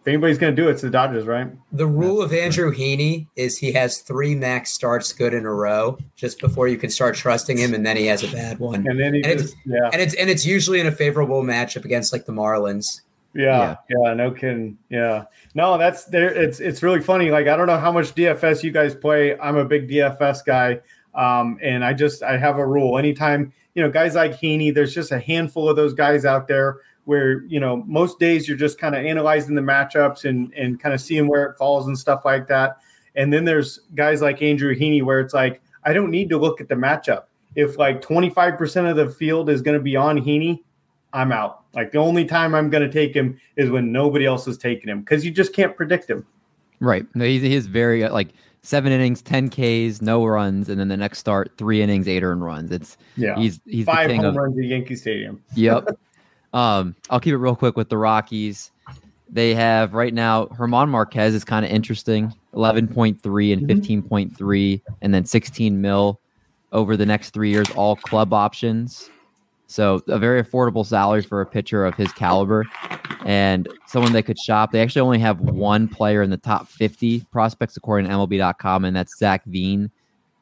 if 0.01 0.07
anybody's 0.07 0.37
going 0.37 0.55
to 0.55 0.61
do 0.61 0.69
it, 0.69 0.71
it's 0.71 0.81
the 0.81 0.89
Dodgers, 0.89 1.25
right? 1.25 1.49
The 1.73 1.85
rule 1.85 2.21
of 2.21 2.31
Andrew 2.31 2.73
Heaney 2.73 3.27
is 3.35 3.57
he 3.57 3.73
has 3.73 3.99
three 3.99 4.33
max 4.33 4.71
starts 4.71 5.11
good 5.11 5.33
in 5.33 5.45
a 5.45 5.53
row 5.53 5.97
just 6.15 6.39
before 6.39 6.69
you 6.69 6.77
can 6.77 6.89
start 6.89 7.15
trusting 7.15 7.57
him, 7.57 7.73
and 7.73 7.85
then 7.85 7.97
he 7.97 8.05
has 8.05 8.23
a 8.23 8.31
bad 8.31 8.59
one. 8.59 8.87
And 8.87 8.97
then 8.97 9.13
he 9.13 9.23
and 9.23 9.39
just, 9.39 9.55
yeah, 9.65 9.89
and 9.91 10.01
it's 10.01 10.13
and 10.13 10.29
it's 10.29 10.45
usually 10.45 10.79
in 10.79 10.87
a 10.87 10.91
favorable 10.91 11.43
matchup 11.43 11.83
against 11.83 12.13
like 12.13 12.25
the 12.25 12.31
Marlins. 12.31 13.01
Yeah, 13.35 13.75
yeah, 13.89 13.97
yeah, 14.05 14.13
no 14.13 14.31
kidding. 14.31 14.77
Yeah, 14.89 15.25
no, 15.53 15.77
that's 15.77 16.05
there. 16.05 16.33
It's 16.33 16.61
it's 16.61 16.81
really 16.81 17.01
funny. 17.01 17.29
Like 17.29 17.47
I 17.47 17.57
don't 17.57 17.67
know 17.67 17.77
how 17.77 17.91
much 17.91 18.15
DFS 18.15 18.63
you 18.63 18.71
guys 18.71 18.95
play. 18.95 19.37
I'm 19.37 19.57
a 19.57 19.65
big 19.65 19.89
DFS 19.89 20.45
guy, 20.45 20.79
um, 21.13 21.59
and 21.61 21.83
I 21.83 21.91
just 21.91 22.23
I 22.23 22.37
have 22.37 22.57
a 22.57 22.65
rule. 22.65 22.97
Anytime 22.97 23.51
you 23.75 23.83
know 23.83 23.89
guys 23.89 24.15
like 24.15 24.39
Heaney, 24.39 24.73
there's 24.73 24.95
just 24.95 25.11
a 25.11 25.19
handful 25.19 25.67
of 25.67 25.75
those 25.75 25.93
guys 25.93 26.23
out 26.23 26.47
there 26.47 26.77
where 27.09 27.41
you 27.45 27.59
know 27.59 27.77
most 27.87 28.19
days 28.19 28.47
you're 28.47 28.55
just 28.55 28.77
kind 28.77 28.93
of 28.93 29.03
analyzing 29.03 29.55
the 29.55 29.63
matchups 29.63 30.29
and 30.29 30.53
and 30.53 30.79
kind 30.79 30.93
of 30.93 31.01
seeing 31.01 31.27
where 31.27 31.43
it 31.43 31.57
falls 31.57 31.87
and 31.87 31.97
stuff 31.97 32.23
like 32.23 32.47
that. 32.47 32.77
And 33.15 33.33
then 33.33 33.45
there's 33.45 33.79
guys 33.95 34.21
like 34.21 34.43
Andrew 34.43 34.75
Heaney 34.75 35.03
where 35.03 35.19
it's 35.19 35.33
like 35.33 35.59
I 35.83 35.91
don't 35.91 36.11
need 36.11 36.29
to 36.29 36.37
look 36.37 36.61
at 36.61 36.69
the 36.69 36.75
matchup. 36.75 37.23
If 37.55 37.79
like 37.79 38.03
25% 38.03 38.91
of 38.91 38.95
the 38.95 39.09
field 39.09 39.49
is 39.49 39.63
going 39.63 39.75
to 39.75 39.81
be 39.81 39.95
on 39.95 40.19
Heaney, 40.19 40.59
I'm 41.11 41.31
out. 41.31 41.63
Like 41.73 41.91
the 41.91 41.97
only 41.97 42.25
time 42.25 42.53
I'm 42.53 42.69
going 42.69 42.87
to 42.87 42.93
take 42.93 43.15
him 43.15 43.39
is 43.55 43.71
when 43.71 43.91
nobody 43.91 44.27
else 44.27 44.47
is 44.47 44.59
taking 44.59 44.87
him 44.87 44.99
because 44.99 45.25
you 45.25 45.31
just 45.31 45.51
can't 45.51 45.75
predict 45.75 46.07
him. 46.07 46.27
Right. 46.79 47.07
He's, 47.15 47.41
he's 47.41 47.65
very 47.65 48.03
uh, 48.03 48.13
like 48.13 48.29
seven 48.61 48.91
innings, 48.91 49.23
10 49.23 49.49
Ks, 49.49 49.99
no 49.99 50.23
runs, 50.27 50.69
and 50.69 50.79
then 50.79 50.89
the 50.89 50.97
next 50.97 51.17
start, 51.17 51.53
three 51.57 51.81
innings, 51.81 52.07
eight 52.07 52.21
earned 52.21 52.45
runs. 52.45 52.71
It's 52.71 52.97
yeah. 53.17 53.35
He's 53.35 53.59
he's 53.65 53.85
five 53.85 54.11
home 54.11 54.25
of, 54.25 54.35
runs 54.35 54.55
at 54.59 54.65
Yankee 54.65 54.95
Stadium. 54.95 55.41
Yep. 55.55 55.89
um, 56.53 56.95
I'll 57.09 57.19
keep 57.19 57.33
it 57.33 57.37
real 57.37 57.55
quick 57.55 57.75
with 57.75 57.89
the 57.89 57.97
Rockies. 57.97 58.71
They 59.29 59.53
have 59.53 59.93
right 59.93 60.13
now 60.13 60.47
German 60.57 60.89
Marquez 60.89 61.35
is 61.35 61.43
kind 61.43 61.63
of 61.63 61.71
interesting, 61.71 62.33
eleven 62.53 62.87
point 62.87 63.21
three 63.21 63.51
and 63.51 63.61
mm-hmm. 63.61 63.77
fifteen 63.77 64.01
point 64.01 64.35
three, 64.35 64.81
and 65.01 65.13
then 65.13 65.25
sixteen 65.25 65.81
mil 65.81 66.19
over 66.71 66.97
the 66.97 67.05
next 67.05 67.31
three 67.31 67.49
years, 67.49 67.69
all 67.71 67.95
club 67.95 68.33
options. 68.33 69.09
So 69.67 70.01
a 70.07 70.17
very 70.17 70.41
affordable 70.41 70.85
salary 70.85 71.21
for 71.21 71.41
a 71.41 71.45
pitcher 71.45 71.85
of 71.85 71.95
his 71.95 72.11
caliber 72.11 72.65
and 73.25 73.67
someone 73.85 74.13
they 74.13 74.23
could 74.23 74.39
shop. 74.39 74.71
They 74.71 74.81
actually 74.81 75.01
only 75.01 75.19
have 75.19 75.39
one 75.39 75.87
player 75.87 76.23
in 76.23 76.29
the 76.29 76.37
top 76.37 76.67
50 76.67 77.21
prospects 77.31 77.77
according 77.77 78.09
to 78.09 78.15
MLB.com, 78.15 78.85
and 78.85 78.95
that's 78.95 79.17
Zach 79.17 79.43
Veen, 79.45 79.91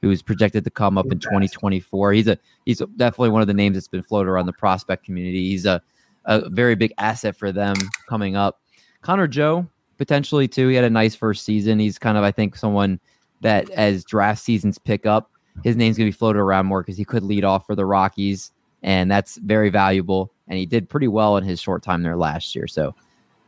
who's 0.01 0.22
projected 0.22 0.64
to 0.64 0.70
come 0.70 0.97
up 0.97 1.12
in 1.12 1.20
2024. 1.20 2.14
He's 2.14 2.28
a 2.28 2.38
he's 2.66 2.80
definitely 2.95 3.30
one 3.30 3.41
of 3.41 3.47
the 3.47 3.53
names 3.53 3.76
that's 3.76 3.88
been 3.88 4.03
floated 4.03 4.30
around 4.30 4.45
the 4.45 4.53
prospect 4.53 5.03
community. 5.03 5.49
He's 5.49 5.66
a, 5.66 5.82
a 6.28 6.48
very 6.50 6.76
big 6.76 6.94
asset 6.98 7.36
for 7.36 7.52
them 7.52 7.76
coming 8.08 8.36
up. 8.36 8.62
Connor 9.02 9.28
Joe 9.28 9.68
potentially 9.98 10.48
too. 10.48 10.68
He 10.68 10.76
had 10.76 10.86
a 10.86 10.90
nice 10.90 11.16
first 11.16 11.44
season. 11.44 11.80
He's 11.80 11.98
kind 11.98 12.18
of 12.18 12.24
I 12.24 12.32
think 12.32 12.56
someone 12.56 13.00
that 13.42 13.70
as 13.72 14.04
draft 14.04 14.42
seasons 14.42 14.78
pick 14.78 15.06
up, 15.06 15.32
his 15.64 15.76
name's 15.76 15.98
gonna 15.98 16.08
be 16.08 16.12
floated 16.12 16.40
around 16.40 16.68
more 16.68 16.82
because 16.84 16.98
he 16.98 17.06
could 17.06 17.24
lead 17.24 17.44
off 17.44 17.66
for 17.66 17.76
the 17.76 17.86
Rockies 17.86 18.52
and 18.84 19.10
that's 19.10 19.38
very 19.38 19.70
valuable. 19.70 20.32
And 20.48 20.58
he 20.58 20.66
did 20.66 20.90
pretty 20.90 21.08
well 21.08 21.38
in 21.38 21.44
his 21.44 21.60
short 21.60 21.84
time 21.84 22.04
there 22.04 22.16
last 22.16 22.56
year. 22.56 22.68
So 22.68 22.96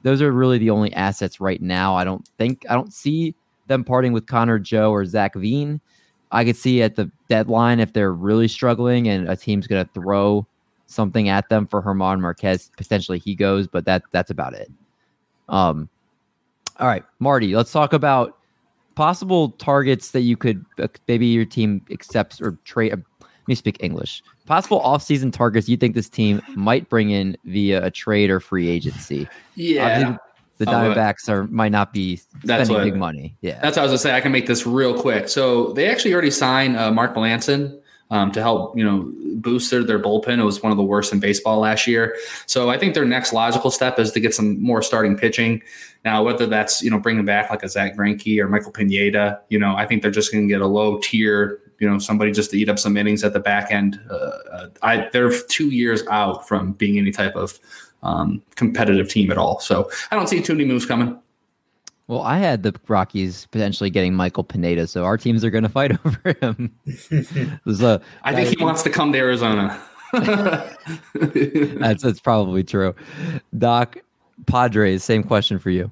those 0.04 0.22
are 0.22 0.32
really 0.32 0.58
the 0.58 0.70
only 0.70 0.94
assets 0.94 1.40
right 1.40 1.62
now. 1.62 1.96
I 1.96 2.04
don't 2.04 2.28
think 2.38 2.66
I 2.70 2.74
don't 2.74 2.94
see 2.94 3.36
them 3.68 3.84
parting 3.84 4.14
with 4.14 4.26
Connor 4.26 4.60
Joe 4.60 4.92
or 4.92 5.06
Zach 5.06 5.36
Veen. 5.36 5.80
I 6.32 6.46
could 6.46 6.56
see 6.56 6.82
at 6.82 6.96
the 6.96 7.12
deadline 7.28 7.80
if 7.80 7.94
they're 7.94 8.14
really 8.14 8.48
struggling 8.48 9.08
and 9.08 9.30
a 9.30 9.36
team's 9.36 9.68
going 9.68 9.86
to 9.86 9.92
throw 9.94 10.46
something 10.90 11.30
at 11.30 11.50
them 11.50 11.68
for 11.68 11.82
German 11.82 12.22
Marquez. 12.22 12.72
Potentially 12.78 13.20
he 13.20 13.36
goes, 13.36 13.68
but 13.68 13.86
that 13.86 14.04
that's 14.12 14.32
about 14.32 14.54
it. 14.54 14.72
Um, 15.48 15.90
all 16.80 16.88
right, 16.88 17.04
Marty, 17.20 17.56
let's 17.56 17.72
talk 17.72 17.94
about 17.94 18.38
possible 18.96 19.52
targets 19.52 20.12
that 20.12 20.22
you 20.22 20.36
could 20.38 20.66
uh, 20.78 20.88
maybe 21.08 21.28
your 21.28 21.46
team 21.46 21.86
accepts 21.92 22.42
or 22.42 22.58
trade. 22.66 22.94
Uh, 22.94 22.98
let 23.22 23.48
me 23.48 23.56
speak 23.56 23.78
English 23.80 24.22
possible 24.50 24.82
offseason 24.82 25.32
targets 25.32 25.70
you 25.70 25.78
think 25.78 25.94
this 25.94 26.10
team 26.10 26.42
might 26.56 26.90
bring 26.90 27.12
in 27.12 27.38
via 27.46 27.86
a 27.86 27.92
trade 27.92 28.32
or 28.32 28.40
free 28.40 28.68
agency? 28.68 29.30
Yeah. 29.54 30.18
the 30.58 30.66
Diamondbacks 30.66 31.30
are 31.30 31.46
might 31.48 31.72
not 31.72 31.94
be 31.94 32.18
spending 32.18 32.76
what, 32.76 32.84
big 32.84 32.96
money. 32.96 33.38
Yeah, 33.42 33.60
that's 33.62 33.78
what 33.78 33.84
I 33.84 33.84
was 33.84 33.92
gonna 33.92 34.00
say. 34.00 34.18
I 34.18 34.22
can 34.22 34.34
make 34.34 34.48
this 34.48 34.66
real 34.66 35.00
quick. 35.00 35.30
So 35.30 35.72
they 35.74 35.88
actually 35.88 36.14
already 36.14 36.32
signed 36.32 36.76
uh, 36.76 36.92
Mark 36.92 37.16
Melancon 37.16 37.80
um, 38.10 38.32
to 38.32 38.42
help 38.42 38.78
you 38.78 38.84
know 38.84 39.12
boost 39.36 39.72
their, 39.72 39.84
their 39.84 40.00
bullpen. 40.00 40.40
It 40.40 40.44
was 40.44 40.62
one 40.62 40.72
of 40.72 40.78
the 40.78 40.84
worst 40.84 41.14
in 41.14 41.20
baseball 41.20 41.60
last 41.60 41.88
year. 41.88 42.16
So 42.46 42.70
I 42.70 42.78
think 42.78 42.94
their 42.94 43.06
next 43.06 43.34
logical 43.34 43.72
step 43.72 44.00
is 44.00 44.12
to 44.12 44.20
get 44.20 44.34
some 44.34 44.62
more 44.62 44.82
starting 44.82 45.18
pitching. 45.18 45.62
Now, 46.06 46.24
whether 46.24 46.46
that's 46.46 46.82
you 46.82 46.90
know 46.90 47.00
bringing 47.00 47.26
back 47.26 47.50
like 47.50 47.64
a 47.64 47.70
Zack 47.70 47.96
Greinke 47.96 48.40
or 48.40 48.48
Michael 48.48 48.72
Pineda, 48.72 49.42
you 49.50 49.60
know, 49.60 49.76
I 49.76 49.86
think 49.86 50.02
they're 50.02 50.12
just 50.12 50.32
going 50.32 50.48
to 50.48 50.54
get 50.54 50.62
a 50.62 50.68
low 50.68 51.00
tier 51.00 51.62
you 51.80 51.90
know 51.90 51.98
somebody 51.98 52.32
just 52.32 52.52
to 52.52 52.58
eat 52.58 52.70
up 52.70 52.78
some 52.78 52.98
innings 52.98 53.24
at 53.24 53.34
the 53.34 53.40
back 53.40 53.72
end. 53.72 54.00
Uh, 54.10 54.14
uh, 54.14 54.68
I 54.82 55.10
they're 55.12 55.32
two 55.44 55.70
years 55.70 56.04
out 56.10 56.48
from 56.48 56.74
being 56.74 56.98
any 56.98 57.12
type 57.12 57.36
of 57.36 57.60
um, 58.04 58.42
competitive 58.56 59.10
team 59.10 59.32
at 59.32 59.38
all. 59.38 59.60
So 59.60 59.90
I 60.12 60.16
don't 60.16 60.28
see 60.28 60.42
too 60.42 60.54
many 60.54 60.66
moves 60.66 60.86
coming. 60.86 61.18
Well, 62.10 62.24
I 62.24 62.40
had 62.40 62.64
the 62.64 62.74
Rockies 62.88 63.46
potentially 63.52 63.92
getting 63.92 64.16
Michael 64.16 64.44
Pineda, 64.44 64.88
so 64.88 65.04
our 65.06 65.16
teams 65.16 65.44
are 65.44 65.52
going 65.52 65.62
to 65.62 65.70
fight 65.70 65.92
over 66.06 66.36
him. 66.42 66.74
I 68.24 68.34
think 68.34 68.58
he 68.58 68.64
wants 68.64 68.82
to 68.82 68.90
come 68.90 69.14
to 69.14 69.20
Arizona. 69.20 69.80
that's 71.14 72.02
that's 72.02 72.20
probably 72.20 72.64
true. 72.64 72.96
Doc, 73.56 74.00
Padres, 74.48 75.04
same 75.04 75.22
question 75.22 75.60
for 75.60 75.70
you. 75.70 75.92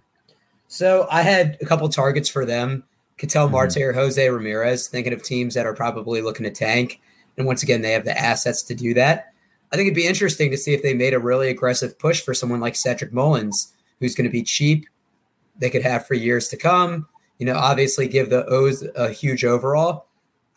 So 0.67 1.07
I 1.11 1.21
had 1.21 1.55
a 1.61 1.65
couple 1.67 1.87
targets 1.87 2.29
for 2.29 2.45
them. 2.45 2.83
Ketel 3.19 3.49
Marte 3.49 3.73
mm-hmm. 3.73 3.89
or 3.89 3.93
Jose 3.93 4.27
Ramirez, 4.27 4.87
thinking 4.87 5.13
of 5.13 5.21
teams 5.21 5.53
that 5.53 5.67
are 5.67 5.75
probably 5.75 6.23
looking 6.23 6.45
to 6.45 6.51
tank. 6.51 6.99
And 7.37 7.45
once 7.45 7.61
again, 7.61 7.83
they 7.83 7.91
have 7.91 8.05
the 8.05 8.17
assets 8.17 8.63
to 8.63 8.73
do 8.73 8.95
that. 8.95 9.33
I 9.71 9.75
think 9.75 9.85
it'd 9.85 9.95
be 9.95 10.07
interesting 10.07 10.49
to 10.49 10.57
see 10.57 10.73
if 10.73 10.81
they 10.81 10.95
made 10.95 11.13
a 11.13 11.19
really 11.19 11.49
aggressive 11.49 11.99
push 11.99 12.21
for 12.21 12.33
someone 12.33 12.59
like 12.59 12.75
Cedric 12.75 13.13
Mullins, 13.13 13.71
who's 13.99 14.15
going 14.15 14.25
to 14.25 14.31
be 14.31 14.41
cheap. 14.41 14.87
They 15.59 15.69
could 15.69 15.83
have 15.83 16.05
for 16.05 16.13
years 16.13 16.47
to 16.49 16.57
come. 16.57 17.07
You 17.39 17.45
know, 17.45 17.55
obviously 17.55 18.07
give 18.07 18.29
the 18.29 18.45
O's 18.45 18.83
a 18.95 19.09
huge 19.09 19.45
overall. 19.45 20.07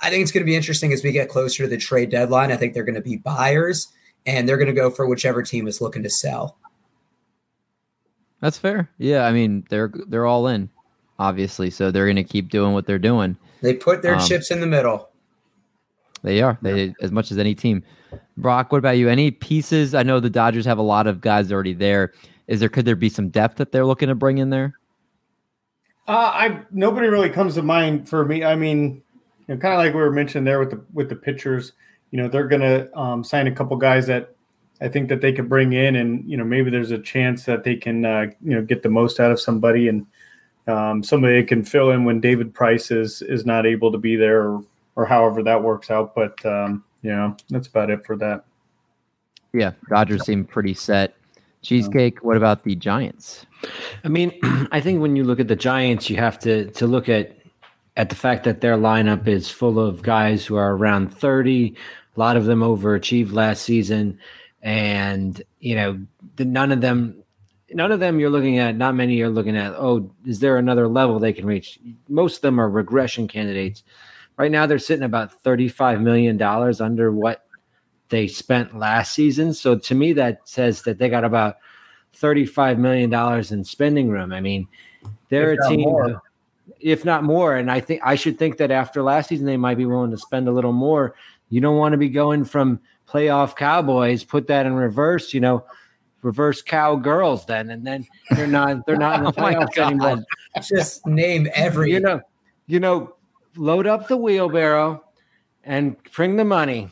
I 0.01 0.09
think 0.09 0.23
it's 0.23 0.33
going 0.33 0.45
to 0.45 0.51
be 0.51 0.57
interesting 0.57 0.93
as 0.93 1.05
we 1.05 1.13
get 1.13 1.29
closer 1.29 1.65
to 1.65 1.69
the 1.69 1.77
trade 1.77 2.11
deadline. 2.11 2.51
I 2.51 2.57
think 2.57 2.73
they're 2.73 2.85
going 2.85 2.95
to 2.95 3.01
be 3.03 3.17
buyers 3.17 3.89
and 4.25 4.49
they're 4.49 4.57
going 4.57 4.67
to 4.69 4.73
go 4.73 4.91
for 4.91 5.07
whichever 5.07 5.43
team 5.43 5.69
is 5.69 5.81
looking 5.81 6.03
to 6.03 6.11
sell. 6.11 6.57
That's 8.41 8.57
fair. 8.57 8.91
Yeah, 8.97 9.27
I 9.27 9.33
mean, 9.33 9.67
they're 9.69 9.93
they're 10.09 10.25
all 10.25 10.47
in 10.47 10.71
obviously. 11.21 11.71
So 11.71 11.93
they're 11.93 12.07
going 12.07 12.17
to 12.17 12.25
keep 12.25 12.49
doing 12.49 12.73
what 12.73 12.87
they're 12.87 12.99
doing. 12.99 13.37
They 13.61 13.75
put 13.75 14.03
their 14.03 14.17
um, 14.17 14.27
chips 14.27 14.51
in 14.51 14.59
the 14.59 14.67
middle. 14.67 15.11
They 16.23 16.43
are. 16.43 16.59
They 16.63 16.95
as 17.01 17.13
much 17.13 17.31
as 17.31 17.39
any 17.39 17.55
team. 17.55 17.85
Brock, 18.37 18.73
what 18.73 18.79
about 18.79 18.97
you? 18.97 19.09
Any 19.09 19.31
pieces? 19.31 19.95
I 19.95 20.03
know 20.03 20.19
the 20.19 20.31
Dodgers 20.31 20.65
have 20.65 20.79
a 20.79 20.83
lot 20.83 21.07
of 21.07 21.21
guys 21.21 21.53
already 21.53 21.75
there. 21.75 22.13
Is 22.49 22.59
there 22.59 22.69
could 22.69 22.85
there 22.85 22.97
be 22.97 23.09
some 23.09 23.29
depth 23.29 23.57
that 23.59 23.71
they're 23.71 23.87
looking 23.87 24.09
to 24.09 24.15
bring 24.15 24.39
in 24.39 24.51
there? 24.51 24.75
Uh, 26.11 26.33
I 26.35 26.61
nobody 26.73 27.07
really 27.07 27.31
comes 27.31 27.55
to 27.55 27.63
mind 27.63 28.09
for 28.09 28.25
me. 28.25 28.43
I 28.43 28.57
mean, 28.57 29.01
you 29.47 29.55
know, 29.55 29.61
kind 29.61 29.75
of 29.75 29.79
like 29.79 29.95
we 29.95 30.01
were 30.01 30.11
mentioning 30.11 30.43
there 30.43 30.59
with 30.59 30.71
the 30.71 30.85
with 30.93 31.09
the 31.09 31.15
pitchers. 31.15 31.71
You 32.11 32.21
know, 32.21 32.27
they're 32.27 32.49
going 32.49 32.63
to 32.63 32.99
um, 32.99 33.23
sign 33.23 33.47
a 33.47 33.53
couple 33.53 33.77
guys 33.77 34.09
that 34.09 34.35
I 34.81 34.89
think 34.89 35.09
that 35.09 35.21
they 35.21 35.33
could 35.33 35.49
bring 35.49 35.73
in, 35.73 35.95
and 35.95 36.29
you 36.29 36.37
know, 36.37 36.43
maybe 36.43 36.69
there's 36.69 36.91
a 36.91 36.99
chance 36.99 37.45
that 37.45 37.63
they 37.63 37.77
can 37.77 38.05
uh, 38.05 38.27
you 38.43 38.57
know 38.57 38.63
get 38.63 38.83
the 38.83 38.89
most 38.89 39.21
out 39.21 39.31
of 39.31 39.41
somebody, 39.41 39.87
and 39.87 40.05
um, 40.67 41.05
somebody 41.05 41.45
can 41.45 41.65
fill 41.65 41.93
in 41.93 42.05
when 42.05 42.21
David 42.21 42.53
Price 42.55 42.91
is 42.91 43.23
is 43.23 43.47
not 43.47 43.65
able 43.65 43.93
to 43.93 43.99
be 43.99 44.17
there, 44.17 44.43
or, 44.49 44.65
or 44.97 45.07
however 45.07 45.45
that 45.45 45.63
works 45.63 45.93
out. 45.93 46.17
But 46.17 46.45
um, 46.45 46.83
yeah, 47.03 47.35
that's 47.51 47.69
about 47.69 47.89
it 47.89 48.05
for 48.05 48.17
that. 48.17 48.45
Yeah, 49.53 49.75
Dodgers 49.89 50.25
seem 50.25 50.45
pretty 50.45 50.75
set. 50.75 51.15
Um, 51.61 51.67
Cheesecake. 51.67 52.25
What 52.25 52.37
about 52.37 52.65
the 52.65 52.75
Giants? 52.75 53.45
I 54.03 54.09
mean, 54.09 54.33
I 54.73 54.81
think 54.81 55.01
when 55.01 55.17
you 55.17 55.25
look 55.25 55.41
at 55.41 55.49
the 55.49 55.57
Giants, 55.57 56.09
you 56.09 56.17
have 56.17 56.39
to 56.41 56.71
to 56.73 56.87
look 56.87 57.09
at 57.09 57.37
at 57.97 58.09
the 58.09 58.17
fact 58.17 58.45
that 58.45 58.61
their 58.61 58.77
lineup 58.77 59.29
is 59.29 59.51
full 59.51 59.79
of 59.79 60.03
guys 60.03 60.47
who 60.47 60.57
are 60.57 60.75
around 60.75 61.13
30. 61.15 61.75
A 62.17 62.21
lot 62.21 62.37
of 62.37 62.47
them 62.47 62.61
overachieved 62.61 63.33
last 63.33 63.63
season, 63.63 64.19
and 64.63 65.43
you 65.59 65.75
know, 65.77 66.01
the, 66.37 66.45
none 66.45 66.73
of 66.73 66.81
them, 66.81 67.23
none 67.73 67.93
of 67.93 68.01
them 68.01 68.19
you're 68.19 68.31
looking 68.31 68.59
at. 68.59 68.77
Not 68.77 68.95
many 68.95 69.17
you're 69.17 69.29
looking 69.29 69.57
at. 69.57 69.75
Oh, 69.75 70.11
is 70.25 70.41
there 70.41 70.57
another 70.57 70.89
level 70.89 71.19
they 71.19 71.33
can 71.33 71.47
reach? 71.47 71.79
Most 72.09 72.37
of 72.37 72.43
them 72.43 72.59
are 72.59 72.71
regression 72.71 73.29
candidates. 73.29 73.83
Right 74.39 74.51
now, 74.51 74.65
they're 74.65 74.79
sitting 74.79 75.05
about 75.05 75.43
35 75.43 76.01
million 76.01 76.39
dollars 76.39 76.81
under 76.81 77.13
what 77.13 77.45
they 78.11 78.27
spent 78.27 78.79
last 78.79 79.15
season. 79.15 79.55
So 79.55 79.79
to 79.79 79.95
me, 79.95 80.13
that 80.15 80.47
says 80.49 80.83
that 80.83 80.99
they 80.99 81.09
got 81.09 81.25
about 81.25 81.57
$35 82.17 82.79
million 82.79 83.13
in 83.53 83.65
spending 83.65 84.11
room. 84.11 84.33
I 84.33 84.41
mean, 84.41 84.69
they're 85.29 85.55
if 85.55 85.61
a 85.61 85.69
team, 85.69 85.81
more. 85.81 86.23
if 86.81 87.05
not 87.05 87.25
more. 87.25 87.57
And 87.57 87.71
I 87.71 87.81
think 87.81 88.03
I 88.05 88.17
should 88.17 88.39
think 88.39 88.59
that 88.59 88.71
after 88.71 89.03
last 89.03 89.29
season, 89.29 89.47
they 89.47 89.57
might 89.57 89.77
be 89.77 89.87
willing 89.87 90.11
to 90.11 90.19
spend 90.19 90.49
a 90.49 90.53
little 90.53 90.73
more. 90.73 91.15
You 91.49 91.61
don't 91.61 91.77
want 91.77 91.93
to 91.93 91.99
be 91.99 92.09
going 92.09 92.45
from 92.45 92.81
playoff 93.09 93.57
Cowboys, 93.57 94.23
put 94.23 94.47
that 94.49 94.67
in 94.67 94.75
reverse, 94.75 95.33
you 95.33 95.41
know, 95.41 95.65
reverse 96.23 96.63
cowgirls 96.63 97.47
then. 97.47 97.71
And 97.71 97.87
then 97.87 98.07
they're 98.31 98.47
not, 98.47 98.85
they're 98.87 98.97
not 98.97 99.19
in 99.19 99.25
the 99.25 99.33
playoffs 99.41 99.79
oh 99.79 99.85
anymore. 99.85 100.25
Just 100.63 101.07
name 101.07 101.49
every, 101.55 101.93
you 101.93 102.01
know, 102.01 102.21
you 102.67 102.81
know, 102.81 103.15
load 103.57 103.87
up 103.87 104.07
the 104.09 104.17
wheelbarrow 104.17 105.03
and 105.65 105.97
bring 106.13 106.37
the 106.37 106.45
money 106.45 106.91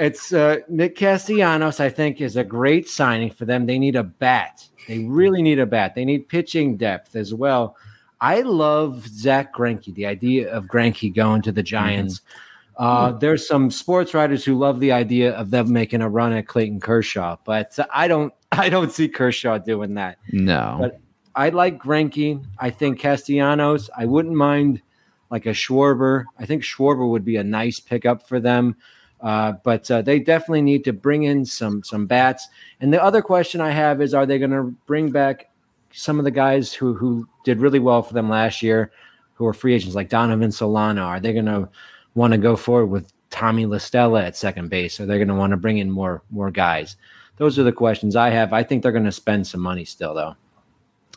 it's 0.00 0.32
uh, 0.32 0.56
Nick 0.68 0.96
Castellanos. 0.96 1.78
I 1.78 1.88
think 1.88 2.20
is 2.20 2.36
a 2.36 2.44
great 2.44 2.88
signing 2.88 3.30
for 3.30 3.44
them. 3.44 3.66
They 3.66 3.78
need 3.78 3.96
a 3.96 4.02
bat. 4.02 4.66
They 4.88 5.00
really 5.00 5.42
need 5.42 5.58
a 5.58 5.66
bat. 5.66 5.94
They 5.94 6.04
need 6.04 6.28
pitching 6.28 6.76
depth 6.76 7.14
as 7.14 7.34
well. 7.34 7.76
I 8.20 8.40
love 8.40 9.06
Zack 9.08 9.54
Greinke. 9.54 9.94
The 9.94 10.06
idea 10.06 10.50
of 10.50 10.66
Greinke 10.66 11.14
going 11.14 11.42
to 11.42 11.52
the 11.52 11.62
Giants. 11.62 12.20
Mm-hmm. 12.20 12.84
Uh, 12.84 13.12
there's 13.12 13.46
some 13.46 13.70
sports 13.70 14.14
writers 14.14 14.44
who 14.44 14.56
love 14.58 14.80
the 14.80 14.90
idea 14.90 15.32
of 15.34 15.50
them 15.50 15.70
making 15.70 16.00
a 16.00 16.08
run 16.08 16.32
at 16.32 16.46
Clayton 16.46 16.80
Kershaw, 16.80 17.36
but 17.44 17.78
I 17.94 18.08
don't. 18.08 18.32
I 18.52 18.68
don't 18.68 18.90
see 18.90 19.08
Kershaw 19.08 19.58
doing 19.58 19.94
that. 19.94 20.18
No, 20.32 20.78
but 20.80 21.00
I 21.36 21.50
like 21.50 21.80
Greinke. 21.80 22.44
I 22.58 22.70
think 22.70 22.98
Castellanos. 22.98 23.90
I 23.96 24.06
wouldn't 24.06 24.34
mind 24.34 24.82
like 25.30 25.46
a 25.46 25.50
Schwarber. 25.50 26.24
I 26.38 26.46
think 26.46 26.62
Schwarber 26.62 27.08
would 27.08 27.24
be 27.24 27.36
a 27.36 27.44
nice 27.44 27.78
pickup 27.78 28.26
for 28.26 28.40
them. 28.40 28.76
Uh, 29.22 29.52
but 29.64 29.90
uh, 29.90 30.02
they 30.02 30.18
definitely 30.18 30.62
need 30.62 30.84
to 30.84 30.92
bring 30.92 31.24
in 31.24 31.44
some 31.44 31.82
some 31.84 32.06
bats. 32.06 32.48
And 32.80 32.92
the 32.92 33.02
other 33.02 33.22
question 33.22 33.60
I 33.60 33.70
have 33.70 34.00
is, 34.00 34.14
are 34.14 34.26
they 34.26 34.38
going 34.38 34.50
to 34.50 34.74
bring 34.86 35.10
back 35.10 35.50
some 35.92 36.18
of 36.18 36.24
the 36.24 36.30
guys 36.30 36.72
who 36.72 36.94
who 36.94 37.28
did 37.44 37.60
really 37.60 37.80
well 37.80 38.02
for 38.02 38.14
them 38.14 38.28
last 38.28 38.62
year, 38.62 38.92
who 39.34 39.46
are 39.46 39.52
free 39.52 39.74
agents 39.74 39.94
like 39.94 40.08
Donovan 40.08 40.52
Solano? 40.52 41.02
Are 41.02 41.20
they 41.20 41.32
going 41.32 41.46
to 41.46 41.68
want 42.14 42.32
to 42.32 42.38
go 42.38 42.56
forward 42.56 42.86
with 42.86 43.12
Tommy 43.30 43.66
La 43.66 43.78
Stella 43.78 44.24
at 44.24 44.36
second 44.36 44.70
base? 44.70 44.98
Are 45.00 45.06
they 45.06 45.16
going 45.18 45.28
to 45.28 45.34
want 45.34 45.50
to 45.50 45.56
bring 45.56 45.78
in 45.78 45.90
more 45.90 46.22
more 46.30 46.50
guys? 46.50 46.96
Those 47.36 47.58
are 47.58 47.62
the 47.62 47.72
questions 47.72 48.16
I 48.16 48.30
have. 48.30 48.52
I 48.52 48.62
think 48.62 48.82
they're 48.82 48.92
going 48.92 49.04
to 49.04 49.12
spend 49.12 49.46
some 49.46 49.60
money 49.60 49.84
still, 49.84 50.14
though. 50.14 50.36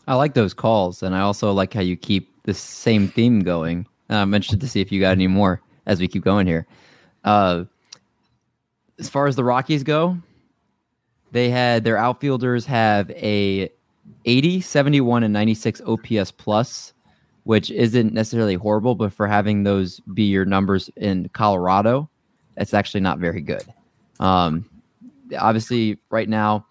I 0.07 0.15
like 0.15 0.33
those 0.33 0.53
calls, 0.53 1.03
and 1.03 1.15
I 1.15 1.21
also 1.21 1.51
like 1.51 1.73
how 1.73 1.81
you 1.81 1.95
keep 1.95 2.29
the 2.43 2.53
same 2.53 3.07
theme 3.07 3.41
going. 3.41 3.87
I'm 4.09 4.33
interested 4.33 4.61
to 4.61 4.67
see 4.67 4.81
if 4.81 4.91
you 4.91 4.99
got 4.99 5.11
any 5.11 5.27
more 5.27 5.61
as 5.85 5.99
we 5.99 6.07
keep 6.07 6.23
going 6.23 6.47
here. 6.47 6.67
Uh, 7.23 7.65
as 9.03 9.09
far 9.09 9.27
as 9.27 9.35
the 9.35 9.43
Rockies 9.43 9.83
go, 9.83 10.17
they 11.33 11.49
had 11.49 11.83
their 11.83 11.97
outfielders 11.97 12.65
have 12.67 13.11
a 13.11 13.69
80, 14.23 14.61
71, 14.61 15.23
and 15.23 15.33
96 15.33 15.81
OPS 15.81 16.31
plus, 16.31 16.93
which 17.43 17.69
isn't 17.69 18.13
necessarily 18.13 18.55
horrible, 18.55 18.95
but 18.95 19.11
for 19.11 19.27
having 19.27 19.63
those 19.63 19.99
be 20.13 20.23
your 20.23 20.45
numbers 20.45 20.89
in 20.95 21.27
Colorado, 21.33 22.09
it's 22.55 22.73
actually 22.73 23.01
not 23.01 23.19
very 23.19 23.41
good. 23.41 23.65
Um, 24.21 24.69
obviously, 25.37 25.99
right 26.09 26.29
now 26.29 26.65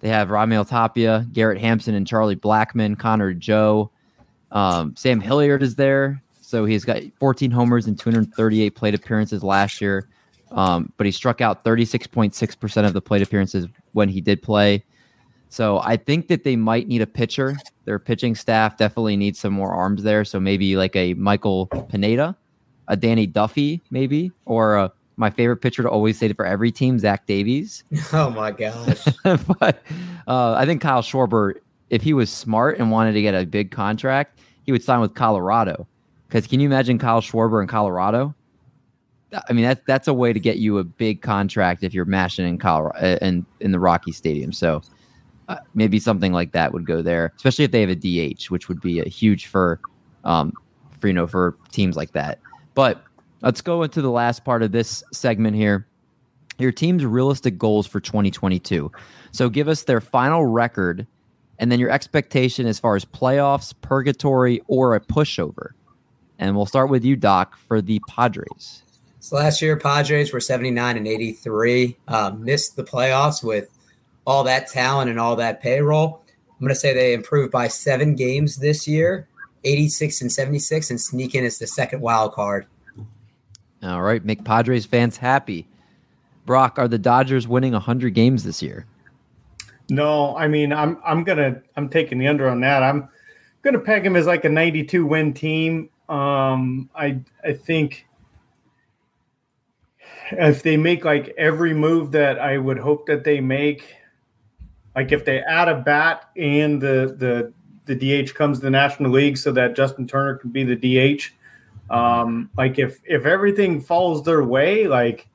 they 0.00 0.08
have 0.08 0.30
Raimel 0.30 0.68
Tapia, 0.68 1.24
Garrett 1.32 1.60
Hampson, 1.60 1.94
and 1.94 2.04
Charlie 2.04 2.34
Blackmon, 2.34 2.98
Connor 2.98 3.32
Joe. 3.32 3.92
Um, 4.50 4.96
Sam 4.96 5.20
Hilliard 5.20 5.62
is 5.62 5.76
there. 5.76 6.20
So 6.40 6.64
he's 6.64 6.84
got 6.84 7.02
14 7.20 7.52
homers 7.52 7.86
and 7.86 7.96
238 7.96 8.70
plate 8.70 8.94
appearances 8.96 9.44
last 9.44 9.80
year. 9.80 10.08
Um, 10.52 10.92
but 10.96 11.06
he 11.06 11.12
struck 11.12 11.40
out 11.40 11.64
36.6% 11.64 12.86
of 12.86 12.92
the 12.92 13.00
plate 13.00 13.22
appearances 13.22 13.66
when 13.92 14.08
he 14.08 14.20
did 14.20 14.42
play. 14.42 14.84
So 15.48 15.78
I 15.80 15.96
think 15.96 16.28
that 16.28 16.44
they 16.44 16.56
might 16.56 16.88
need 16.88 17.02
a 17.02 17.06
pitcher. 17.06 17.56
Their 17.84 17.98
pitching 17.98 18.34
staff 18.34 18.76
definitely 18.76 19.16
needs 19.16 19.38
some 19.38 19.52
more 19.52 19.72
arms 19.72 20.02
there. 20.02 20.24
So 20.24 20.40
maybe 20.40 20.76
like 20.76 20.96
a 20.96 21.14
Michael 21.14 21.66
Pineda, 21.66 22.36
a 22.88 22.96
Danny 22.96 23.26
Duffy, 23.26 23.80
maybe, 23.90 24.32
or 24.44 24.76
a, 24.76 24.92
my 25.16 25.30
favorite 25.30 25.58
pitcher 25.58 25.82
to 25.82 25.88
always 25.88 26.18
say 26.18 26.26
it 26.26 26.36
for 26.36 26.44
every 26.44 26.70
team, 26.70 26.98
Zach 26.98 27.26
Davies. 27.26 27.84
Oh 28.12 28.30
my 28.30 28.50
gosh! 28.50 29.04
but 29.24 29.82
uh, 30.28 30.52
I 30.52 30.66
think 30.66 30.82
Kyle 30.82 31.02
Schwarber, 31.02 31.54
if 31.90 32.02
he 32.02 32.12
was 32.12 32.30
smart 32.30 32.78
and 32.78 32.90
wanted 32.90 33.12
to 33.12 33.22
get 33.22 33.34
a 33.34 33.46
big 33.46 33.70
contract, 33.70 34.40
he 34.64 34.72
would 34.72 34.82
sign 34.82 35.00
with 35.00 35.14
Colorado. 35.14 35.86
Because 36.28 36.46
can 36.46 36.60
you 36.60 36.66
imagine 36.66 36.98
Kyle 36.98 37.20
Schwarber 37.20 37.62
in 37.62 37.68
Colorado? 37.68 38.34
I 39.48 39.52
mean, 39.52 39.64
that's 39.64 39.80
that's 39.86 40.08
a 40.08 40.14
way 40.14 40.32
to 40.32 40.40
get 40.40 40.58
you 40.58 40.78
a 40.78 40.84
big 40.84 41.22
contract 41.22 41.82
if 41.82 41.92
you're 41.92 42.04
mashing 42.04 42.46
in 42.46 42.58
Colorado 42.58 43.18
and 43.20 43.42
uh, 43.42 43.64
in 43.64 43.72
the 43.72 43.78
Rocky 43.78 44.12
Stadium. 44.12 44.52
So 44.52 44.82
uh, 45.48 45.58
maybe 45.74 45.98
something 45.98 46.32
like 46.32 46.52
that 46.52 46.72
would 46.72 46.86
go 46.86 47.02
there, 47.02 47.32
especially 47.36 47.64
if 47.64 47.70
they 47.70 47.80
have 47.80 47.90
a 47.90 47.94
DH, 47.94 48.50
which 48.50 48.68
would 48.68 48.80
be 48.80 49.00
a 49.00 49.08
huge 49.08 49.46
for, 49.46 49.80
um, 50.24 50.52
for 50.98 51.06
you 51.08 51.14
know, 51.14 51.26
for 51.26 51.56
teams 51.70 51.96
like 51.96 52.12
that. 52.12 52.40
But 52.74 53.02
let's 53.42 53.60
go 53.60 53.82
into 53.82 54.02
the 54.02 54.10
last 54.10 54.44
part 54.44 54.62
of 54.62 54.72
this 54.72 55.04
segment 55.12 55.56
here. 55.56 55.86
Your 56.58 56.72
team's 56.72 57.04
realistic 57.04 57.58
goals 57.58 57.86
for 57.86 58.00
2022. 58.00 58.90
So 59.30 59.48
give 59.48 59.68
us 59.68 59.84
their 59.84 60.00
final 60.00 60.46
record, 60.46 61.06
and 61.58 61.70
then 61.70 61.78
your 61.78 61.90
expectation 61.90 62.66
as 62.66 62.78
far 62.78 62.96
as 62.96 63.04
playoffs, 63.04 63.74
purgatory, 63.82 64.62
or 64.66 64.94
a 64.94 65.00
pushover. 65.00 65.70
And 66.38 66.56
we'll 66.56 66.66
start 66.66 66.90
with 66.90 67.04
you, 67.04 67.16
Doc, 67.16 67.56
for 67.56 67.80
the 67.80 68.00
Padres. 68.08 68.82
So 69.26 69.34
last 69.34 69.60
year, 69.60 69.76
Padres 69.76 70.32
were 70.32 70.38
79 70.38 70.96
and 70.96 71.08
83, 71.08 71.96
uh, 72.06 72.30
missed 72.38 72.76
the 72.76 72.84
playoffs 72.84 73.42
with 73.42 73.68
all 74.24 74.44
that 74.44 74.68
talent 74.68 75.10
and 75.10 75.18
all 75.18 75.34
that 75.34 75.60
payroll. 75.60 76.22
I'm 76.48 76.60
going 76.60 76.68
to 76.68 76.76
say 76.76 76.94
they 76.94 77.12
improved 77.12 77.50
by 77.50 77.66
seven 77.66 78.14
games 78.14 78.58
this 78.58 78.86
year, 78.86 79.26
86 79.64 80.20
and 80.22 80.30
76, 80.30 80.90
and 80.90 81.00
sneak 81.00 81.34
in 81.34 81.44
as 81.44 81.58
the 81.58 81.66
second 81.66 82.02
wild 82.02 82.34
card. 82.34 82.66
All 83.82 84.00
right, 84.00 84.24
make 84.24 84.44
Padres 84.44 84.86
fans 84.86 85.16
happy. 85.16 85.66
Brock, 86.44 86.78
are 86.78 86.86
the 86.86 86.96
Dodgers 86.96 87.48
winning 87.48 87.72
100 87.72 88.14
games 88.14 88.44
this 88.44 88.62
year? 88.62 88.86
No, 89.90 90.36
I 90.36 90.46
mean 90.46 90.72
I'm 90.72 90.98
I'm 91.04 91.24
gonna 91.24 91.62
I'm 91.76 91.88
taking 91.88 92.18
the 92.18 92.28
under 92.28 92.48
on 92.48 92.60
that. 92.60 92.84
I'm 92.84 93.08
gonna 93.62 93.80
peg 93.80 94.06
him 94.06 94.14
as 94.14 94.26
like 94.26 94.44
a 94.44 94.48
92 94.48 95.04
win 95.04 95.34
team. 95.34 95.90
Um, 96.08 96.88
I 96.94 97.18
I 97.44 97.54
think 97.54 98.06
if 100.32 100.62
they 100.62 100.76
make 100.76 101.04
like 101.04 101.34
every 101.36 101.74
move 101.74 102.12
that 102.12 102.38
I 102.38 102.58
would 102.58 102.78
hope 102.78 103.06
that 103.06 103.24
they 103.24 103.40
make, 103.40 103.94
like 104.94 105.12
if 105.12 105.24
they 105.24 105.40
add 105.40 105.68
a 105.68 105.80
bat 105.80 106.30
and 106.36 106.80
the 106.80 107.14
the 107.18 107.52
the 107.86 107.94
DH 108.24 108.34
comes 108.34 108.58
to 108.58 108.64
the 108.64 108.70
National 108.70 109.12
League 109.12 109.38
so 109.38 109.52
that 109.52 109.76
Justin 109.76 110.06
Turner 110.06 110.36
can 110.36 110.50
be 110.50 110.64
the 110.64 110.76
DH. 110.76 111.32
Um, 111.90 112.50
like 112.56 112.78
if 112.78 113.00
if 113.04 113.26
everything 113.26 113.80
falls 113.80 114.22
their 114.24 114.42
way, 114.42 114.86
like 114.88 115.28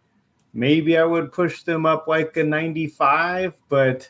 maybe 0.53 0.97
I 0.97 1.03
would 1.03 1.31
push 1.31 1.63
them 1.63 1.85
up 1.85 2.07
like 2.07 2.35
a 2.37 2.43
95, 2.43 3.55
but 3.69 4.09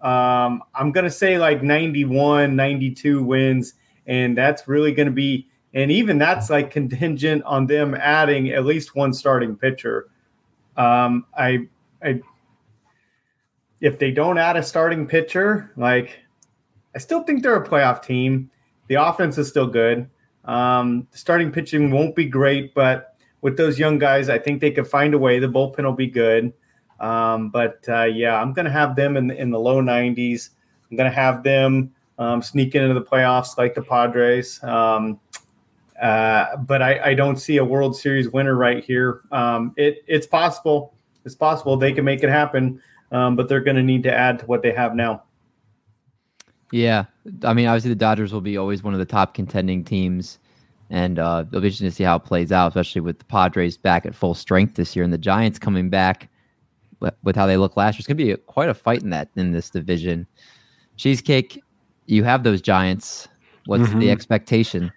um, 0.00 0.62
I'm 0.74 0.92
gonna 0.92 1.10
say 1.10 1.38
like 1.38 1.62
91, 1.62 2.54
92 2.54 3.22
wins, 3.22 3.74
and 4.06 4.38
that's 4.38 4.68
really 4.68 4.92
gonna 4.92 5.10
be 5.10 5.48
and 5.74 5.90
even 5.90 6.18
that's 6.18 6.50
like 6.50 6.70
contingent 6.70 7.42
on 7.44 7.66
them 7.66 7.94
adding 7.94 8.50
at 8.50 8.64
least 8.64 8.94
one 8.94 9.12
starting 9.12 9.56
pitcher. 9.56 10.09
Um, 10.80 11.26
I, 11.36 11.68
I, 12.02 12.22
if 13.82 13.98
they 13.98 14.10
don't 14.10 14.38
add 14.38 14.56
a 14.56 14.62
starting 14.62 15.06
pitcher, 15.06 15.72
like 15.76 16.18
I 16.94 16.98
still 16.98 17.22
think 17.22 17.42
they're 17.42 17.62
a 17.62 17.68
playoff 17.68 18.02
team. 18.02 18.50
The 18.88 18.94
offense 18.94 19.36
is 19.36 19.48
still 19.48 19.66
good. 19.66 20.08
Um, 20.46 21.06
starting 21.10 21.52
pitching 21.52 21.90
won't 21.90 22.16
be 22.16 22.24
great, 22.24 22.74
but 22.74 23.14
with 23.42 23.58
those 23.58 23.78
young 23.78 23.98
guys, 23.98 24.30
I 24.30 24.38
think 24.38 24.62
they 24.62 24.70
could 24.70 24.86
find 24.86 25.12
a 25.12 25.18
way. 25.18 25.38
The 25.38 25.48
bullpen 25.48 25.84
will 25.84 25.92
be 25.92 26.06
good. 26.06 26.52
Um, 26.98 27.50
but 27.50 27.84
uh, 27.88 28.04
yeah, 28.04 28.40
I'm 28.40 28.54
going 28.54 28.64
to 28.64 28.72
have 28.72 28.96
them 28.96 29.18
in 29.18 29.26
the, 29.26 29.36
in 29.36 29.50
the 29.50 29.60
low 29.60 29.82
90s. 29.82 30.50
I'm 30.90 30.96
going 30.96 31.10
to 31.10 31.14
have 31.14 31.42
them 31.42 31.92
um, 32.18 32.40
sneaking 32.40 32.82
into 32.82 32.94
the 32.94 33.04
playoffs 33.04 33.58
like 33.58 33.74
the 33.74 33.82
Padres. 33.82 34.62
Um, 34.64 35.20
uh, 36.00 36.56
but 36.56 36.80
I, 36.80 37.10
I, 37.10 37.14
don't 37.14 37.36
see 37.36 37.58
a 37.58 37.64
World 37.64 37.94
Series 37.94 38.30
winner 38.30 38.54
right 38.54 38.82
here. 38.82 39.20
Um, 39.32 39.74
it, 39.76 40.02
it's 40.06 40.26
possible. 40.26 40.94
It's 41.26 41.34
possible 41.34 41.76
they 41.76 41.92
can 41.92 42.04
make 42.04 42.22
it 42.22 42.30
happen, 42.30 42.80
um, 43.12 43.36
but 43.36 43.48
they're 43.48 43.60
going 43.60 43.76
to 43.76 43.82
need 43.82 44.02
to 44.04 44.12
add 44.12 44.38
to 44.38 44.46
what 44.46 44.62
they 44.62 44.72
have 44.72 44.94
now. 44.94 45.24
Yeah, 46.72 47.04
I 47.42 47.52
mean, 47.52 47.66
obviously 47.66 47.90
the 47.90 47.96
Dodgers 47.96 48.32
will 48.32 48.40
be 48.40 48.56
always 48.56 48.82
one 48.82 48.94
of 48.94 49.00
the 49.00 49.04
top 49.04 49.34
contending 49.34 49.84
teams, 49.84 50.38
and 50.88 51.18
uh, 51.18 51.44
it'll 51.46 51.60
be 51.60 51.66
interesting 51.66 51.88
to 51.88 51.94
see 51.94 52.04
how 52.04 52.16
it 52.16 52.24
plays 52.24 52.50
out, 52.50 52.68
especially 52.68 53.02
with 53.02 53.18
the 53.18 53.24
Padres 53.26 53.76
back 53.76 54.06
at 54.06 54.14
full 54.14 54.34
strength 54.34 54.76
this 54.76 54.96
year 54.96 55.04
and 55.04 55.12
the 55.12 55.18
Giants 55.18 55.58
coming 55.58 55.90
back 55.90 56.30
with 57.22 57.36
how 57.36 57.46
they 57.46 57.56
look 57.56 57.76
last 57.76 57.94
year. 57.94 58.00
It's 58.00 58.06
going 58.06 58.16
to 58.16 58.24
be 58.24 58.30
a, 58.30 58.36
quite 58.36 58.68
a 58.68 58.74
fight 58.74 59.02
in 59.02 59.10
that 59.10 59.28
in 59.36 59.52
this 59.52 59.68
division. 59.68 60.26
Cheesecake, 60.96 61.62
you 62.06 62.24
have 62.24 62.44
those 62.44 62.60
Giants. 62.62 63.28
What's 63.66 63.84
mm-hmm. 63.84 63.98
the 63.98 64.10
expectation? 64.10 64.92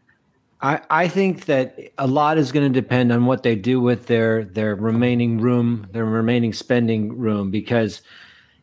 I, 0.64 0.80
I 0.90 1.08
think 1.10 1.46
that 1.46 1.78
a 1.98 2.08
lot 2.08 2.38
is 2.38 2.54
going 2.54 2.72
to 2.72 2.82
depend 2.82 3.12
on 3.12 3.26
what 3.26 3.44
they 3.44 3.56
do 3.56 3.82
with 3.82 4.08
their 4.08 4.46
their 4.46 4.76
remaining 4.76 5.40
room, 5.40 5.88
their 5.92 6.06
remaining 6.06 6.54
spending 6.54 7.18
room, 7.18 7.52
because 7.52 8.02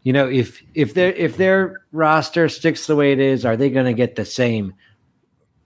you 0.03 0.15
know 0.15 0.27
if 0.27 0.63
if 0.75 0.95
their 0.95 1.13
if 1.13 1.37
their 1.37 1.83
roster 1.93 2.49
sticks 2.49 2.87
the 2.87 2.97
way 2.97 3.13
it 3.13 3.21
is, 3.21 3.45
are 3.45 3.57
they 3.57 3.69
going 3.69 3.85
to 3.85 3.93
get 3.93 4.17
the 4.17 4.25
same 4.25 4.73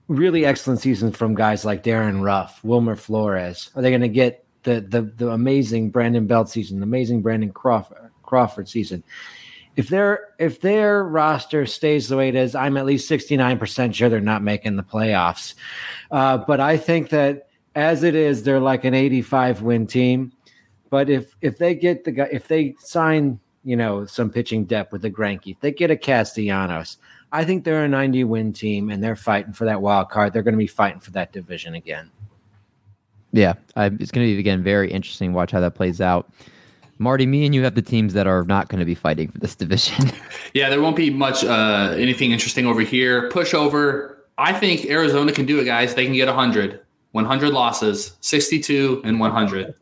really 0.09 0.45
excellent 0.45 0.81
seasons 0.81 1.15
from 1.15 1.35
guys 1.35 1.63
like 1.63 1.83
Darin 1.83 2.21
Ruf, 2.21 2.61
Wilmer 2.63 2.97
Flores? 2.97 3.71
Are 3.73 3.81
they 3.81 3.89
going 3.89 4.01
to 4.01 4.09
get 4.09 4.45
the 4.63 4.81
the 4.81 5.03
the 5.03 5.29
amazing 5.29 5.89
Brandon 5.89 6.27
Belt 6.27 6.49
season, 6.49 6.81
the 6.81 6.83
amazing 6.83 7.21
Brandon 7.21 7.51
Crawford, 7.51 8.11
Crawford 8.23 8.67
season. 8.67 9.03
If 9.75 9.89
their 9.89 10.29
if 10.39 10.61
their 10.61 11.03
roster 11.03 11.65
stays 11.65 12.07
the 12.07 12.17
way 12.17 12.29
it 12.29 12.35
is, 12.35 12.55
I'm 12.55 12.77
at 12.77 12.85
least 12.85 13.09
69% 13.09 13.93
sure 13.93 14.09
they're 14.09 14.21
not 14.21 14.41
making 14.41 14.77
the 14.77 14.83
playoffs. 14.83 15.53
Uh, 16.11 16.37
but 16.37 16.59
I 16.59 16.77
think 16.77 17.09
that 17.09 17.49
as 17.75 18.03
it 18.03 18.15
is, 18.15 18.43
they're 18.43 18.59
like 18.59 18.85
an 18.85 18.93
85 18.93 19.61
win 19.61 19.85
team. 19.85 20.31
But 20.89 21.09
if 21.09 21.35
if 21.41 21.57
they 21.57 21.75
get 21.75 22.05
the 22.05 22.11
guy, 22.11 22.29
if 22.31 22.47
they 22.47 22.75
sign, 22.79 23.39
you 23.63 23.75
know, 23.75 24.05
some 24.05 24.29
pitching 24.29 24.63
depth 24.65 24.93
with 24.93 25.01
the 25.01 25.39
if 25.45 25.59
they 25.59 25.71
get 25.71 25.91
a 25.91 25.97
Castellanos, 25.97 26.97
I 27.31 27.43
think 27.43 27.65
they're 27.65 27.83
a 27.83 27.89
90 27.89 28.23
win 28.23 28.53
team 28.53 28.89
and 28.89 29.03
they're 29.03 29.17
fighting 29.17 29.51
for 29.51 29.65
that 29.65 29.81
wild 29.81 30.09
card. 30.09 30.31
They're 30.31 30.43
going 30.43 30.53
to 30.53 30.57
be 30.57 30.67
fighting 30.67 31.01
for 31.01 31.11
that 31.11 31.33
division 31.33 31.75
again. 31.75 32.09
Yeah, 33.33 33.55
I, 33.75 33.87
it's 33.87 34.11
going 34.11 34.25
to 34.25 34.33
be 34.33 34.39
again 34.39 34.63
very 34.63 34.89
interesting. 34.89 35.33
Watch 35.33 35.51
how 35.51 35.59
that 35.59 35.75
plays 35.75 35.99
out. 35.99 36.31
Marty, 36.97 37.25
me 37.25 37.45
and 37.45 37.53
you 37.53 37.63
have 37.63 37.75
the 37.75 37.81
teams 37.81 38.13
that 38.13 38.27
are 38.27 38.43
not 38.43 38.69
going 38.69 38.79
to 38.79 38.85
be 38.85 38.95
fighting 38.95 39.29
for 39.29 39.37
this 39.39 39.55
division. 39.63 40.11
yeah, 40.53 40.69
there 40.69 40.81
won't 40.81 40.95
be 40.95 41.09
much 41.09 41.43
uh, 41.43 41.93
anything 41.97 42.31
interesting 42.31 42.65
over 42.65 42.81
here. 42.81 43.29
Pushover. 43.29 44.15
I 44.37 44.53
think 44.53 44.85
Arizona 44.85 45.31
can 45.31 45.45
do 45.45 45.59
it, 45.59 45.65
guys. 45.65 45.95
They 45.95 46.05
can 46.05 46.13
get 46.13 46.27
100. 46.27 46.81
100 47.11 47.49
losses, 47.49 48.17
62 48.19 49.01
and 49.05 49.19
100. 49.21 49.73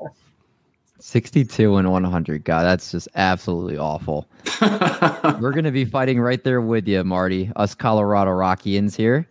62 0.99 1.77
and 1.77 1.91
100. 1.91 2.43
God, 2.43 2.63
that's 2.63 2.91
just 2.91 3.07
absolutely 3.15 3.77
awful. 3.77 4.27
We're 4.61 5.51
going 5.51 5.63
to 5.63 5.71
be 5.71 5.85
fighting 5.85 6.19
right 6.19 6.43
there 6.43 6.61
with 6.61 6.87
you, 6.87 7.03
Marty, 7.03 7.51
us 7.55 7.73
Colorado 7.73 8.31
Rockians 8.31 8.95
here. 8.95 9.27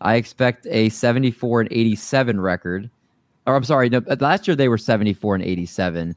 I 0.00 0.14
expect 0.14 0.66
a 0.70 0.88
74 0.88 1.60
and 1.60 1.68
87 1.70 2.40
record 2.40 2.90
or 3.46 3.56
I'm 3.56 3.64
sorry, 3.64 3.88
no, 3.88 4.02
last 4.20 4.46
year 4.46 4.56
they 4.56 4.68
were 4.68 4.78
74 4.78 5.36
and 5.36 5.44
87. 5.44 6.14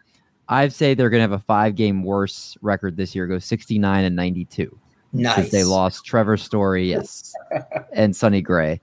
I'd 0.47 0.73
say 0.73 0.93
they're 0.93 1.09
going 1.09 1.19
to 1.19 1.23
have 1.23 1.31
a 1.31 1.39
five 1.39 1.75
game 1.75 2.03
worse 2.03 2.57
record 2.61 2.97
this 2.97 3.15
year, 3.15 3.27
go 3.27 3.39
69 3.39 4.03
and 4.03 4.15
92. 4.15 4.77
Nice. 5.13 5.49
They 5.49 5.63
lost 5.63 6.05
Trevor 6.05 6.37
Story, 6.37 6.89
yes, 6.89 7.33
and 7.93 8.15
Sonny 8.15 8.41
Gray. 8.41 8.81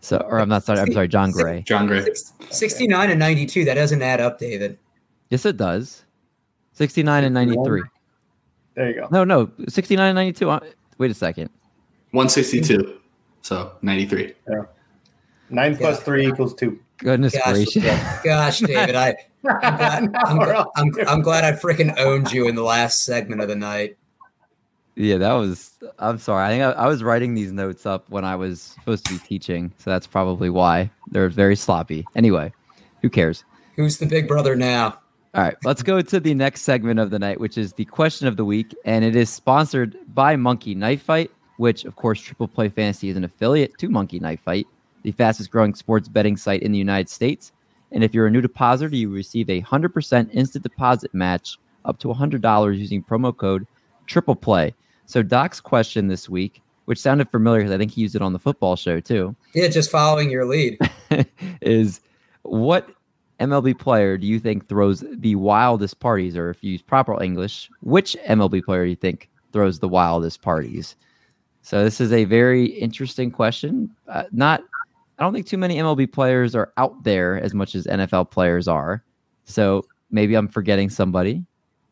So, 0.00 0.16
or 0.18 0.40
I'm 0.40 0.48
not 0.48 0.64
sorry, 0.64 0.80
I'm 0.80 0.92
sorry, 0.92 1.08
Jon 1.08 1.30
Gray. 1.30 1.62
Jon 1.62 1.86
Gray. 1.86 2.06
69 2.50 3.10
and 3.10 3.20
92. 3.20 3.64
That 3.64 3.74
doesn't 3.74 4.02
add 4.02 4.20
up, 4.20 4.38
David. 4.38 4.78
Yes, 5.28 5.44
it 5.44 5.56
does. 5.56 6.04
69 6.72 7.24
and 7.24 7.34
93. 7.34 7.82
There 8.74 8.88
you 8.88 8.94
go. 8.94 9.08
No, 9.10 9.24
no, 9.24 9.50
69 9.68 10.08
and 10.08 10.16
92. 10.16 10.50
Uh, 10.50 10.60
wait 10.98 11.10
a 11.10 11.14
second. 11.14 11.50
162. 12.12 12.98
So 13.42 13.72
93. 13.82 14.34
Yeah. 14.48 14.62
Nine 15.50 15.76
plus 15.76 15.98
yeah. 15.98 16.04
three 16.04 16.26
equals 16.26 16.54
two. 16.54 16.80
Goodness 16.98 17.32
gosh, 17.32 17.52
gracious. 17.52 17.84
Gosh, 18.24 18.60
David, 18.60 18.94
I, 18.94 19.16
I'm, 19.48 20.08
glad, 20.38 20.66
I'm, 20.76 20.92
I'm, 20.98 21.08
I'm 21.08 21.22
glad 21.22 21.44
I 21.44 21.52
freaking 21.56 21.98
owned 21.98 22.32
you 22.32 22.48
in 22.48 22.54
the 22.54 22.62
last 22.62 23.04
segment 23.04 23.40
of 23.40 23.48
the 23.48 23.56
night. 23.56 23.96
Yeah, 24.96 25.18
that 25.18 25.32
was. 25.32 25.78
I'm 25.98 26.18
sorry. 26.18 26.44
I 26.44 26.48
think 26.48 26.62
I, 26.62 26.72
I, 26.72 26.86
was 26.86 27.02
writing 27.02 27.34
these 27.34 27.52
notes 27.52 27.86
up 27.86 28.10
when 28.10 28.24
I 28.24 28.36
was 28.36 28.60
supposed 28.60 29.06
to 29.06 29.12
be 29.14 29.18
teaching, 29.18 29.72
so 29.78 29.88
that's 29.88 30.06
probably 30.06 30.50
why 30.50 30.90
they're 31.10 31.28
very 31.28 31.56
sloppy. 31.56 32.04
Anyway, 32.14 32.52
who 33.00 33.08
cares? 33.08 33.44
Who's 33.76 33.98
the 33.98 34.06
big 34.06 34.28
brother 34.28 34.56
now? 34.56 34.98
All 35.32 35.42
right, 35.42 35.56
let's 35.64 35.82
go 35.82 36.02
to 36.02 36.20
the 36.20 36.34
next 36.34 36.62
segment 36.62 36.98
of 36.98 37.10
the 37.10 37.18
night, 37.18 37.40
which 37.40 37.56
is 37.56 37.72
the 37.74 37.84
question 37.84 38.26
of 38.26 38.36
the 38.36 38.44
week, 38.44 38.74
and 38.84 39.04
it 39.04 39.14
is 39.14 39.30
sponsored 39.30 39.96
by 40.12 40.34
Monkey 40.36 40.74
Knife 40.74 41.02
Fight, 41.02 41.30
which, 41.56 41.84
of 41.84 41.94
course, 41.94 42.20
Triple 42.20 42.48
Play 42.48 42.68
Fantasy 42.68 43.10
is 43.10 43.16
an 43.16 43.24
affiliate 43.24 43.78
to 43.78 43.88
Monkey 43.88 44.18
Knife 44.18 44.40
Fight 44.40 44.66
the 45.02 45.12
fastest 45.12 45.50
growing 45.50 45.74
sports 45.74 46.08
betting 46.08 46.36
site 46.36 46.62
in 46.62 46.72
the 46.72 46.78
United 46.78 47.08
States. 47.08 47.52
And 47.92 48.04
if 48.04 48.14
you're 48.14 48.26
a 48.26 48.30
new 48.30 48.40
depositor, 48.40 48.94
you 48.94 49.08
receive 49.08 49.50
a 49.50 49.62
100% 49.62 50.30
instant 50.32 50.62
deposit 50.62 51.12
match 51.14 51.58
up 51.84 51.98
to 52.00 52.08
$100 52.08 52.78
using 52.78 53.02
promo 53.02 53.36
code 53.36 53.66
Triple 54.06 54.36
Play. 54.36 54.74
So 55.06 55.22
Doc's 55.22 55.60
question 55.60 56.08
this 56.08 56.28
week, 56.28 56.62
which 56.84 56.98
sounded 56.98 57.28
familiar 57.30 57.60
because 57.60 57.72
I 57.72 57.78
think 57.78 57.92
he 57.92 58.02
used 58.02 58.14
it 58.14 58.22
on 58.22 58.32
the 58.32 58.38
football 58.38 58.76
show 58.76 59.00
too. 59.00 59.34
Yeah, 59.54 59.68
just 59.68 59.90
following 59.90 60.30
your 60.30 60.44
lead. 60.44 60.78
is 61.60 62.00
what 62.42 62.90
MLB 63.40 63.78
player 63.78 64.18
do 64.18 64.26
you 64.26 64.38
think 64.38 64.68
throws 64.68 65.02
the 65.12 65.34
wildest 65.34 65.98
parties, 65.98 66.36
or 66.36 66.50
if 66.50 66.62
you 66.62 66.72
use 66.72 66.82
proper 66.82 67.20
English, 67.22 67.70
which 67.80 68.16
MLB 68.28 68.62
player 68.62 68.84
do 68.84 68.90
you 68.90 68.96
think 68.96 69.30
throws 69.52 69.78
the 69.78 69.88
wildest 69.88 70.42
parties? 70.42 70.94
So 71.62 71.84
this 71.84 72.00
is 72.00 72.12
a 72.12 72.24
very 72.24 72.66
interesting 72.66 73.30
question. 73.30 73.90
Uh, 74.08 74.24
not 74.32 74.62
I 75.20 75.24
don't 75.24 75.34
think 75.34 75.46
too 75.46 75.58
many 75.58 75.76
MLB 75.76 76.10
players 76.10 76.54
are 76.54 76.72
out 76.78 77.04
there 77.04 77.38
as 77.38 77.52
much 77.52 77.74
as 77.74 77.86
NFL 77.86 78.30
players 78.30 78.66
are. 78.66 79.04
So 79.44 79.84
maybe 80.10 80.34
I'm 80.34 80.48
forgetting 80.48 80.88
somebody. 80.88 81.44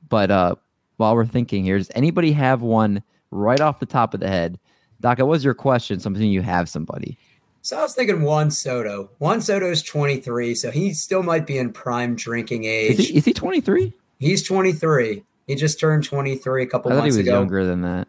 But 0.08 0.30
uh, 0.30 0.54
while 0.96 1.14
we're 1.14 1.26
thinking 1.26 1.62
here, 1.62 1.76
does 1.76 1.90
anybody 1.94 2.32
have 2.32 2.62
one 2.62 3.02
right 3.30 3.60
off 3.60 3.80
the 3.80 3.86
top 3.86 4.14
of 4.14 4.20
the 4.20 4.28
head? 4.28 4.58
Doc, 5.02 5.18
what 5.18 5.28
was 5.28 5.44
your 5.44 5.52
question? 5.52 6.00
Something 6.00 6.22
you 6.22 6.40
have 6.40 6.70
somebody. 6.70 7.18
So 7.60 7.78
I 7.78 7.82
was 7.82 7.94
thinking 7.94 8.22
Juan 8.22 8.50
Soto. 8.50 9.10
Juan 9.18 9.42
Soto 9.42 9.70
is 9.70 9.82
23, 9.82 10.54
so 10.54 10.70
he 10.70 10.94
still 10.94 11.22
might 11.22 11.46
be 11.46 11.58
in 11.58 11.70
prime 11.70 12.16
drinking 12.16 12.64
age. 12.64 12.98
Is 12.98 13.08
he, 13.08 13.16
is 13.18 13.24
he 13.26 13.34
23? 13.34 13.92
He's 14.18 14.42
23. 14.42 15.22
He 15.46 15.54
just 15.54 15.78
turned 15.78 16.04
23 16.04 16.62
a 16.62 16.66
couple 16.66 16.92
I 16.92 16.94
months 16.94 17.14
he 17.14 17.18
was 17.18 17.26
ago. 17.28 17.32
younger 17.32 17.66
than 17.66 17.82
that 17.82 18.08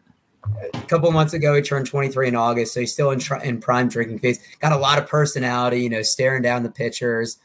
a 0.74 0.82
couple 0.88 1.12
months 1.12 1.34
ago 1.34 1.56
he 1.56 1.62
turned 1.62 1.86
23 1.86 2.30
in 2.30 2.36
august 2.36 2.74
so 2.74 2.80
he's 2.80 2.94
still 2.94 3.12
in, 3.12 3.22
in 3.44 3.60
prime 3.60 3.90
drinking 3.90 4.20
phase. 4.20 4.40
Got 4.60 4.72
a 4.72 4.78
lot 4.78 4.98
of 4.98 5.08
personality 5.08 5.82
you 5.82 5.90
know 5.90 6.02
staring 6.02 6.42
down 6.42 6.64
the 6.64 6.72
pitchers. 6.72 7.38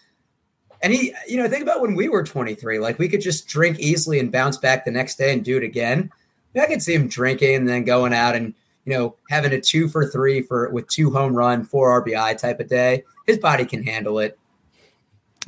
And 0.83 0.93
he 0.93 1.15
you 1.29 1.37
know 1.37 1.49
think 1.49 1.63
about 1.63 1.81
when 1.81 1.95
we 1.95 2.09
were 2.09 2.23
23 2.23 2.79
like 2.79 2.99
we 2.99 3.09
could 3.09 3.21
just 3.21 3.49
drink 3.49 3.79
easily 3.79 4.19
and 4.19 4.31
bounce 4.31 4.59
back 4.59 4.85
the 4.85 4.91
next 4.91 5.17
day 5.17 5.33
and 5.33 5.45
do 5.45 5.57
it 5.57 5.65
again. 5.65 6.11
I 6.57 6.67
could 6.67 6.83
see 6.83 6.95
him 6.95 7.09
drinking 7.09 7.55
and 7.57 7.69
then 7.69 7.85
going 7.85 8.13
out 8.13 8.37
and 8.37 8.55
you 8.85 8.93
know 8.93 9.17
having 9.31 9.53
a 9.53 9.61
two 9.61 9.89
for 9.89 10.09
three 10.09 10.43
for 10.43 10.71
with 10.71 10.89
two 10.89 11.11
home 11.11 11.35
run 11.35 11.65
four 11.65 12.03
rbi 12.03 12.39
type 12.39 12.61
of 12.61 12.69
day. 12.69 13.05
His 13.27 13.39
body 13.39 13.65
can 13.65 13.83
handle 13.83 14.19
it. 14.19 14.39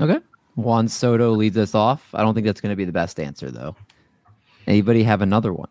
Okay. 0.00 0.18
Juan 0.56 0.88
soto 0.88 1.32
leads 1.32 1.58
us 1.58 1.74
off. 1.74 2.08
I 2.14 2.22
don't 2.22 2.32
think 2.32 2.46
that's 2.46 2.62
going 2.62 2.70
to 2.70 2.76
be 2.76 2.86
the 2.86 2.92
best 2.92 3.20
answer 3.20 3.50
though. 3.50 3.76
Anybody 4.66 5.02
have 5.04 5.22
another 5.22 5.52
one 5.52 5.68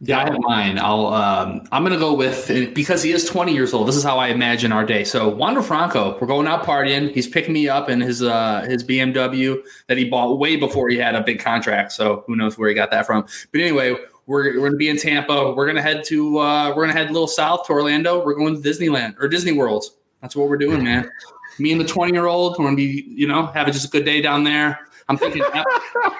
yeah, 0.00 0.18
I 0.18 0.24
have 0.24 0.38
mine. 0.40 0.78
I'll. 0.78 1.06
Um, 1.06 1.66
I'm 1.72 1.82
gonna 1.82 1.98
go 1.98 2.12
with 2.12 2.48
because 2.74 3.02
he 3.02 3.12
is 3.12 3.24
20 3.24 3.54
years 3.54 3.72
old. 3.72 3.88
This 3.88 3.96
is 3.96 4.02
how 4.02 4.18
I 4.18 4.28
imagine 4.28 4.70
our 4.70 4.84
day. 4.84 5.04
So 5.04 5.28
Wander 5.28 5.62
Franco, 5.62 6.18
we're 6.20 6.26
going 6.26 6.46
out 6.46 6.64
partying. 6.64 7.12
He's 7.12 7.26
picking 7.26 7.54
me 7.54 7.68
up 7.68 7.88
in 7.88 8.00
his 8.00 8.22
uh, 8.22 8.66
his 8.68 8.84
BMW 8.84 9.62
that 9.86 9.96
he 9.96 10.04
bought 10.04 10.38
way 10.38 10.56
before 10.56 10.90
he 10.90 10.98
had 10.98 11.14
a 11.14 11.22
big 11.22 11.40
contract. 11.40 11.92
So 11.92 12.24
who 12.26 12.36
knows 12.36 12.58
where 12.58 12.68
he 12.68 12.74
got 12.74 12.90
that 12.90 13.06
from? 13.06 13.26
But 13.52 13.60
anyway, 13.62 13.96
we're, 14.26 14.60
we're 14.60 14.68
gonna 14.68 14.76
be 14.76 14.90
in 14.90 14.98
Tampa. 14.98 15.54
We're 15.54 15.66
gonna 15.66 15.82
head 15.82 16.04
to 16.04 16.38
uh, 16.38 16.74
we're 16.76 16.86
gonna 16.86 16.98
head 16.98 17.08
a 17.08 17.12
little 17.12 17.28
south 17.28 17.66
to 17.66 17.72
Orlando. 17.72 18.22
We're 18.22 18.34
going 18.34 18.60
to 18.60 18.68
Disneyland 18.68 19.14
or 19.18 19.28
Disney 19.28 19.52
World. 19.52 19.84
That's 20.20 20.36
what 20.36 20.48
we're 20.48 20.58
doing, 20.58 20.82
man. 20.84 21.10
Me 21.58 21.72
and 21.72 21.80
the 21.80 21.86
20 21.86 22.12
year 22.12 22.26
old, 22.26 22.58
we're 22.58 22.66
gonna 22.66 22.76
be, 22.76 23.06
you 23.08 23.26
know, 23.26 23.46
having 23.46 23.72
just 23.72 23.86
a 23.86 23.90
good 23.90 24.04
day 24.04 24.20
down 24.20 24.44
there. 24.44 24.78
I'm 25.08 25.16
thinking, 25.16 25.42
Ep- 25.54 25.66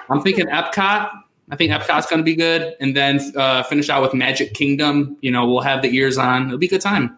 I'm 0.09 0.21
thinking 0.21 0.47
Epcot. 0.47 1.11
I 1.49 1.55
think 1.55 1.71
Epcot's 1.71 2.07
gonna 2.07 2.23
be 2.23 2.35
good, 2.35 2.75
and 2.81 2.95
then 2.95 3.19
uh, 3.37 3.63
finish 3.63 3.89
out 3.89 4.01
with 4.01 4.13
Magic 4.13 4.53
Kingdom. 4.53 5.17
You 5.21 5.31
know, 5.31 5.47
we'll 5.47 5.61
have 5.61 5.81
the 5.81 5.89
ears 5.95 6.17
on. 6.17 6.47
It'll 6.47 6.57
be 6.57 6.65
a 6.67 6.69
good 6.69 6.81
time. 6.81 7.17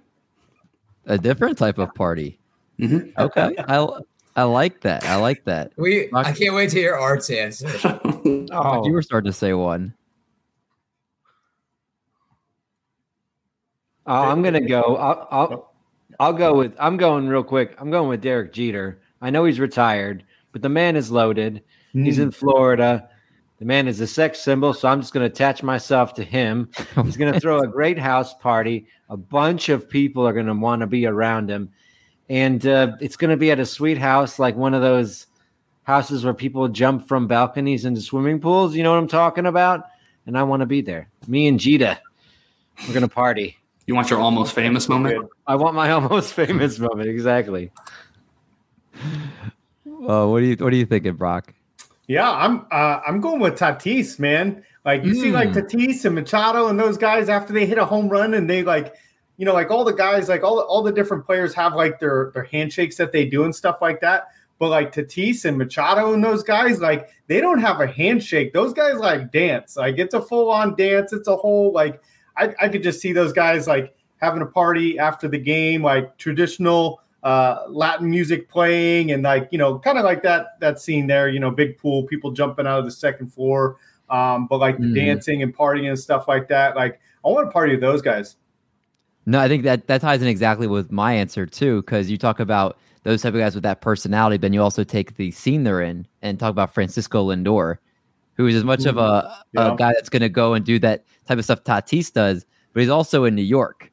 A 1.08 1.18
different 1.18 1.58
type 1.58 1.80
of 1.80 1.94
party. 1.96 2.40
Mhm. 2.80 3.12
Okay, 3.18 3.56
I 3.68 3.88
I 4.36 4.44
like 4.44 4.82
that. 4.82 5.04
I 5.06 5.16
like 5.16 5.44
that. 5.46 5.72
We 5.78 6.10
I 6.14 6.32
can't 6.32 6.54
wait 6.54 6.70
to 6.72 6.78
hear 6.78 6.96
Art's 6.96 7.30
answer. 7.30 7.68
Oh, 8.52 8.86
You 8.86 8.94
were 8.94 9.02
starting 9.02 9.32
to 9.32 9.38
say 9.38 9.54
one. 9.54 9.94
Oh, 14.06 14.14
I'm 14.14 14.42
gonna 14.42 14.62
go. 14.62 14.96
I'll, 14.98 15.28
I'll 15.32 15.74
I'll 16.20 16.34
go 16.34 16.56
with. 16.56 16.76
I'm 16.80 16.98
going 16.98 17.28
real 17.28 17.44
quick. 17.44 17.76
I'm 17.80 17.92
going 17.92 18.10
with 18.10 18.22
Derek 18.22 18.54
Jeter. 18.54 19.02
I 19.22 19.30
know 19.30 19.46
he's 19.46 19.60
retired, 19.60 20.24
but 20.52 20.62
the 20.62 20.70
man 20.70 20.96
is 20.96 21.12
loaded. 21.12 21.64
He's 21.94 22.18
Mm. 22.18 22.24
in 22.24 22.32
Florida. 22.32 23.10
The 23.60 23.66
man 23.66 23.90
is 23.90 24.00
a 24.00 24.08
sex 24.08 24.40
symbol, 24.40 24.74
so 24.74 24.88
I'm 24.88 25.02
just 25.02 25.14
going 25.14 25.30
to 25.30 25.32
attach 25.32 25.62
myself 25.64 26.14
to 26.14 26.24
him. 26.24 26.70
He's 27.04 27.18
going 27.18 27.34
to 27.34 27.42
throw 27.42 27.60
a 27.60 27.68
great 27.68 28.00
house 28.00 28.34
party. 28.34 28.88
A 29.10 29.18
bunch 29.18 29.68
of 29.68 29.90
people 29.90 30.26
are 30.26 30.32
going 30.32 30.46
to 30.46 30.54
want 30.54 30.80
to 30.80 30.88
be 30.88 31.06
around 31.06 31.50
him, 31.50 31.70
and 32.30 32.66
uh, 32.66 32.94
it's 33.02 33.18
going 33.18 33.32
to 33.32 33.38
be 33.38 33.52
at 33.52 33.60
a 33.60 33.66
sweet 33.66 33.98
house, 33.98 34.40
like 34.40 34.56
one 34.56 34.74
of 34.74 34.82
those 34.82 35.28
houses 35.84 36.24
where 36.24 36.34
people 36.34 36.70
jump 36.70 37.06
from 37.08 37.28
balconies 37.28 37.84
into 37.84 38.00
swimming 38.00 38.40
pools. 38.40 38.76
You 38.76 38.84
know 38.84 38.92
what 38.92 39.00
I'm 39.00 39.08
talking 39.10 39.46
about? 39.46 39.86
And 40.26 40.38
I 40.38 40.44
want 40.44 40.62
to 40.62 40.66
be 40.66 40.82
there. 40.82 41.10
Me 41.28 41.48
and 41.48 41.60
Jeter, 41.60 41.98
we're 42.88 42.94
going 42.94 43.02
to 43.02 43.14
party. 43.14 43.58
You 43.88 43.96
want 43.96 44.10
your 44.10 44.20
almost 44.20 44.54
famous 44.54 44.88
moment? 44.88 45.30
I 45.48 45.56
want 45.56 45.76
my 45.76 45.92
almost 45.92 46.34
famous 46.34 46.80
moment. 46.80 47.10
Exactly. 47.10 47.72
Uh, 48.96 50.28
what 50.28 50.40
do 50.40 50.46
you 50.46 50.56
What 50.56 50.72
are 50.72 50.78
you 50.78 50.86
thinking, 50.86 51.16
Brock? 51.16 51.54
Yeah, 52.10 52.32
I'm 52.32 52.66
uh, 52.72 53.02
I'm 53.06 53.22
going 53.22 53.40
with 53.40 53.60
Tatis, 53.60 54.18
man. 54.18 54.64
Like 54.84 55.04
you 55.04 55.14
see, 55.14 55.30
like 55.30 55.50
Tatis 55.50 56.06
and 56.06 56.16
Machado 56.16 56.68
and 56.68 56.80
those 56.80 56.98
guys 56.98 57.30
after 57.30 57.54
they 57.54 57.68
hit 57.68 57.78
a 57.78 57.86
home 57.86 58.10
run 58.10 58.34
and 58.34 58.50
they 58.50 58.64
like, 58.64 58.96
you 59.38 59.46
know, 59.46 59.54
like 59.54 59.70
all 59.70 59.84
the 59.84 59.94
guys, 59.94 60.28
like 60.28 60.44
all 60.44 60.56
the, 60.56 60.64
all 60.64 60.82
the 60.82 60.92
different 60.92 61.24
players 61.24 61.54
have 61.54 61.76
like 61.76 62.00
their 62.00 62.32
their 62.34 62.46
handshakes 62.46 62.98
that 62.98 63.12
they 63.12 63.26
do 63.26 63.44
and 63.44 63.56
stuff 63.56 63.78
like 63.80 64.02
that. 64.02 64.30
But 64.58 64.70
like 64.70 64.92
Tatis 64.92 65.46
and 65.46 65.56
Machado 65.56 66.12
and 66.12 66.24
those 66.24 66.42
guys, 66.42 66.82
like 66.82 67.10
they 67.28 67.40
don't 67.42 67.60
have 67.60 67.80
a 67.80 67.86
handshake. 67.86 68.54
Those 68.54 68.74
guys 68.74 68.96
like 68.96 69.32
dance. 69.32 69.78
Like 69.78 70.00
it's 70.00 70.16
a 70.16 70.22
full 70.22 70.50
on 70.50 70.76
dance. 70.76 71.14
It's 71.14 71.28
a 71.28 71.36
whole 71.36 71.72
like 71.74 72.02
I, 72.36 72.56
I 72.60 72.70
could 72.70 72.82
just 72.82 73.02
see 73.02 73.14
those 73.14 73.34
guys 73.34 73.68
like 73.68 73.94
having 74.18 74.42
a 74.42 74.48
party 74.48 74.98
after 74.98 75.28
the 75.28 75.38
game, 75.38 75.84
like 75.84 76.18
traditional 76.18 77.02
uh, 77.24 77.64
Latin 77.68 78.10
music 78.10 78.50
playing, 78.50 79.12
and 79.12 79.24
like 79.24 79.48
you 79.52 79.58
know, 79.58 79.80
kind 79.80 79.98
of 79.98 80.04
like 80.06 80.24
that 80.24 80.60
that 80.60 80.80
scene 80.80 81.08
there. 81.08 81.28
You 81.30 81.40
know, 81.40 81.52
big 81.52 81.78
pool, 81.78 82.04
people 82.04 82.32
jumping 82.32 82.66
out 82.68 82.80
of 82.80 82.86
the 82.86 82.92
second 82.92 83.28
floor, 83.34 83.78
um, 84.10 84.48
but 84.48 84.60
like 84.60 84.78
the 84.78 84.86
Mhm. 84.86 84.96
dancing 84.96 85.44
and 85.44 85.56
partying 85.56 85.90
and 85.90 86.00
stuff 86.00 86.28
like 86.28 86.48
that. 86.50 86.76
Like 86.76 87.00
I 87.26 87.30
want 87.30 87.48
to 87.48 87.52
party 87.52 87.74
with 87.74 87.82
those 87.82 88.02
guys. 88.02 88.38
No, 89.26 89.40
I 89.40 89.48
think 89.48 89.64
that 89.64 89.88
that 89.88 90.02
ties 90.02 90.22
in 90.22 90.28
exactly 90.28 90.66
with 90.68 90.92
my 90.92 91.14
answer 91.14 91.46
too, 91.46 91.82
because 91.82 92.10
you 92.10 92.18
talk 92.18 92.40
about 92.40 92.78
those 93.04 93.22
type 93.22 93.34
of 93.34 93.40
guys 93.40 93.54
with 93.54 93.64
that 93.64 93.82
personality, 93.82 94.38
but 94.38 94.42
then 94.44 94.54
you 94.54 94.62
also 94.62 94.84
take 94.84 95.16
the 95.16 95.32
scene 95.32 95.64
they're 95.64 95.82
in 95.82 96.08
and 96.22 96.40
talk 96.40 96.52
about 96.52 96.74
Francisco 96.74 97.28
Lindor, 97.30 97.78
who 98.34 98.48
is 98.48 98.56
as 98.56 98.64
much 98.64 98.86
of 98.86 98.98
a, 98.98 99.38
Yeah. 99.54 99.74
a 99.74 99.76
guy 99.78 99.94
that's 99.94 100.10
going 100.10 100.22
to 100.22 100.30
go 100.30 100.54
and 100.54 100.66
do 100.66 100.80
that 100.80 101.04
type 101.28 101.38
of 101.38 101.44
stuff 101.44 101.64
Tatis 101.64 102.12
does, 102.12 102.46
but 102.74 102.80
he's 102.82 102.90
also 102.90 103.24
in 103.26 103.36
New 103.36 103.42
York. 103.44 103.89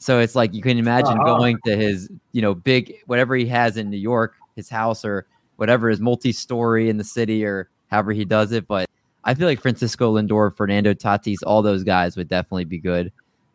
So 0.00 0.18
it's 0.18 0.34
like 0.34 0.52
you 0.54 0.62
can 0.62 0.78
imagine 0.78 1.12
Uh-huh. 1.18 1.36
going 1.36 1.58
to 1.66 1.76
his, 1.76 2.10
you 2.32 2.40
know, 2.42 2.54
big 2.54 2.94
whatever 3.06 3.36
he 3.36 3.46
has 3.46 3.76
in 3.76 3.90
New 3.90 3.98
York, 3.98 4.34
his 4.56 4.68
house 4.68 5.04
or 5.04 5.26
whatever 5.56 5.90
is 5.90 6.00
multi-story 6.00 6.88
in 6.88 6.96
the 6.96 7.04
city 7.04 7.44
or 7.44 7.68
however 7.90 8.12
he 8.12 8.24
does 8.24 8.50
it. 8.52 8.66
But 8.66 8.88
I 9.24 9.34
feel 9.34 9.46
like 9.46 9.60
Francisco 9.60 10.16
Lindor, 10.16 10.56
Fernando 10.56 10.94
Tatis, 10.94 11.36
all 11.46 11.60
those 11.62 11.84
guys 11.84 12.16
would 12.16 12.28
definitely 12.28 12.64
be 12.64 12.78
good. 12.78 13.12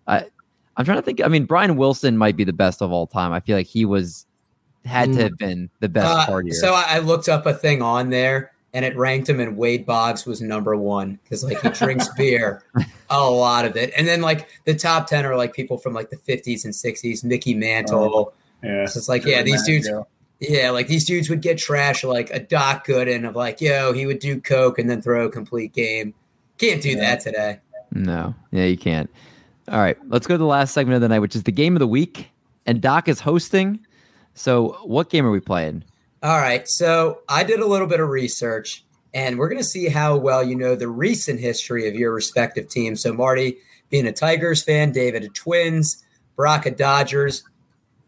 I, 0.08 0.26
I'm 0.78 0.86
trying 0.86 1.00
to 1.00 1.02
think. 1.02 1.20
I 1.22 1.28
mean, 1.28 1.46
Brian 1.46 1.78
Wilson 1.78 2.16
might 2.18 2.36
be 2.38 2.44
the 2.44 2.54
best 2.54 2.82
of 2.84 2.92
all 2.92 3.08
time. 3.08 3.32
I 3.34 3.40
feel 3.40 3.58
like 3.58 3.66
he 3.68 3.84
was 3.86 4.26
had 4.86 5.12
to 5.14 5.18
Mm. 5.18 5.22
have 5.24 5.38
been 5.40 5.70
the 5.80 5.90
best 5.90 6.06
Uh, 6.08 6.28
partier. 6.32 6.54
so 6.54 6.74
I 6.76 7.00
looked 7.00 7.28
up 7.28 7.48
a 7.48 7.54
thing 7.56 7.82
on 7.82 8.12
there 8.12 8.52
and 8.76 8.86
it 8.86 8.96
ranked 8.98 9.28
him 9.30 9.40
and 9.40 9.56
Wade 9.58 9.86
Boggs 9.86 10.26
was 10.28 10.42
number 10.42 10.76
one 10.76 11.18
because 11.24 11.44
like 11.44 11.60
he 11.62 11.70
drinks 11.70 12.08
beer, 12.18 12.64
a 13.10 13.30
lot 13.32 13.66
of 13.66 13.76
it. 13.76 13.92
And 13.98 14.06
then 14.08 14.22
like 14.22 14.48
the 14.66 14.76
top 14.76 15.08
10 15.08 15.26
are 15.26 15.36
like 15.36 15.54
people 15.54 15.78
from 15.80 15.94
like 15.94 16.10
the 16.10 16.18
50s 16.18 16.66
and 16.66 16.74
60s, 16.74 17.24
Mickey 17.24 17.54
Mantle. 17.56 18.04
Oh, 18.14 18.34
yeah, 18.64 18.86
So 18.86 18.98
it's 19.00 19.10
like, 19.10 19.26
yeah, 19.26 19.42
these 19.42 19.64
dudes, 19.66 19.90
yeah, 20.40 20.70
like 20.72 20.88
these 20.88 21.06
dudes 21.06 21.30
would 21.30 21.42
get 21.42 21.58
trash 21.58 22.04
like 22.04 22.30
a 22.32 22.40
Doc 22.40 22.86
Gooden 22.86 23.28
of 23.28 23.36
like, 23.36 23.62
yo, 23.62 23.94
he 23.94 24.06
would 24.06 24.20
do 24.20 24.40
coke 24.42 24.78
and 24.78 24.90
then 24.90 25.02
throw 25.02 25.26
a 25.26 25.32
complete 25.32 25.72
game. 25.74 26.14
Can't 26.58 26.82
do 26.82 26.90
Yeah. 26.90 27.00
that 27.00 27.20
today. 27.22 27.60
no, 27.92 28.36
yeah, 28.52 28.66
you 28.66 28.78
can't. 28.78 29.10
All 29.70 29.80
right, 29.80 29.98
let's 30.10 30.28
go 30.28 30.34
to 30.36 30.38
the 30.38 30.46
last 30.46 30.74
segment 30.74 30.96
of 30.96 31.02
the 31.02 31.08
night, 31.08 31.20
which 31.20 31.36
is 31.36 31.44
the 31.44 31.52
game 31.52 31.76
of 31.76 31.80
the 31.80 31.88
week. 31.88 32.30
And 32.66 32.82
Doc 32.82 33.08
is 33.08 33.22
hosting. 33.22 33.80
So, 34.34 34.78
what 34.84 35.10
game 35.10 35.26
are 35.26 35.32
we 35.32 35.40
playing? 35.40 35.84
All 36.26 36.40
right. 36.40 36.68
So 36.68 37.20
I 37.30 37.44
did 37.44 37.60
a 37.60 37.68
little 37.68 37.86
bit 37.86 38.00
of 38.00 38.10
research 38.10 38.84
and 39.14 39.38
we're 39.38 39.48
going 39.48 39.62
to 39.62 39.64
see 39.64 39.90
how 39.90 40.18
well 40.18 40.44
you 40.44 40.56
know 40.56 40.74
the 40.74 40.88
recent 40.88 41.40
history 41.40 41.88
of 41.88 41.94
your 41.94 42.12
respective 42.12 42.68
teams. 42.68 43.04
So, 43.04 43.14
Marty, 43.14 43.60
being 43.92 44.08
a 44.08 44.12
Tigers 44.12 44.64
fan, 44.64 44.92
David, 44.92 45.24
a 45.24 45.30
Twins, 45.30 46.04
Brock, 46.36 46.66
a 46.66 46.72
Dodgers, 46.72 47.44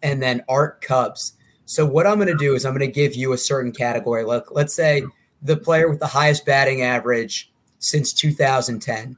and 0.02 0.20
then 0.20 0.44
Art, 0.50 0.82
Cubs. 0.82 1.34
So, 1.66 1.86
what 1.86 2.08
I'm 2.08 2.16
going 2.16 2.28
to 2.28 2.36
do 2.36 2.56
is 2.56 2.66
I'm 2.66 2.76
going 2.76 2.80
to 2.80 2.92
give 2.92 3.14
you 3.14 3.34
a 3.34 3.38
certain 3.38 3.72
category. 3.72 4.24
Look, 4.24 4.50
let's 4.50 4.74
say 4.74 5.04
the 5.44 5.56
player 5.56 5.88
with 5.88 6.00
the 6.00 6.08
highest 6.08 6.44
batting 6.44 6.82
average 6.82 7.52
since 7.78 8.14
2010. 8.14 9.16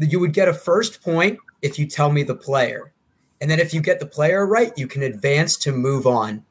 You 0.00 0.18
would 0.18 0.32
get 0.32 0.48
a 0.48 0.52
first 0.52 1.00
point 1.00 1.38
if 1.62 1.78
you 1.78 1.86
tell 1.86 2.10
me 2.10 2.24
the 2.24 2.34
player. 2.34 2.92
And 3.40 3.48
then 3.48 3.60
if 3.60 3.72
you 3.72 3.80
get 3.80 4.00
the 4.00 4.06
player 4.06 4.44
right, 4.44 4.72
you 4.76 4.88
can 4.88 5.04
advance 5.04 5.56
to 5.58 5.70
move 5.70 6.08
on 6.08 6.44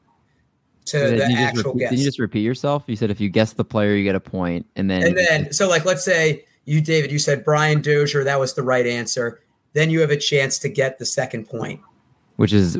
to 0.90 0.98
Did 0.98 1.20
the 1.20 1.30
you, 1.30 1.36
just 1.36 1.56
actual 1.56 1.72
repeat, 1.72 1.78
guess. 1.80 1.90
did 1.90 1.98
you 1.98 2.04
just 2.04 2.18
repeat 2.18 2.40
yourself? 2.40 2.84
You 2.86 2.96
said 2.96 3.10
if 3.10 3.20
you 3.20 3.28
guess 3.28 3.52
the 3.54 3.64
player, 3.64 3.94
you 3.94 4.04
get 4.04 4.14
a 4.14 4.20
point, 4.20 4.66
and 4.76 4.90
then 4.90 5.02
and 5.02 5.16
then, 5.16 5.52
so 5.52 5.68
like, 5.68 5.84
let's 5.84 6.04
say 6.04 6.44
you, 6.64 6.80
David, 6.80 7.10
you 7.10 7.18
said 7.18 7.44
Brian 7.44 7.80
Dozier, 7.82 8.24
that 8.24 8.38
was 8.38 8.54
the 8.54 8.62
right 8.62 8.86
answer. 8.86 9.40
Then 9.72 9.90
you 9.90 10.00
have 10.00 10.10
a 10.10 10.16
chance 10.16 10.58
to 10.60 10.68
get 10.68 10.98
the 10.98 11.06
second 11.06 11.48
point. 11.48 11.80
which 12.36 12.52
is 12.52 12.76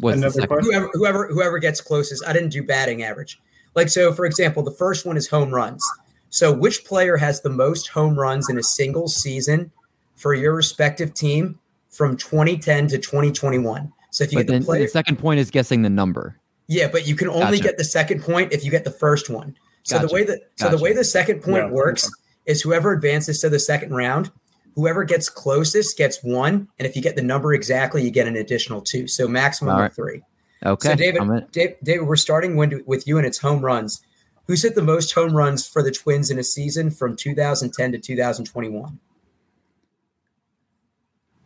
what's 0.00 0.20
the 0.20 0.26
Another 0.26 0.40
second? 0.40 0.64
Whoever, 0.64 0.90
whoever, 0.92 1.28
whoever 1.28 1.58
gets 1.58 1.80
closest. 1.80 2.24
I 2.26 2.32
didn't 2.32 2.50
do 2.50 2.62
batting 2.62 3.02
average. 3.02 3.40
Like, 3.74 3.88
so 3.88 4.12
for 4.12 4.26
example, 4.26 4.62
the 4.62 4.72
first 4.72 5.06
one 5.06 5.16
is 5.16 5.28
home 5.28 5.50
runs. 5.50 5.84
So, 6.30 6.52
which 6.52 6.84
player 6.84 7.16
has 7.16 7.42
the 7.42 7.50
most 7.50 7.88
home 7.88 8.18
runs 8.18 8.48
in 8.48 8.58
a 8.58 8.62
single 8.62 9.06
season 9.08 9.70
for 10.16 10.34
your 10.34 10.54
respective 10.54 11.12
team 11.14 11.58
from 11.90 12.16
2010 12.16 12.88
to 12.88 12.98
2021? 12.98 13.92
So, 14.10 14.24
if 14.24 14.32
you 14.32 14.38
But 14.38 14.46
get 14.46 14.52
then 14.52 14.60
the 14.62 14.66
player, 14.66 14.82
the 14.82 14.88
second 14.88 15.18
point 15.18 15.40
is 15.40 15.50
guessing 15.50 15.82
the 15.82 15.90
number. 15.90 16.38
Yeah, 16.72 16.88
but 16.88 17.06
you 17.06 17.14
can 17.14 17.28
only 17.28 17.58
Gotcha. 17.58 17.62
get 17.62 17.76
the 17.78 17.84
second 17.84 18.22
point 18.22 18.50
if 18.52 18.64
you 18.64 18.70
get 18.70 18.84
the 18.84 18.90
first 18.90 19.28
one. 19.28 19.54
So 19.82 19.96
Gotcha. 19.96 20.06
the 20.06 20.14
way 20.14 20.24
that 20.24 20.40
so 20.56 20.70
the 20.70 20.78
way 20.78 20.94
the 20.94 21.04
second 21.04 21.42
point 21.42 21.66
Yeah. 21.66 21.70
works 21.70 22.10
is 22.46 22.62
whoever 22.62 22.92
advances 22.92 23.40
to 23.40 23.50
the 23.50 23.58
second 23.58 23.92
round, 23.94 24.30
whoever 24.74 25.04
gets 25.04 25.28
closest 25.28 25.98
gets 25.98 26.24
one, 26.24 26.68
and 26.78 26.86
if 26.86 26.96
you 26.96 27.02
get 27.02 27.14
the 27.14 27.22
number 27.22 27.52
exactly, 27.52 28.02
you 28.02 28.10
get 28.10 28.26
an 28.26 28.36
additional 28.36 28.80
two. 28.80 29.06
So 29.06 29.28
maximum 29.28 29.74
All 29.76 29.82
of 29.82 29.92
three. 29.94 30.22
Okay, 30.64 30.88
So 30.90 30.94
David, 30.94 31.20
I'm 31.20 31.46
Dave, 31.52 31.74
David, 31.82 32.06
we're 32.06 32.16
starting 32.16 32.56
when, 32.56 32.82
with 32.86 33.06
you 33.06 33.18
and 33.18 33.26
it's 33.26 33.38
home 33.38 33.62
runs. 33.62 34.00
Who's 34.46 34.62
hit 34.62 34.74
the 34.74 34.82
most 34.82 35.12
home 35.12 35.36
runs 35.36 35.66
for 35.68 35.82
the 35.82 35.90
Twins 35.90 36.30
in 36.30 36.38
a 36.38 36.44
season 36.44 36.90
from 36.90 37.16
2010 37.16 37.92
to 37.92 37.98
2021? 37.98 38.98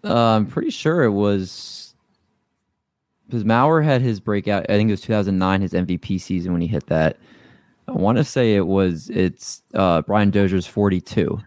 Uh, 0.04 0.14
I'm 0.14 0.46
pretty 0.46 0.70
sure 0.70 1.02
it 1.02 1.10
was 1.10 1.85
because 3.26 3.44
Mauer 3.44 3.84
had 3.84 4.00
his 4.00 4.20
breakout. 4.20 4.66
I 4.68 4.76
think 4.76 4.88
it 4.88 4.92
was 4.92 5.00
2009, 5.02 5.60
his 5.60 5.72
MVP 5.72 6.20
season 6.20 6.52
when 6.52 6.62
he 6.62 6.68
hit 6.68 6.86
that. 6.86 7.18
I 7.88 7.92
want 7.92 8.18
to 8.18 8.24
say 8.24 8.54
it 8.54 8.66
was 8.66 9.10
it's 9.10 9.62
uh, 9.74 10.02
Brian 10.02 10.30
Dozier's 10.30 10.66
42. 10.66 11.28
All 11.30 11.42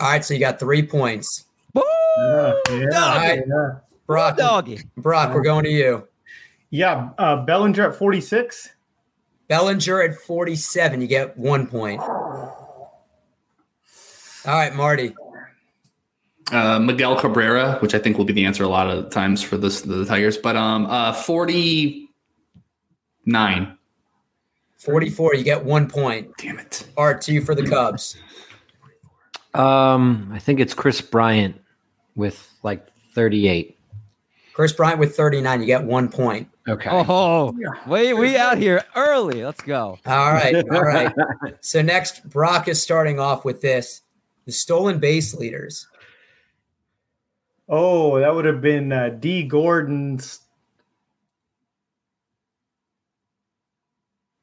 right, 0.00 0.24
so 0.24 0.34
you 0.34 0.40
got 0.40 0.58
three 0.58 0.82
points. 0.82 1.46
Yeah, 1.74 2.52
yeah, 2.70 2.86
Doggy. 2.90 3.42
yeah. 3.46 3.68
Brock, 4.06 4.36
Doggy. 4.36 4.80
Brock, 4.96 5.34
we're 5.34 5.42
going 5.42 5.64
to 5.64 5.70
you. 5.70 6.06
Yeah, 6.70 7.10
uh, 7.18 7.36
Bellinger 7.44 7.90
at 7.90 7.96
46. 7.96 8.70
Bellinger 9.48 10.02
at 10.02 10.16
47, 10.16 11.00
you 11.00 11.06
get 11.06 11.36
one 11.36 11.66
point. 11.66 12.00
All 12.00 12.68
right, 14.46 14.74
Marty. 14.74 15.14
Uh, 16.52 16.78
Miguel 16.78 17.18
Cabrera, 17.18 17.78
which 17.80 17.94
I 17.94 17.98
think 17.98 18.18
will 18.18 18.26
be 18.26 18.32
the 18.32 18.44
answer 18.44 18.62
a 18.62 18.68
lot 18.68 18.88
of 18.88 19.10
times 19.10 19.42
for 19.42 19.56
this 19.56 19.80
the 19.80 20.04
Tigers, 20.04 20.36
but 20.36 20.54
um, 20.54 20.86
uh, 20.86 21.12
forty 21.12 22.08
nine. 23.26 23.78
44, 24.78 25.36
you 25.36 25.44
get 25.44 25.64
one 25.64 25.88
point. 25.88 26.28
Damn 26.38 26.58
it! 26.58 26.88
Art, 26.96 27.20
to 27.22 27.40
for 27.40 27.54
the 27.54 27.62
Cubs. 27.62 28.16
Um, 29.54 30.30
I 30.32 30.38
think 30.38 30.60
it's 30.60 30.74
Kris 30.74 31.00
Bryant 31.00 31.60
with 32.16 32.52
like 32.62 32.86
38. 33.14 33.78
Kris 34.54 34.72
Bryant 34.72 34.98
with 34.98 35.16
39. 35.16 35.60
You 35.60 35.66
get 35.66 35.84
one 35.84 36.08
point. 36.08 36.48
Okay. 36.68 36.90
Oh, 36.92 37.54
wait, 37.86 38.14
we 38.14 38.36
out 38.36 38.58
here 38.58 38.84
early. 38.94 39.44
Let's 39.44 39.62
go. 39.62 39.98
All 40.06 40.32
right. 40.32 40.56
All 40.70 40.82
right. 40.82 41.12
so 41.60 41.82
next, 41.82 42.28
Brock 42.28 42.68
is 42.68 42.82
starting 42.82 43.18
off 43.18 43.44
with 43.44 43.60
this 43.60 44.02
the 44.46 44.52
stolen 44.52 44.98
base 44.98 45.34
leaders. 45.34 45.86
Oh, 47.74 48.20
that 48.20 48.34
would 48.34 48.44
have 48.44 48.60
been 48.60 48.92
uh, 48.92 49.08
Dee 49.18 49.44
Gordon's 49.44 50.40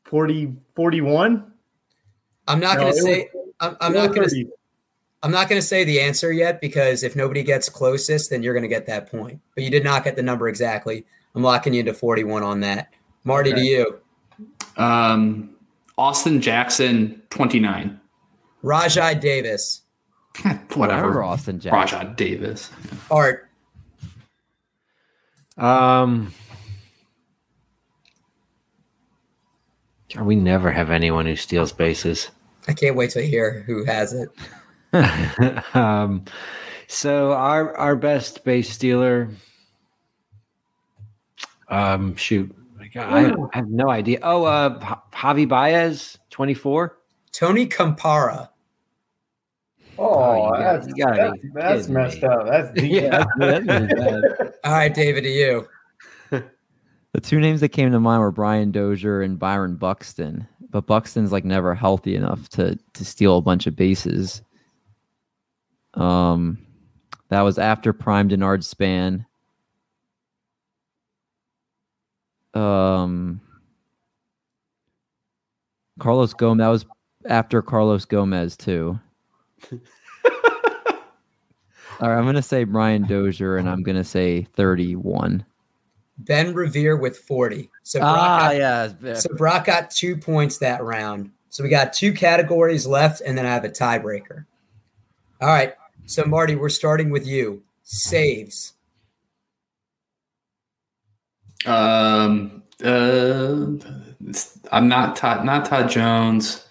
40, 0.06 0.52
41. 0.76 1.54
I'm 2.48 2.60
not 2.60 2.78
No, 2.78 2.82
going 2.82 2.94
to 2.94 3.00
it 3.00 3.04
say. 3.04 3.30
I'm, 3.60 3.78
I'm 3.80 3.94
not 3.94 4.08
going 4.16 4.28
to. 4.28 4.30
30. 4.30 4.48
I'm 5.22 5.32
not 5.32 5.48
going 5.48 5.62
to 5.62 5.68
say 5.68 5.84
the 5.84 6.02
answer 6.02 6.32
yet 6.32 6.60
because 6.60 7.04
if 7.04 7.16
nobody 7.16 7.44
gets 7.44 7.70
closest, 7.70 8.32
then 8.32 8.42
you're 8.42 8.54
going 8.56 8.64
to 8.64 8.70
get 8.70 8.88
that 8.88 9.12
point. 9.12 9.40
But 9.54 9.64
you 9.64 9.70
did 9.70 9.84
not 9.84 10.04
get 10.04 10.16
the 10.16 10.24
number 10.24 10.48
exactly. 10.48 11.06
I'm 11.36 11.44
locking 11.44 11.76
you 11.76 11.82
into 11.82 11.94
41 11.94 12.42
on 12.42 12.62
that. 12.62 12.92
Marty, 13.26 13.54
to 13.54 13.62
you. 13.62 14.00
Um, 14.78 15.56
Austin 16.00 16.42
Jackson, 16.42 17.22
29. 17.30 18.00
Rajai 18.64 19.20
Davis. 19.20 19.82
Remember 20.44 20.76
Whatever. 20.76 21.24
Austin 21.24 21.60
Jackson. 21.60 22.00
Rajai 22.00 22.16
Davis. 22.16 22.70
Art. 23.12 23.50
Um, 25.58 26.34
we 30.22 30.36
never 30.36 30.72
have 30.72 30.90
anyone 30.90 31.26
who 31.26 31.36
steals 31.36 31.72
bases. 31.72 32.32
I 32.68 32.74
can't 32.74 32.96
wait 32.96 33.12
to 33.12 33.22
hear 33.22 33.62
who 33.66 33.84
has 33.86 34.14
it. 34.14 34.30
um, 35.76 36.26
so 36.88 37.34
our 37.34 37.76
our 37.76 37.96
best 37.96 38.44
base 38.44 38.70
stealer. 38.70 39.30
Um, 41.68 42.16
shoot, 42.16 42.56
I, 42.96 43.26
I 43.26 43.36
have 43.54 43.70
no 43.70 43.90
idea. 43.90 44.20
Oh, 44.24 44.46
uh, 44.46 44.80
J- 44.80 45.18
Javi 45.18 45.48
Baez, 45.48 46.18
twenty 46.30 46.54
four. 46.54 46.98
Tony 47.32 47.68
Campana. 47.68 48.50
Oh, 50.00 50.45
you 50.45 50.52
gotta- 50.64 50.80
that's, 50.80 50.93
gotta 50.93 51.34
that's, 51.54 51.54
that's 51.54 51.88
messed 51.89 52.22
me. 52.22 52.28
up. 52.28 52.47
That's 52.47 52.72
deep. 52.80 52.91
Yeah, 52.91 53.26
that's 53.38 53.66
really 53.66 53.88
bad. 53.88 54.24
All 54.64 54.72
right, 54.74 54.93
David, 54.93 55.22
to 55.24 55.30
you. 55.30 55.68
The 57.12 57.20
two 57.20 57.39
names 57.39 57.60
that 57.62 57.70
came 57.70 57.91
to 57.91 58.00
mind 58.00 58.22
were 58.22 58.32
Brian 58.32 58.72
Dozier 58.72 59.24
and 59.24 59.39
Byron 59.39 59.78
Buxton, 59.78 60.47
but 60.70 60.86
Buxton's 60.86 61.32
like 61.32 61.43
never 61.43 61.74
healthy 61.74 62.16
enough 62.16 62.47
to 62.50 62.78
to 62.93 63.04
steal 63.04 63.38
a 63.38 63.41
bunch 63.41 63.66
of 63.66 63.76
bases. 63.76 64.43
Um, 65.95 66.60
that 67.30 67.41
was 67.41 67.58
after 67.58 67.93
Prime 67.93 68.30
Denard 68.30 68.64
Span. 68.64 69.26
Um, 72.54 73.41
Carlos 76.00 76.34
Gomez. 76.36 76.60
That 76.64 76.68
was 76.70 76.86
after 77.26 77.64
Carlos 77.64 78.06
Gomez 78.06 78.56
too. 78.56 79.00
All 82.01 82.10
right, 82.10 82.18
I'm 82.18 82.26
gonna 82.26 82.41
say 82.41 82.64
Brian 82.64 83.05
Dozier, 83.05 83.57
and 83.57 83.70
I'm 83.70 83.84
gonna 83.84 84.03
say 84.05 84.43
31. 84.53 85.45
Ben 86.20 86.53
Revere 86.53 86.95
with 86.97 87.18
40. 87.18 87.70
So 87.84 87.99
Brock, 87.99 88.18
Ah, 88.18 88.39
got, 88.39 88.55
yeah. 89.01 89.14
so 89.16 89.30
Brock 89.36 89.66
got 89.66 89.89
two 89.91 90.16
points 90.18 90.57
that 90.60 90.84
round. 90.84 91.32
So 91.49 91.64
we 91.64 91.70
got 91.70 91.93
two 91.93 92.14
categories 92.14 92.86
left, 92.86 93.22
and 93.26 93.38
then 93.38 93.45
I 93.45 93.49
have 93.53 93.66
a 93.66 93.70
tiebreaker. 93.70 94.45
All 95.41 95.47
right. 95.47 95.74
So 96.05 96.24
Marty, 96.26 96.55
we're 96.55 96.70
starting 96.70 97.10
with 97.10 97.26
you. 97.28 97.64
Saves. 97.84 98.74
Um, 101.66 102.64
uh, 102.84 103.66
I'm 104.72 104.88
not 104.88 105.16
Todd, 105.16 105.43
not 105.45 105.66
Todd 105.66 105.89
Jones. 105.89 106.66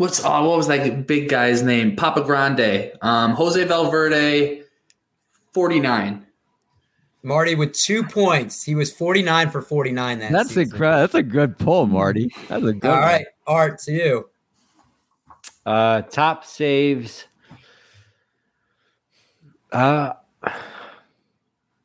What's 0.00 0.24
oh, 0.24 0.48
what 0.48 0.56
was 0.56 0.66
that 0.68 1.06
big 1.06 1.28
guy's 1.28 1.62
name? 1.62 1.94
Papa 1.94 2.22
Grande. 2.22 2.90
Um, 3.02 3.32
Jose 3.32 3.62
Valverde, 3.64 4.62
49. 5.52 6.26
Marty 7.22 7.54
with 7.54 7.74
two 7.74 8.02
points. 8.04 8.62
He 8.62 8.74
was 8.74 8.90
49 8.90 9.50
for 9.50 9.60
49 9.60 10.20
that 10.20 10.32
That's 10.32 10.56
incredible. 10.56 11.00
That's 11.00 11.14
a 11.14 11.22
good 11.22 11.58
pull, 11.58 11.84
Marty. 11.84 12.32
That's 12.48 12.64
a 12.64 12.72
good. 12.72 12.88
All 12.88 12.96
one. 12.96 13.00
right. 13.02 13.26
Art 13.46 13.78
to 13.80 13.92
you. 13.92 14.30
Uh, 15.66 16.00
top 16.00 16.46
saves. 16.46 17.26
Uh, 19.70 20.14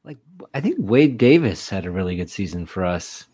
like 0.06 0.20
I 0.54 0.62
think 0.62 0.78
Wade 0.80 1.18
Davis 1.18 1.68
had 1.68 1.86
a 1.86 1.92
really 1.92 2.16
good 2.16 2.30
season 2.30 2.66
for 2.66 2.86
us, 2.86 3.26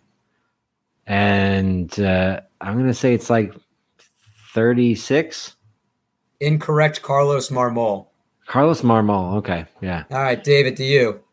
and 1.06 2.00
uh, 2.00 2.42
I'm 2.60 2.80
gonna 2.80 2.96
say 2.96 3.14
it's 3.14 3.30
like 3.30 3.54
36. 4.54 5.56
Incorrect, 6.40 7.02
Carlos 7.02 7.50
Marmol. 7.50 8.08
Carlos 8.48 8.82
Marmol. 8.82 9.36
Okay, 9.38 9.66
yeah. 9.82 10.04
All 10.12 10.22
right, 10.22 10.44
David, 10.44 10.76
to 10.78 10.84
you 10.84 11.24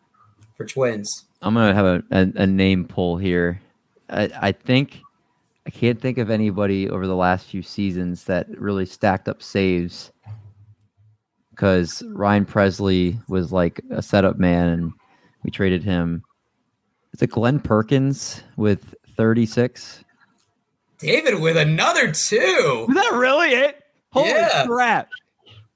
for 0.56 0.64
twins. 0.64 1.24
I'm 1.42 1.54
gonna 1.54 1.74
have 1.74 1.84
a, 1.84 2.02
a, 2.10 2.42
a 2.42 2.46
name 2.46 2.84
pull 2.84 3.16
here. 3.16 3.60
I, 4.10 4.30
I 4.40 4.52
think 4.52 5.00
I 5.66 5.70
can't 5.70 6.00
think 6.00 6.18
of 6.18 6.30
anybody 6.30 6.88
over 6.88 7.06
the 7.06 7.16
last 7.16 7.46
few 7.46 7.62
seasons 7.62 8.24
that 8.24 8.48
really 8.58 8.86
stacked 8.86 9.28
up 9.28 9.42
saves. 9.42 10.12
Because 11.50 12.04
Ryan 12.12 12.46
Pressly 12.46 13.20
was 13.28 13.52
like 13.52 13.80
a 13.90 14.00
setup 14.00 14.38
man, 14.38 14.68
and 14.68 14.92
we 15.42 15.50
traded 15.50 15.82
him. 15.82 16.22
Is 17.12 17.22
it 17.22 17.30
Glen 17.30 17.58
Perkins 17.58 18.44
with 18.56 18.94
36? 19.16 20.04
David 20.98 21.40
with 21.40 21.56
another 21.56 22.12
two. 22.12 22.86
Is 22.88 22.94
that 22.94 23.12
really 23.14 23.50
it? 23.50 23.82
Holy 24.10 24.28
Yeah. 24.30 24.64
crap! 24.66 25.08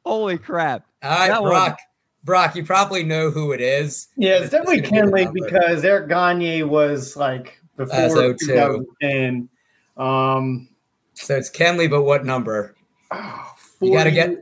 Holy 0.04 0.38
crap! 0.38 0.84
All 1.02 1.10
right, 1.10 1.28
That 1.28 1.42
one- 1.42 1.50
Brock. 1.50 1.78
Brock, 2.24 2.54
you 2.54 2.64
probably 2.64 3.02
know 3.02 3.30
who 3.30 3.50
it 3.52 3.60
is. 3.60 4.06
Yeah, 4.16 4.38
it's 4.38 4.50
definitely 4.50 4.78
It's 4.78 4.90
gonna 4.90 5.10
be 5.10 5.24
Kenley 5.24 5.32
because 5.32 5.84
Eric 5.84 6.08
Gagne 6.08 6.62
was 6.62 7.16
like 7.16 7.58
before 7.76 7.96
As 7.96 8.14
02. 8.14 8.46
2010. 8.46 9.48
Um, 9.96 10.68
So 11.14 11.36
it's 11.36 11.50
Kenley, 11.50 11.90
but 11.90 12.02
what 12.04 12.24
number? 12.24 12.74
oh, 13.10 13.54
You 13.80 13.92
gotta 13.92 14.12
get- 14.12 14.36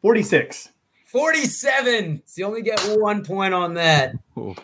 46. 0.00 0.68
47. 1.06 2.22
So 2.24 2.40
you 2.40 2.46
only 2.46 2.62
get 2.62 2.80
one 3.00 3.24
point 3.24 3.52
on 3.52 3.74
that. 3.74 4.14
Ooh. 4.38 4.54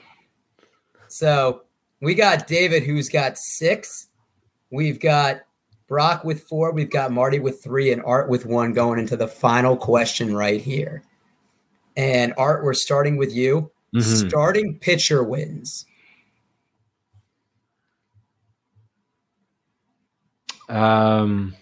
So 1.08 1.62
we 2.00 2.14
got 2.14 2.46
David, 2.46 2.84
who's 2.84 3.08
got 3.08 3.36
six. 3.36 4.06
We've 4.74 4.98
got 4.98 5.42
Brock 5.86 6.24
with 6.24 6.42
four. 6.42 6.72
We've 6.72 6.90
got 6.90 7.12
Marty 7.12 7.38
with 7.38 7.62
three 7.62 7.92
and 7.92 8.02
Art 8.04 8.28
with 8.28 8.44
one 8.44 8.72
going 8.72 8.98
into 8.98 9.16
the 9.16 9.28
final 9.28 9.76
question 9.76 10.34
right 10.34 10.60
here. 10.60 11.04
And 11.96 12.34
Art, 12.36 12.64
we're 12.64 12.74
starting 12.74 13.16
with 13.16 13.32
you. 13.32 13.70
Mhm. 13.94 14.28
Starting 14.28 14.78
pitcher 14.80 15.22
wins. 15.22 15.86
Um, 20.68 21.54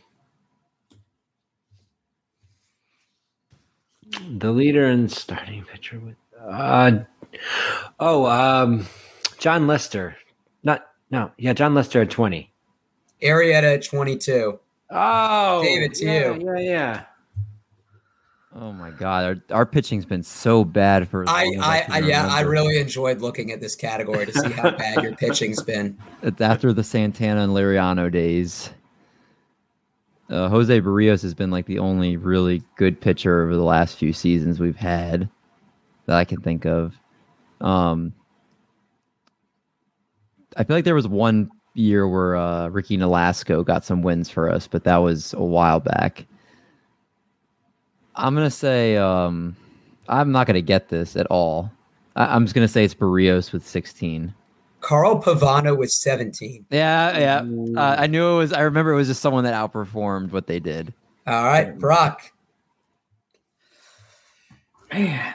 the 4.38 4.52
leader 4.52 4.86
in 4.86 5.08
starting 5.08 5.64
pitcher 5.64 5.98
with 5.98 6.16
uh 6.40 6.92
oh 8.00 8.26
um 8.26 8.86
Jon 9.38 9.66
Lester. 9.66 10.16
Not 10.62 10.86
no, 11.10 11.30
yeah, 11.36 11.52
Jon 11.52 11.74
Lester 11.74 12.02
at 12.02 12.10
20. 12.10 12.51
Arrieta 13.22 13.74
at 13.74 13.84
22. 13.84 14.58
Oh 14.90 15.62
David, 15.62 15.94
to 15.94 16.04
yeah, 16.04 16.34
you. 16.34 16.54
Yeah, 16.54 16.58
yeah. 16.58 17.04
Oh 18.54 18.72
my 18.72 18.90
god, 18.90 19.24
our, 19.50 19.56
our 19.56 19.66
pitching's 19.66 20.04
been 20.04 20.22
so 20.22 20.62
bad 20.64 21.08
for. 21.08 21.22
as 21.22 21.28
I, 21.30 21.44
as 21.44 21.60
I, 21.60 21.80
can 21.80 21.92
I 21.92 22.06
yeah, 22.06 22.26
I 22.26 22.40
really 22.42 22.78
enjoyed 22.78 23.22
looking 23.22 23.50
at 23.50 23.60
this 23.60 23.74
category 23.74 24.26
to 24.26 24.32
see 24.32 24.50
how 24.50 24.70
bad 24.76 25.02
your 25.02 25.14
pitching's 25.16 25.62
been. 25.62 25.96
It's 26.22 26.40
after 26.40 26.72
the 26.74 26.84
Santana 26.84 27.44
and 27.44 27.52
Liriano 27.52 28.12
days. 28.12 28.70
Uh, 30.28 30.48
Jose 30.48 30.80
Berrios 30.80 31.22
has 31.22 31.34
been 31.34 31.50
like 31.50 31.66
the 31.66 31.78
only 31.78 32.16
really 32.16 32.62
good 32.76 33.00
pitcher 33.00 33.42
over 33.42 33.54
the 33.54 33.64
last 33.64 33.96
few 33.96 34.12
seasons 34.12 34.60
we've 34.60 34.76
had 34.76 35.28
that 36.06 36.16
I 36.16 36.24
can 36.24 36.40
think 36.40 36.66
of. 36.66 36.94
Um, 37.60 38.12
I 40.56 40.64
feel 40.64 40.76
like 40.76 40.84
there 40.84 40.94
was 40.94 41.08
one 41.08 41.50
year 41.74 42.06
where 42.08 42.36
uh, 42.36 42.68
Ricky 42.68 42.96
Nolasco 42.98 43.64
got 43.64 43.84
some 43.84 44.02
wins 44.02 44.28
for 44.30 44.50
us, 44.50 44.66
but 44.66 44.84
that 44.84 44.98
was 44.98 45.32
a 45.34 45.42
while 45.44 45.80
back. 45.80 46.26
I'm 48.14 48.34
gonna 48.34 48.50
say 48.50 48.96
um, 48.98 49.56
I'm 50.08 50.32
not 50.32 50.46
gonna 50.46 50.60
get 50.60 50.88
this 50.88 51.16
at 51.16 51.26
all. 51.28 51.70
I- 52.14 52.34
I'm 52.34 52.44
just 52.44 52.54
gonna 52.54 52.68
say 52.68 52.84
it's 52.84 52.94
Berrios 52.94 53.52
with 53.52 53.66
16. 53.66 54.34
Carl 54.80 55.22
Pavano 55.22 55.78
with 55.78 55.90
17. 55.90 56.66
Yeah, 56.70 57.16
yeah. 57.18 57.80
Uh, 57.80 57.96
I 57.98 58.06
knew 58.08 58.34
it 58.34 58.36
was. 58.36 58.52
I 58.52 58.62
remember 58.62 58.92
it 58.92 58.96
was 58.96 59.06
just 59.06 59.22
someone 59.22 59.44
that 59.44 59.54
outperformed 59.54 60.32
what 60.32 60.48
they 60.48 60.58
did. 60.58 60.92
All 61.26 61.44
right, 61.44 61.78
Brock. 61.78 62.32
Man, 64.92 65.34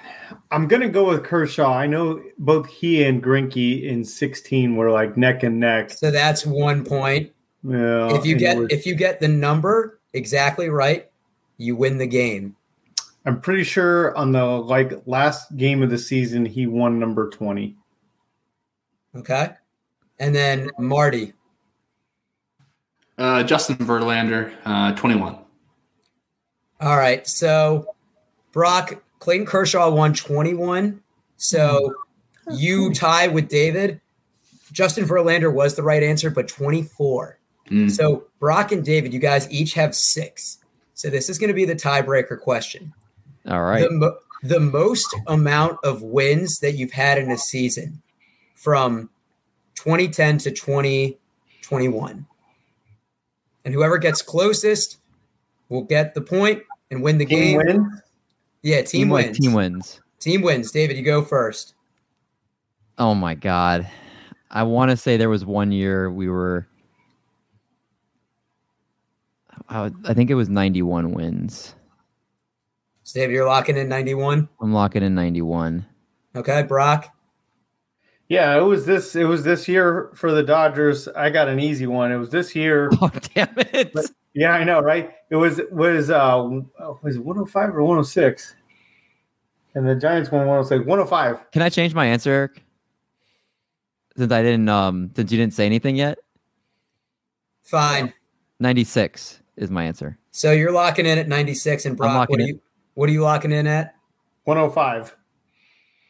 I'm 0.52 0.68
gonna 0.68 0.90
go 0.90 1.08
with 1.10 1.24
Kershaw. 1.24 1.74
I 1.74 1.88
know 1.88 2.22
both 2.38 2.68
he 2.68 3.04
and 3.04 3.24
Greinke 3.24 3.84
in 3.84 4.04
16 4.04 4.76
were 4.76 4.92
like 4.92 5.18
neck 5.18 5.44
and 5.44 5.60
neck. 5.60 5.92
So 5.92 6.12
that's 6.12 6.46
one 6.46 6.84
point. 6.84 7.32
Yeah, 7.64 8.16
if 8.16 8.26
you 8.26 8.36
get 8.38 8.58
if 8.72 8.86
you 8.86 8.96
get 8.96 9.20
the 9.20 9.28
number 9.28 10.00
exactly 10.14 10.70
right, 10.70 11.10
you 11.58 11.76
win 11.76 11.98
the 11.98 12.08
game. 12.08 12.56
I'm 13.26 13.42
pretty 13.42 13.66
sure 13.66 14.16
on 14.16 14.32
the 14.32 14.46
like 14.46 14.94
last 15.06 15.58
game 15.58 15.84
of 15.84 15.90
the 15.90 15.98
season 15.98 16.46
he 16.46 16.66
won 16.66 16.98
number 16.98 17.30
20. 17.30 17.76
Okay. 19.18 19.50
And 20.20 20.34
then 20.34 20.70
Marty. 20.80 21.34
Uh, 23.18 23.44
Justin 23.44 23.76
Verlander, 23.78 24.54
uh, 24.64 24.94
21. 24.94 25.40
All 26.80 26.98
right. 26.98 27.28
So 27.28 27.96
Brock, 28.54 29.04
Clayton 29.20 29.46
Kershaw 29.46 29.90
won 29.90 30.14
21. 30.14 31.02
So 31.38 31.94
you 32.52 32.94
tie 32.94 33.28
with 33.28 33.48
David. 33.48 34.02
Justin 34.72 35.06
Verlander 35.06 35.52
was 35.52 35.76
the 35.76 35.84
right 35.84 36.04
answer, 36.04 36.30
but 36.30 36.48
24. 36.48 37.40
Mm. 37.70 37.92
So 37.92 38.26
Brock 38.40 38.72
and 38.72 38.84
David, 38.84 39.14
you 39.14 39.20
guys 39.20 39.50
each 39.52 39.74
have 39.74 39.96
six. 39.96 40.60
So 40.94 41.10
this 41.10 41.30
is 41.30 41.38
going 41.38 41.50
to 41.50 41.54
be 41.54 41.66
the 41.66 41.76
tiebreaker 41.76 42.40
question. 42.40 42.94
All 43.48 43.64
right. 43.64 43.82
The, 43.82 43.92
mo- 43.92 44.18
the 44.44 44.60
most 44.60 45.16
amount 45.28 45.80
of 45.84 46.02
wins 46.02 46.60
that 46.60 46.74
you've 46.74 46.92
had 46.92 47.18
in 47.18 47.32
a 47.32 47.38
season 47.38 48.02
from 48.56 49.10
2010 49.76 50.40
to 50.40 50.52
2021. 50.52 52.26
And 53.64 53.74
whoever 53.74 53.98
gets 53.98 54.22
closest 54.22 54.98
will 55.70 55.84
get 55.84 56.14
the 56.14 56.22
point 56.22 56.64
and 56.90 57.04
win 57.04 57.18
the 57.18 57.26
Game 57.26 57.60
game. 57.60 57.68
win. 57.68 58.02
Yeah, 58.68 58.82
team, 58.82 59.10
like 59.10 59.28
wins. 59.28 59.40
Team 59.40 59.54
wins. 59.54 60.02
Team 60.20 60.42
wins. 60.42 60.72
David, 60.72 60.98
you 60.98 61.04
go 61.04 61.22
first. 61.22 61.74
Oh 62.98 63.16
my 63.16 63.34
god. 63.34 63.90
I 64.52 64.64
want 64.64 64.92
to 64.92 64.98
say 64.98 65.16
there 65.16 65.30
was 65.30 65.46
one 65.46 65.72
year 65.72 66.12
we 66.12 66.28
were. 66.28 66.68
I, 69.70 69.90
think 70.14 70.30
it 70.30 70.36
was 70.36 70.50
91 70.50 71.14
wins. 71.14 71.76
So 73.04 73.22
David, 73.22 73.36
you're 73.36 73.48
locking 73.48 73.78
in 73.78 73.88
91. 73.88 74.50
I'm 74.62 74.74
locking 74.74 75.02
in 75.02 75.16
91. 75.16 75.86
Okay, 76.36 76.64
Brock. 76.64 77.16
Yeah, 78.28 78.58
it 78.58 78.64
was 78.64 78.86
this. 78.86 79.16
It 79.16 79.24
was 79.24 79.46
this 79.46 79.70
year 79.70 80.12
for 80.14 80.34
the 80.34 80.44
Dodgers. 80.44 81.08
I 81.08 81.30
got 81.30 81.48
an 81.48 81.62
easy 81.62 81.88
one. 81.88 82.12
It 82.12 82.18
was 82.18 82.32
this 82.32 82.54
year. 82.54 82.92
Oh 83.02 83.12
damn 83.34 83.58
it! 83.58 83.94
But- 83.94 84.12
Yeah, 84.34 84.52
I 84.52 84.66
know, 84.66 84.82
right? 84.82 85.14
It 85.30 85.38
was 85.38 85.62
was 85.72 86.10
uh 86.10 86.46
was 87.02 87.16
it 87.16 87.24
105 87.24 87.70
or 87.76 87.84
106? 87.84 88.56
And 89.78 89.88
the 89.88 89.94
Giants 89.94 90.32
won 90.32 90.40
106. 90.48 90.88
105. 90.88 91.52
Can 91.52 91.62
I 91.62 91.70
change 91.70 91.94
my 91.94 92.08
answer, 92.08 92.32
Eric? 92.32 92.64
Since 94.18 94.32
I 94.32 94.42
didn't, 94.42 94.68
um, 94.70 95.12
since 95.16 95.32
you 95.32 95.38
didn't 95.38 95.54
say 95.54 95.68
anything 95.68 95.96
yet, 95.96 96.18
Fine. 97.62 98.12
96 98.60 99.40
is 99.56 99.70
my 99.70 99.84
answer. 99.84 100.18
So 100.32 100.52
you're 100.52 100.72
locking 100.72 101.06
in 101.06 101.20
at 101.20 101.28
96. 101.28 101.86
And 101.86 101.96
Brock, 101.96 102.28
what 102.28 102.40
are, 102.40 102.44
you, 102.44 102.60
what 102.96 103.08
are 103.08 103.12
you 103.12 103.22
locking 103.22 103.52
in 103.52 103.68
at? 103.68 103.94
105. 104.46 105.16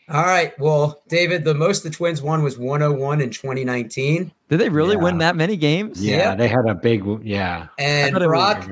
All 0.10 0.24
right. 0.24 0.58
Well, 0.58 1.04
David, 1.10 1.44
the 1.44 1.54
most 1.54 1.84
the 1.84 1.90
Twins 1.90 2.22
won 2.22 2.44
was 2.44 2.58
101 2.58 3.20
in 3.20 3.32
2019. 3.32 4.32
Did 4.48 4.58
they 4.62 4.70
really 4.70 4.96
win 4.96 5.18
that 5.18 5.36
many 5.36 5.58
games? 5.58 6.02
Yeah, 6.02 6.16
Yeah. 6.18 6.36
they 6.36 6.48
had 6.48 6.66
a 6.70 6.74
big 6.76 7.04
yeah. 7.22 7.68
And 7.78 8.14
thought 8.14 8.22
it 8.22 8.30
was- 8.30 8.56
Brock, 8.66 8.70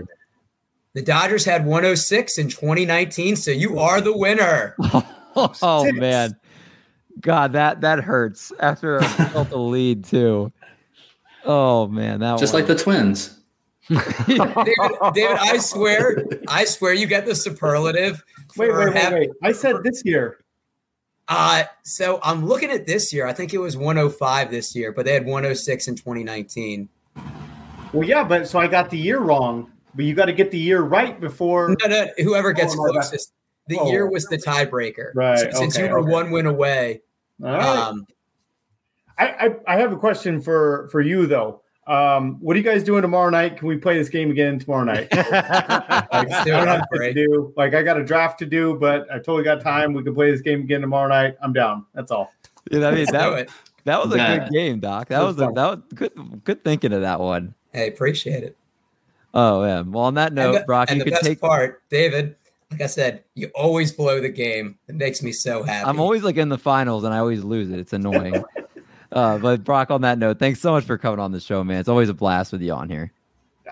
the 0.95 1.01
Dodgers 1.01 1.43
had 1.43 1.65
106 1.65 2.37
in 2.37 2.47
2019. 2.47 3.35
So 3.35 3.51
you 3.51 3.77
are 3.79 3.99
the 4.01 4.17
winner. 4.17 4.75
oh 5.35 5.83
Six. 5.83 5.97
man, 5.99 6.35
God, 7.19 7.53
that 7.53 7.81
that 7.81 7.99
hurts. 7.99 8.51
After 8.59 9.03
I 9.03 9.07
felt 9.33 9.49
the 9.49 9.57
lead 9.59 10.05
too. 10.05 10.51
Oh 11.43 11.87
man, 11.87 12.21
that 12.21 12.39
Just 12.39 12.53
one. 12.53 12.63
like 12.63 12.67
the 12.67 12.81
Twins. 12.81 13.37
David, 13.89 14.41
David, 15.13 15.37
I 15.37 15.57
swear, 15.57 16.25
I 16.47 16.65
swear 16.65 16.93
you 16.93 17.05
get 17.05 17.27
the 17.27 17.35
superlative. 17.35 18.23
Wait, 18.57 18.71
wait, 18.73 18.85
wait, 18.85 18.95
hap- 18.95 19.13
wait. 19.13 19.29
I 19.43 19.51
said 19.51 19.75
this 19.83 20.01
year. 20.03 20.39
Uh, 21.27 21.65
so 21.83 22.19
I'm 22.23 22.47
looking 22.47 22.71
at 22.71 22.87
this 22.87 23.13
year. 23.13 23.27
I 23.27 23.33
think 23.33 23.53
it 23.53 23.59
was 23.59 23.77
105 23.77 24.49
this 24.49 24.75
year, 24.75 24.91
but 24.91 25.05
they 25.05 25.13
had 25.13 25.25
106 25.25 25.87
in 25.87 25.95
2019. 25.95 26.89
Well, 27.93 28.07
yeah, 28.07 28.23
but 28.23 28.47
so 28.47 28.57
I 28.57 28.65
got 28.67 28.89
the 28.89 28.97
year 28.97 29.19
wrong. 29.19 29.71
But 29.95 30.05
you 30.05 30.13
got 30.13 30.25
to 30.25 30.33
get 30.33 30.51
the 30.51 30.57
year 30.59 30.81
right 30.81 31.19
before. 31.19 31.69
No, 31.81 31.87
no, 31.87 32.07
whoever 32.17 32.51
gets 32.53 32.73
Oh, 32.77 32.83
closest. 32.91 33.31
The 33.67 33.77
Oh. 33.79 33.89
year 33.89 34.07
was 34.09 34.25
the 34.27 34.37
tiebreaker. 34.37 35.11
Right, 35.15 35.39
So 35.39 35.49
since 35.51 35.75
okay, 35.75 35.87
you 35.87 35.91
were 35.93 35.99
okay. 36.01 36.11
one 36.11 36.31
win 36.31 36.45
away. 36.45 37.01
All 37.43 37.51
right. 37.51 37.65
Um, 37.65 38.05
I, 39.17 39.27
I 39.27 39.75
I 39.75 39.77
have 39.77 39.93
a 39.93 39.97
question 39.97 40.41
for 40.41 40.87
for 40.91 41.01
you 41.01 41.25
though. 41.25 41.61
Um, 41.87 42.37
what 42.41 42.55
are 42.55 42.59
you 42.59 42.63
guys 42.65 42.83
doing 42.83 43.01
tomorrow 43.03 43.29
night? 43.29 43.57
Can 43.57 43.67
we 43.67 43.77
play 43.77 43.97
this 43.97 44.09
game 44.09 44.31
again 44.31 44.57
tomorrow 44.59 44.83
night? 44.83 45.07
Like, 45.15 45.31
I 45.31 46.41
it, 46.41 46.45
don't 46.45 46.67
have 46.67 46.87
to 46.93 47.13
do. 47.13 47.53
Like 47.55 47.73
I 47.75 47.83
got 47.83 47.97
a 47.97 48.03
draft 48.03 48.39
to 48.39 48.45
do, 48.45 48.75
but 48.79 49.09
I 49.11 49.15
totally 49.17 49.43
got 49.43 49.61
time. 49.61 49.93
We 49.93 50.03
can 50.03 50.13
play 50.15 50.31
this 50.31 50.41
game 50.41 50.61
again 50.61 50.81
tomorrow 50.81 51.07
night. 51.07 51.35
I'm 51.41 51.53
down. 51.53 51.85
That's 51.93 52.11
all. 52.11 52.31
Yeah, 52.71 52.87
I 52.87 52.91
mean 52.95 53.05
that, 53.11 53.33
it. 53.39 53.49
that 53.85 54.03
was 54.03 54.13
a 54.13 54.17
Yeah. 54.17 54.39
good 54.39 54.51
game, 54.51 54.79
Doc. 54.79 55.07
That 55.09 55.23
was 55.23 55.35
was 55.37 55.49
a, 55.49 55.51
that 55.53 55.69
was 55.69 55.79
good 55.93 56.43
good 56.43 56.63
thinking 56.63 56.91
of 56.93 57.01
that 57.01 57.19
one. 57.19 57.53
Hey, 57.71 57.87
appreciate 57.89 58.43
it. 58.43 58.57
Oh 59.36 59.63
yeah. 59.65 59.81
Well, 59.81 60.05
on 60.05 60.13
that 60.15 60.33
note, 60.33 60.53
the, 60.53 60.59
Brock, 60.61 60.89
and 60.89 60.97
you 60.97 61.03
the 61.03 61.11
could 61.11 61.15
best 61.15 61.25
take. 61.25 61.41
part, 61.41 61.83
David, 61.89 62.36
like 62.71 62.81
I 62.81 62.88
said, 62.88 63.23
you 63.36 63.51
always 63.53 63.91
blow 63.91 64.21
the 64.21 64.29
game. 64.29 64.79
It 64.88 64.95
makes 64.95 65.21
me 65.21 65.33
so 65.33 65.61
happy. 65.61 65.88
I'm 65.88 65.99
always 65.99 66.23
like 66.23 66.38
in 66.38 66.49
the 66.49 66.57
finals 66.57 67.03
and 67.03 67.13
I 67.13 67.19
always 67.19 67.43
lose 67.43 67.69
it. 67.69 67.77
It's 67.77 67.93
annoying. 67.93 68.43
uh, 69.11 69.38
but 69.38 69.63
Brock, 69.63 69.91
on 69.91 70.01
that 70.01 70.17
note, 70.17 70.39
thanks 70.39 70.61
so 70.61 70.71
much 70.71 70.86
for 70.86 70.97
coming 70.97 71.19
on 71.19 71.33
the 71.33 71.41
show, 71.41 71.63
man. 71.63 71.79
It's 71.79 71.89
always 71.89 72.09
a 72.09 72.13
blast 72.13 72.53
with 72.53 72.61
you 72.61 72.71
on 72.71 72.89
here. 72.89 73.11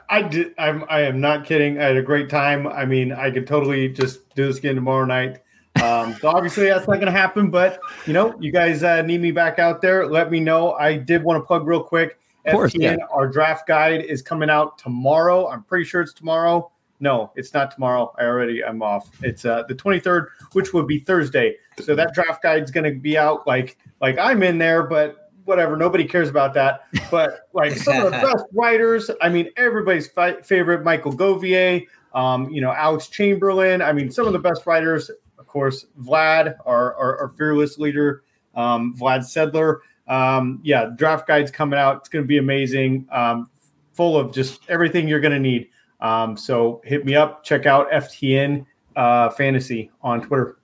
I 0.10 0.22
did. 0.22 0.54
I'm. 0.58 0.84
I 0.90 1.02
am 1.02 1.22
not 1.22 1.46
kidding. 1.46 1.80
I 1.80 1.84
had 1.84 1.98
a 1.98 2.02
great 2.02 2.30
time. 2.30 2.68
I 2.68 2.86
mean, 2.86 3.14
I 3.14 3.32
could 3.32 3.48
totally 3.48 3.90
just 3.90 4.36
do 4.36 4.46
this 4.46 4.58
again 4.58 4.76
tomorrow 4.76 5.06
night. 5.06 5.40
Um, 5.82 6.16
so 6.20 6.28
obviously 6.28 6.66
that's 6.66 6.88
not 6.88 6.96
going 6.96 7.08
to 7.08 7.12
happen. 7.12 7.50
But 7.50 7.80
you 8.06 8.14
know, 8.14 8.36
you 8.40 8.52
guys 8.52 8.84
uh, 8.84 9.02
need 9.02 9.22
me 9.22 9.32
back 9.32 9.60
out 9.60 9.82
there. 9.82 10.08
Let 10.08 10.30
me 10.30 10.40
know. 10.40 10.74
I 10.74 10.98
did 10.98 11.24
want 11.24 11.42
to 11.42 11.48
plug 11.48 11.66
real 11.66 11.84
quick. 11.84 12.20
Of 12.46 12.52
course, 12.54 12.74
FTN, 12.74 13.00
our 13.12 13.28
draft 13.28 13.68
guide 13.68 14.02
is 14.02 14.22
coming 14.22 14.50
out 14.50 14.78
tomorrow. 14.78 15.48
I'm 15.48 15.64
pretty 15.64 15.86
sure 15.86 16.02
it's 16.02 16.14
tomorrow. 16.14 16.72
No, 17.00 17.32
it's 17.36 17.54
not 17.54 17.72
tomorrow. 17.72 18.14
I 18.18 18.24
already 18.24 18.64
I'm 18.64 18.82
off. 18.82 19.10
It's 19.22 19.46
uh, 19.46 19.64
the 19.68 19.76
23rd, 19.76 20.28
which 20.54 20.74
would 20.74 20.88
be 20.88 21.00
Thursday. 21.00 21.56
So 21.82 21.96
that 21.96 22.14
draft 22.14 22.42
guide 22.42 22.64
is 22.64 22.72
going 22.72 22.86
to 22.86 22.98
be 23.00 23.18
out. 23.18 23.46
Like 23.48 23.78
like 24.02 24.18
I'm 24.18 24.44
in 24.44 24.58
there, 24.58 24.84
but 24.84 25.32
whatever. 25.46 25.76
Nobody 25.76 26.06
cares 26.06 26.30
about 26.30 26.54
that. 26.54 26.86
But 27.12 27.50
like 27.54 27.74
some 27.74 27.98
of 27.98 28.06
the 28.06 28.12
best 28.34 28.46
writers. 28.54 29.10
I 29.22 29.30
mean, 29.30 29.50
everybody's 29.58 30.08
fi- 30.08 30.42
favorite 30.42 30.84
Michael 30.84 31.12
Govier. 31.12 31.86
Um, 32.14 32.50
you 32.50 32.62
know, 32.62 32.72
Alex 32.72 33.08
Chamberlain. 33.08 33.82
I 33.82 33.92
mean, 33.92 34.12
some 34.12 34.28
of 34.28 34.34
the 34.34 34.40
best 34.40 34.66
writers. 34.66 35.10
Of 35.38 35.48
course, 35.48 35.86
Vlad, 36.02 36.56
our 36.66 36.96
our, 36.96 37.20
our 37.22 37.30
fearless 37.30 37.78
leader, 37.78 38.24
um, 38.56 38.96
Vlad 38.98 39.20
Sedler. 39.20 39.80
Um, 40.08 40.60
yeah, 40.64 40.90
draft 40.96 41.28
guide's 41.28 41.52
coming 41.52 41.80
out. 41.80 41.98
It's 41.98 42.10
going 42.10 42.24
to 42.24 42.28
be 42.28 42.38
amazing. 42.38 43.08
Um, 43.12 43.50
full 43.94 44.18
of 44.18 44.34
just 44.34 44.62
everything 44.70 45.08
you're 45.08 45.20
going 45.20 45.34
to 45.34 45.40
need. 45.40 45.70
Um, 46.02 46.36
so 46.36 46.82
hit 46.84 47.06
me 47.06 47.16
up. 47.16 47.44
Check 47.44 47.66
out 47.66 47.90
FTN 47.92 48.66
uh, 48.96 49.30
Fantasy 49.30 49.90
on 50.02 50.22
Twitter. 50.22 50.58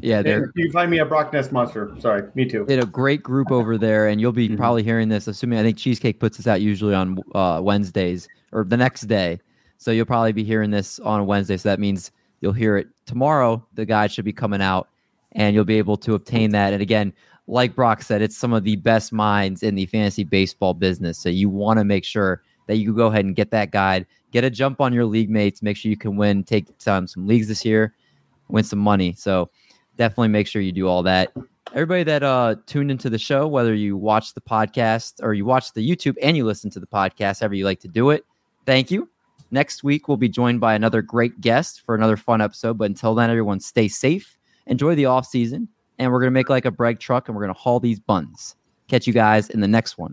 Yeah, 0.00 0.22
they're 0.22 0.50
you 0.56 0.64
can 0.64 0.72
find 0.72 0.90
me 0.90 1.00
at 1.00 1.08
Brock 1.10 1.34
Nest 1.34 1.52
Monster. 1.52 1.94
Sorry, 1.98 2.22
me 2.34 2.46
too. 2.46 2.64
did 2.64 2.82
a 2.82 2.86
great 2.86 3.22
group 3.22 3.52
over 3.52 3.76
there, 3.76 4.08
and 4.08 4.22
you'll 4.22 4.32
be 4.32 4.48
Mhm. 4.48 4.56
probably 4.56 4.82
hearing 4.82 5.10
this. 5.10 5.28
Assuming 5.28 5.58
I 5.58 5.62
think 5.62 5.76
Cheesecake 5.76 6.18
puts 6.18 6.38
this 6.38 6.46
out 6.46 6.62
usually 6.62 6.94
on 6.94 7.18
uh, 7.34 7.60
Wednesdays 7.62 8.26
or 8.52 8.64
the 8.64 8.78
next 8.78 9.02
day, 9.02 9.38
so 9.76 9.90
you'll 9.90 10.06
probably 10.06 10.32
be 10.32 10.44
hearing 10.44 10.70
this 10.70 10.98
on 11.00 11.26
Wednesday. 11.26 11.58
So 11.58 11.68
that 11.68 11.78
means 11.78 12.10
you'll 12.40 12.54
hear 12.54 12.78
it 12.78 12.88
tomorrow. 13.04 13.62
The 13.74 13.84
guide 13.84 14.10
should 14.10 14.24
be 14.24 14.32
coming 14.32 14.62
out, 14.62 14.88
and 15.32 15.54
you'll 15.54 15.66
be 15.66 15.76
able 15.76 15.98
to 15.98 16.14
obtain 16.14 16.52
that. 16.52 16.72
And 16.72 16.80
again, 16.80 17.12
like 17.52 17.74
Brock 17.74 18.02
said, 18.02 18.22
it's 18.22 18.36
some 18.36 18.54
of 18.54 18.64
the 18.64 18.76
best 18.76 19.12
minds 19.12 19.62
in 19.62 19.74
the 19.74 19.84
fantasy 19.86 20.24
baseball 20.24 20.72
business. 20.72 21.18
So 21.18 21.28
you 21.28 21.50
want 21.50 21.78
to 21.78 21.84
make 21.84 22.04
sure 22.04 22.42
that 22.66 22.76
you 22.76 22.94
go 22.94 23.08
ahead 23.08 23.26
and 23.26 23.36
get 23.36 23.50
that 23.50 23.70
guide, 23.70 24.06
get 24.30 24.42
a 24.42 24.48
jump 24.48 24.80
on 24.80 24.92
your 24.94 25.04
league 25.04 25.28
mates, 25.28 25.62
make 25.62 25.76
sure 25.76 25.90
you 25.90 25.96
can 25.96 26.16
win, 26.16 26.44
take 26.44 26.66
some 26.78 27.06
some 27.06 27.26
leagues 27.26 27.48
this 27.48 27.62
year, 27.62 27.94
win 28.48 28.64
some 28.64 28.78
money. 28.78 29.12
So 29.12 29.50
definitely 29.98 30.28
make 30.28 30.46
sure 30.46 30.62
you 30.62 30.72
do 30.72 30.88
all 30.88 31.02
that. 31.02 31.32
Everybody 31.74 32.04
that 32.04 32.22
uh 32.22 32.56
tuned 32.66 32.90
into 32.90 33.10
the 33.10 33.18
show 33.18 33.46
whether 33.46 33.74
you 33.74 33.96
watch 33.98 34.32
the 34.32 34.40
podcast 34.40 35.22
or 35.22 35.32
you 35.32 35.44
watch 35.44 35.72
the 35.72 35.88
youtube 35.88 36.16
and 36.20 36.36
you 36.36 36.44
listen 36.44 36.70
to 36.70 36.80
the 36.80 36.86
podcast 36.86 37.40
however 37.40 37.54
you 37.54 37.64
like 37.64 37.80
to 37.80 37.88
do 37.88 38.10
it 38.10 38.26
thank 38.66 38.90
you. 38.90 39.08
Next 39.50 39.84
week 39.84 40.08
we'll 40.08 40.16
be 40.16 40.28
joined 40.28 40.60
by 40.60 40.74
another 40.74 41.02
great 41.02 41.40
guest 41.40 41.82
for 41.82 41.94
another 41.94 42.16
fun 42.16 42.40
episode. 42.40 42.78
But 42.78 42.90
until 42.90 43.14
then 43.14 43.30
everyone 43.30 43.60
stay 43.60 43.88
safe. 43.88 44.38
Enjoy 44.66 44.94
the 44.94 45.06
off 45.06 45.26
season 45.26 45.68
and 46.02 46.12
we're 46.12 46.20
gonna 46.20 46.30
make 46.30 46.48
like 46.48 46.64
a 46.64 46.70
brag 46.70 46.98
truck 46.98 47.28
and 47.28 47.36
we're 47.36 47.42
gonna 47.42 47.52
haul 47.52 47.80
these 47.80 48.00
buns. 48.00 48.56
Catch 48.88 49.06
you 49.06 49.12
guys 49.12 49.48
in 49.50 49.60
the 49.60 49.68
next 49.68 49.96
one 49.96 50.10